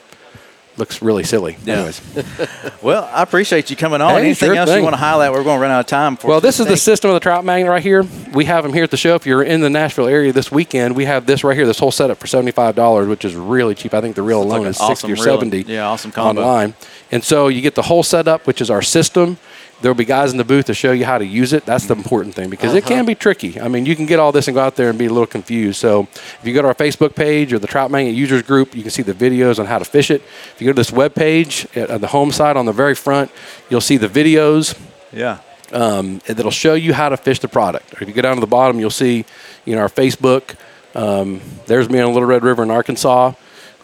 looks 0.80 1.02
really 1.04 1.24
silly. 1.24 1.58
Yeah. 1.63 1.76
Anyways. 1.76 2.02
Well, 2.82 3.10
I 3.13 3.24
appreciate 3.24 3.70
you 3.70 3.76
coming 3.76 4.00
on. 4.00 4.12
Hey, 4.12 4.22
Anything 4.22 4.48
sure 4.48 4.56
else 4.56 4.70
thing. 4.70 4.78
you 4.78 4.84
want 4.84 4.94
to 4.94 4.98
highlight? 5.02 5.34
We're 5.34 5.44
going 5.44 5.58
to 5.58 5.62
run 5.62 5.70
out 5.72 5.82
of 5.82 5.86
time. 5.88 6.15
For 6.15 6.28
Well, 6.28 6.39
this 6.39 6.62
is 6.62 6.65
the 6.68 6.78
system 6.78 7.10
of 7.10 7.13
the 7.15 7.20
trout 7.20 7.44
magnet 7.44 7.70
right 7.70 7.84
here. 7.84 8.06
We 8.34 8.46
have 8.46 8.63
them 8.63 8.72
here 8.74 8.86
at 8.86 8.92
the 8.92 8.96
show. 8.98 9.15
If 9.15 9.26
you're 9.26 9.44
in 9.44 9.60
the 9.60 9.70
Nashville 9.70 10.08
area 10.08 10.32
this 10.32 10.50
weekend, 10.50 10.96
we 10.96 11.04
have 11.04 11.26
this 11.26 11.44
right 11.44 11.58
here, 11.58 11.65
this 11.65 11.78
whole 11.80 11.92
setup 11.92 12.18
for 12.20 12.28
seventy-five 12.28 12.76
dollars, 12.76 13.10
which 13.10 13.26
is 13.26 13.36
really 13.36 13.76
cheap. 13.76 13.94
I 13.94 14.00
think 14.00 14.15
the 14.15 14.22
reel 14.22 14.39
like 14.39 14.48
alone 14.48 14.62
an 14.62 14.68
is 14.70 14.78
sixty 14.78 14.92
awesome 14.94 15.12
or 15.12 15.13
reel. 15.15 15.24
seventy. 15.24 15.62
Yeah, 15.63 15.88
awesome 15.89 16.12
combo. 16.13 16.42
online. 16.42 16.74
And 17.12 17.22
so 17.22 17.50
you 17.50 17.62
get 17.62 17.76
the 17.76 17.82
whole 17.82 18.02
setup, 18.04 18.48
which 18.48 18.62
is 18.62 18.70
our 18.70 18.82
system. 18.82 19.38
There'll 19.82 19.96
be 19.96 20.04
guys 20.06 20.32
in 20.32 20.38
the 20.38 20.44
booth 20.44 20.65
to 20.65 20.74
show 20.74 20.92
you 20.92 21.06
how 21.06 21.18
to 21.18 21.26
use 21.26 21.54
it. 21.54 21.65
That's 21.65 21.86
the 21.86 21.96
important 21.96 22.36
thing 22.36 22.50
because 22.50 22.74
it 22.74 22.84
Uh-huh. 22.84 22.96
can 22.96 23.06
be 23.06 23.15
tricky. 23.15 23.60
I 23.62 23.70
mean, 23.70 23.86
you 23.86 23.96
can 23.96 24.06
get 24.06 24.20
all 24.20 24.32
this 24.34 24.48
and 24.50 24.56
go 24.56 24.62
out 24.62 24.76
there 24.76 24.89
and 24.89 25.00
be 25.00 25.06
a 25.06 25.10
little 25.10 25.26
confused. 25.26 25.80
So 25.80 26.08
if 26.12 26.39
you 26.44 26.54
go 26.54 26.62
to 26.62 26.68
our 26.68 26.74
Facebook 26.76 27.15
page 27.15 27.54
or 27.54 27.60
the 27.60 27.68
Trout 27.68 27.89
Magnet 27.89 28.13
Users 28.13 28.42
Group, 28.42 28.76
you 28.76 28.82
can 28.82 28.92
see 28.92 29.04
the 29.04 29.13
videos 29.13 29.58
on 29.58 29.65
how 29.68 29.80
to 29.80 29.86
fish 29.86 30.12
it. 30.12 30.22
If 30.54 30.62
you 30.62 30.65
go 30.65 30.74
to 30.74 30.76
this 30.76 30.92
web 30.92 31.15
page 31.15 31.65
at 31.76 31.89
at 31.89 32.02
the 32.02 32.08
home 32.08 32.32
side 32.32 32.58
on 32.58 32.65
the 32.65 32.74
very 32.74 32.96
front, 32.96 33.32
you'll 33.70 33.82
see 33.82 33.98
the 33.98 34.10
videos 34.10 34.76
Yeah. 35.13 35.38
Um, 35.72 36.20
that'll 36.26 36.52
show 36.52 36.74
you 36.74 36.94
how 36.94 37.10
to 37.10 37.18
fish 37.18 37.39
the 37.39 37.48
product. 37.48 37.94
Or 37.94 38.02
if 38.04 38.08
you 38.10 38.13
go 38.15 38.22
down 38.24 38.36
to 38.36 38.42
the 38.42 38.48
bottom, 38.48 38.80
you'll 38.80 38.89
see, 38.89 39.24
you 39.65 39.76
know, 39.76 39.82
our 39.82 39.89
Facebook. 39.89 40.56
Um, 40.96 41.42
there's 41.68 41.88
me 41.89 42.00
on 42.00 42.12
Little 42.13 42.28
Red 42.28 42.44
River 42.44 42.63
in 42.63 42.72
Arkansas. 42.72 43.34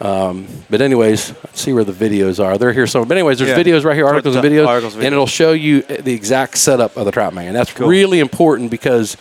Um, 0.01 0.47
but 0.69 0.81
anyways, 0.81 1.29
let's 1.45 1.62
see 1.62 1.71
where 1.71 1.86
the 1.86 1.93
videos 1.93 2.43
are. 2.43 2.58
They're 2.58 2.73
here 2.73 2.86
somewhere. 2.88 3.08
But 3.08 3.17
anyways, 3.17 3.39
there's 3.39 3.51
Yeah. 3.51 3.63
videos 3.63 3.86
right 3.86 3.95
here, 3.95 4.05
articles 4.05 4.36
and 4.36 4.43
videos, 4.43 4.67
articles, 4.67 4.95
and 4.95 5.03
videos. 5.03 5.08
it'll 5.08 5.27
show 5.27 5.53
you 5.53 5.84
the 5.84 6.13
exact 6.13 6.58
setup 6.58 6.97
of 6.97 7.05
the 7.05 7.12
trout 7.12 7.34
man. 7.34 7.53
That's 7.53 7.71
Cool. 7.71 7.88
really 7.88 8.19
important 8.19 8.71
because 8.71 9.15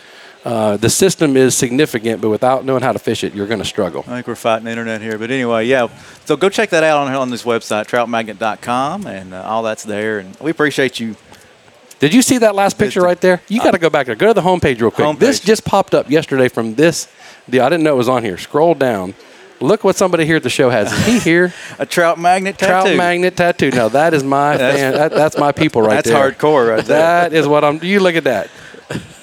uh, 0.45 0.77
the 0.77 0.91
system 0.91 1.37
is 1.37 1.57
significant, 1.57 2.21
but 2.21 2.29
without 2.29 2.65
knowing 2.65 2.83
how 2.83 2.93
to 2.93 2.99
fish 2.99 3.25
it, 3.25 3.35
you're 3.35 3.47
going 3.47 3.61
to 3.61 3.65
struggle. 3.65 4.05
I 4.07 4.11
think 4.17 4.27
we're 4.27 4.35
fighting 4.35 4.65
the 4.65 4.73
internet 4.73 5.01
here. 5.01 5.17
But 5.17 5.31
anyway, 5.31 5.67
yeah. 5.67 5.87
So 6.27 6.37
go 6.37 6.49
check 6.51 6.71
that 6.71 6.83
out 6.83 7.07
on, 7.07 7.15
on 7.15 7.31
this 7.31 7.45
website, 7.45 7.87
troutmagnet.com, 7.87 9.07
and 9.07 9.33
uh, 9.33 9.43
all 9.43 9.63
that's 9.63 9.85
there. 9.85 10.19
And 10.19 10.37
we 10.41 10.51
appreciate 10.51 10.99
you. 11.01 11.17
Did 12.01 12.13
you 12.13 12.21
see 12.21 12.39
that 12.39 12.55
last 12.55 12.77
picture 12.77 13.01
right 13.01 13.19
there? 13.21 13.41
You 13.49 13.61
got 13.63 13.71
to 13.71 13.79
go 13.79 13.89
back 13.89 14.07
there. 14.07 14.17
Go 14.17 14.27
to 14.27 14.35
the 14.35 14.43
homepage 14.43 14.81
real 14.81 14.91
quick. 14.91 15.19
This 15.19 15.41
just 15.41 15.65
popped 15.65 15.95
up 15.95 16.11
yesterday 16.11 16.49
from 16.49 16.75
this. 16.75 17.09
I 17.49 17.51
didn't 17.53 17.83
know 17.85 17.95
it 17.95 17.99
was 17.99 18.09
on 18.09 18.25
here. 18.25 18.37
Scroll 18.37 18.75
down. 18.75 19.15
Look 19.61 19.85
what 19.85 19.97
somebody 19.97 20.27
here 20.27 20.37
at 20.37 20.43
the 20.43 20.51
show 20.51 20.69
has. 20.71 20.93
Is 20.93 21.07
he 21.07 21.19
here? 21.19 21.53
A 21.79 21.87
trout 21.87 22.19
magnet 22.19 22.59
Trout 22.59 22.85
tattoo. 22.87 22.97
magnet 22.99 23.37
tattoo. 23.37 23.71
No, 23.71 23.89
that 23.89 24.13
is 24.13 24.23
my 24.25 24.57
fan. 24.59 24.93
That, 24.93 25.13
that's 25.13 25.39
my 25.39 25.53
people 25.53 25.81
right 25.83 25.95
That's 25.95 26.09
there. 26.09 26.31
That's 26.31 26.41
hardcore 26.43 26.69
right 26.77 26.85
there. 26.85 26.99
That 26.99 27.33
is 27.33 27.47
what 27.47 27.65
I'm. 27.65 27.83
You 27.83 28.01
look 28.01 28.17
at 28.17 28.25
that. 28.25 28.51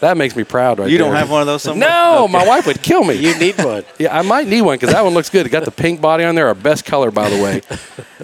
That 0.02 0.18
makes 0.18 0.36
me 0.36 0.44
proud 0.44 0.80
right 0.80 0.90
You 0.90 0.98
don't 0.98 1.14
have 1.16 1.30
one 1.30 1.42
of 1.42 1.48
those 1.48 1.62
somewhere? 1.62 1.88
No, 1.88 2.28
my 2.28 2.46
wife 2.48 2.66
would 2.66 2.82
kill 2.82 3.04
me. 3.04 3.14
You 3.22 3.38
need 3.38 3.58
one. 3.64 3.84
yeah, 4.00 4.18
I 4.18 4.24
might 4.24 4.48
need 4.48 4.64
one 4.64 4.76
because 4.78 4.94
that 4.94 5.04
one 5.04 5.14
looks 5.14 5.30
good. 5.30 5.46
It 5.46 5.50
got 5.50 5.64
the 5.66 5.72
pink 5.72 6.02
body 6.02 6.24
on 6.24 6.34
there. 6.36 6.48
Our 6.48 6.56
best 6.56 6.86
color, 6.86 7.12
by 7.12 7.30
the 7.30 7.42
way. 7.42 7.62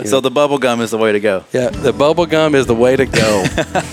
So 0.06 0.22
the 0.22 0.30
bubble 0.30 0.60
gum 0.60 0.80
is 0.82 0.92
the 0.92 0.98
way 1.00 1.12
to 1.12 1.20
go. 1.20 1.44
Yeah, 1.52 1.70
the 1.70 1.92
bubble 1.92 2.28
gum 2.28 2.54
is 2.54 2.68
the 2.68 2.76
way 2.76 2.96
to 2.96 3.08
go. 3.08 3.44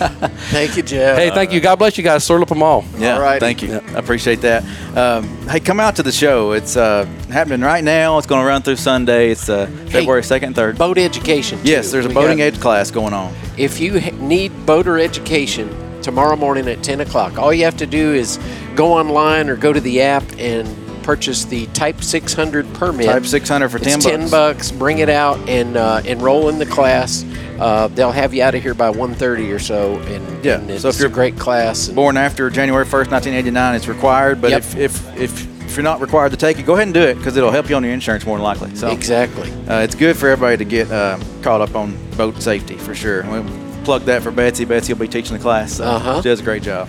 Thank 0.52 0.76
you, 0.76 0.82
Jeff. 0.82 1.16
hey, 1.16 1.30
thank 1.30 1.50
you. 1.50 1.60
God 1.60 1.76
bless 1.76 1.96
you 1.96 2.04
guys. 2.04 2.24
Sort 2.24 2.42
up 2.42 2.48
them 2.48 2.62
all. 2.62 2.84
Yeah, 2.98 3.14
All 3.14 3.22
righty. 3.22 3.40
thank 3.40 3.62
you. 3.62 3.72
I 3.74 3.98
appreciate 3.98 4.42
that. 4.42 4.64
Um, 4.96 5.24
hey, 5.48 5.60
come 5.60 5.80
out 5.80 5.96
to 5.96 6.02
the 6.02 6.12
show. 6.12 6.52
It's 6.52 6.76
uh, 6.76 7.06
happening 7.30 7.62
right 7.62 7.82
now. 7.82 8.18
It's 8.18 8.26
going 8.26 8.42
to 8.42 8.46
run 8.46 8.60
through 8.60 8.76
Sunday. 8.76 9.30
It's 9.30 9.48
uh, 9.48 9.66
February 9.88 10.20
2nd 10.20 10.52
3rd. 10.52 10.76
boat 10.76 10.98
education. 10.98 11.58
yes, 11.64 11.90
there's 11.90 12.04
a 12.04 12.08
We 12.08 12.14
boating 12.14 12.36
got- 12.38 12.44
edge 12.44 12.60
class 12.60 12.90
going 12.90 13.14
on. 13.14 13.34
If 13.56 13.80
you 13.80 13.98
ha- 13.98 14.10
need 14.20 14.66
boater 14.66 14.98
education 14.98 15.70
tomorrow 16.04 16.36
morning 16.36 16.68
at 16.68 16.82
10 16.82 17.00
o'clock, 17.00 17.38
all 17.38 17.52
you 17.52 17.64
have 17.64 17.76
to 17.78 17.86
do 17.86 18.12
is 18.12 18.38
go 18.76 18.92
online 18.92 19.48
or 19.48 19.56
go 19.56 19.72
to 19.72 19.80
the 19.80 20.02
app 20.02 20.22
and 20.38 20.68
purchase 21.02 21.44
the 21.44 21.66
Type 21.68 22.00
600 22.02 22.72
permit. 22.74 23.06
Type 23.06 23.26
600 23.26 23.68
for 23.68 23.76
It's 23.78 23.86
10 23.86 24.00
10 24.00 24.20
bucks. 24.20 24.30
bucks. 24.30 24.70
Bring 24.72 24.98
it 24.98 25.08
out 25.08 25.38
and 25.48 25.76
uh, 25.76 26.00
enroll 26.04 26.48
in 26.48 26.58
the 26.58 26.66
class. 26.66 27.24
Uh, 27.58 27.88
they'll 27.88 28.10
have 28.12 28.32
you 28.34 28.42
out 28.42 28.54
of 28.54 28.62
here 28.62 28.74
by 28.74 28.90
1.30 28.90 29.54
or 29.54 29.58
so. 29.58 29.98
And, 30.00 30.44
Yeah, 30.44 30.58
and 30.60 30.70
it's 30.70 30.82
so 30.82 30.88
if 30.88 30.98
you're 30.98 31.08
a 31.08 31.12
great 31.12 31.38
class. 31.38 31.86
And 31.88 31.96
Born 31.96 32.16
after 32.16 32.48
January 32.50 32.84
1st, 32.84 33.10
1989, 33.10 33.74
it's 33.74 33.86
required. 33.88 34.40
But 34.40 34.50
Yep. 34.50 34.58
if, 34.60 34.76
if, 34.76 35.16
if, 35.18 35.64
if 35.66 35.76
you're 35.76 35.84
not 35.84 36.00
required 36.00 36.30
to 36.30 36.36
take 36.36 36.58
it, 36.58 36.64
go 36.66 36.74
ahead 36.74 36.86
and 36.88 36.94
do 36.94 37.02
it 37.02 37.14
because 37.16 37.36
it'll 37.36 37.50
help 37.50 37.68
you 37.68 37.76
on 37.76 37.84
your 37.84 37.92
insurance 37.92 38.24
more 38.26 38.36
than 38.38 38.44
likely. 38.44 38.74
So 38.74 38.88
exactly. 38.90 39.52
uh, 39.68 39.80
it's 39.80 39.94
good 39.94 40.16
for 40.16 40.28
everybody 40.28 40.56
to 40.56 40.64
get 40.64 40.90
uh, 40.90 41.18
caught 41.42 41.60
up 41.60 41.74
on 41.76 41.96
boat 42.16 42.40
safety 42.42 42.76
for 42.76 42.94
sure. 42.94 43.22
We'll 43.24 43.42
plug 43.84 44.02
that 44.02 44.22
for 44.22 44.30
Betsy. 44.30 44.64
Betsy 44.64 44.92
will 44.92 45.00
be 45.00 45.08
teaching 45.08 45.36
the 45.36 45.42
class. 45.42 45.74
So 45.74 45.84
Uh-huh. 45.84 46.16
She 46.22 46.28
does 46.28 46.40
a 46.40 46.44
great 46.44 46.62
job. 46.62 46.88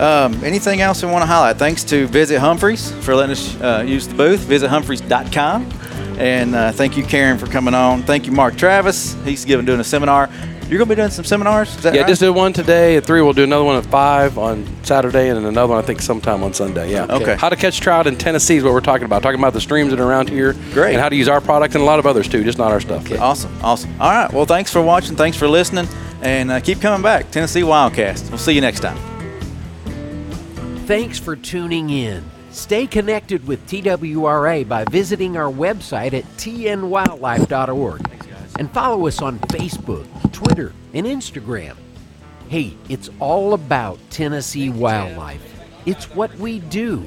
Um, 0.00 0.42
anything 0.42 0.80
else 0.80 1.02
we 1.02 1.10
want 1.10 1.22
to 1.22 1.26
highlight? 1.26 1.56
Thanks 1.58 1.84
to 1.84 2.06
Visit 2.06 2.38
Humphreys 2.40 2.90
for 3.04 3.14
letting 3.14 3.32
us 3.32 3.60
uh, 3.60 3.84
use 3.86 4.08
the 4.08 4.14
booth. 4.14 4.40
VisitHumphreys.com. 4.48 5.70
And 6.18 6.54
uh, 6.54 6.72
thank 6.72 6.96
you, 6.96 7.04
Karen, 7.04 7.38
for 7.38 7.46
coming 7.46 7.74
on. 7.74 8.02
Thank 8.02 8.26
you, 8.26 8.32
Mark 8.32 8.56
Travis. 8.56 9.14
He's 9.24 9.44
giving 9.44 9.66
doing 9.66 9.80
a 9.80 9.84
seminar. 9.84 10.28
You're 10.68 10.78
going 10.78 10.88
to 10.88 10.94
be 10.94 11.00
doing 11.00 11.10
some 11.10 11.24
seminars? 11.26 11.74
Is 11.76 11.82
that 11.82 11.94
Yeah, 11.94 12.00
right? 12.02 12.08
just 12.08 12.20
did 12.22 12.30
one 12.30 12.54
today 12.54 12.96
at 12.96 13.04
three. 13.04 13.20
We'll 13.20 13.34
do 13.34 13.44
another 13.44 13.64
one 13.64 13.76
at 13.76 13.84
five 13.86 14.38
on 14.38 14.66
Saturday, 14.84 15.28
and 15.28 15.44
another 15.44 15.68
one 15.74 15.82
I 15.82 15.86
think 15.86 16.00
sometime 16.00 16.42
on 16.42 16.54
Sunday. 16.54 16.90
Yeah. 16.90 17.04
Okay. 17.10 17.36
How 17.36 17.50
to 17.50 17.56
catch 17.56 17.78
trout 17.80 18.06
in 18.06 18.16
Tennessee 18.16 18.56
is 18.56 18.64
what 18.64 18.72
we're 18.72 18.80
talking 18.80 19.04
about. 19.04 19.22
Talking 19.22 19.38
about 19.40 19.52
the 19.52 19.60
streams 19.60 19.90
that 19.90 20.00
are 20.00 20.08
around 20.08 20.30
here. 20.30 20.54
Great. 20.72 20.92
And 20.94 21.00
how 21.02 21.10
to 21.10 21.16
use 21.16 21.28
our 21.28 21.42
product 21.42 21.74
and 21.74 21.82
a 21.82 21.86
lot 21.86 21.98
of 21.98 22.06
others 22.06 22.26
too, 22.26 22.42
just 22.42 22.56
not 22.56 22.72
our 22.72 22.80
stuff. 22.80 23.10
Awesome, 23.20 23.52
awesome. 23.62 23.90
All 24.00 24.10
right. 24.12 24.32
Well, 24.32 24.46
thanks 24.46 24.72
for 24.72 24.80
watching. 24.80 25.14
Thanks 25.14 25.36
for 25.36 25.46
listening. 25.46 25.86
And 26.22 26.50
uh, 26.50 26.60
keep 26.60 26.80
coming 26.80 27.02
back. 27.02 27.30
Tennessee 27.30 27.62
Wildcast. 27.62 28.28
We'll 28.30 28.38
see 28.38 28.52
you 28.52 28.60
next 28.60 28.80
time. 28.80 28.96
Thanks 30.86 31.18
for 31.18 31.36
tuning 31.36 31.90
in. 31.90 32.24
Stay 32.50 32.86
connected 32.86 33.46
with 33.46 33.66
TWRA 33.66 34.68
by 34.68 34.84
visiting 34.84 35.36
our 35.36 35.50
website 35.50 36.12
at 36.12 36.24
tnwildlife.org 36.36 38.10
and 38.58 38.70
follow 38.72 39.06
us 39.06 39.22
on 39.22 39.38
Facebook, 39.40 40.06
Twitter, 40.32 40.72
and 40.92 41.06
Instagram. 41.06 41.76
Hey, 42.48 42.76
it's 42.88 43.08
all 43.18 43.54
about 43.54 43.98
Tennessee 44.10 44.68
wildlife. 44.68 45.42
It's 45.86 46.04
what 46.14 46.34
we 46.36 46.58
do. 46.58 47.06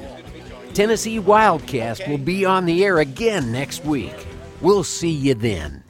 Tennessee 0.74 1.20
Wildcast 1.20 2.06
will 2.08 2.18
be 2.18 2.44
on 2.44 2.66
the 2.66 2.84
air 2.84 2.98
again 2.98 3.52
next 3.52 3.84
week. 3.84 4.14
We'll 4.60 4.84
see 4.84 5.10
you 5.10 5.34
then. 5.34 5.85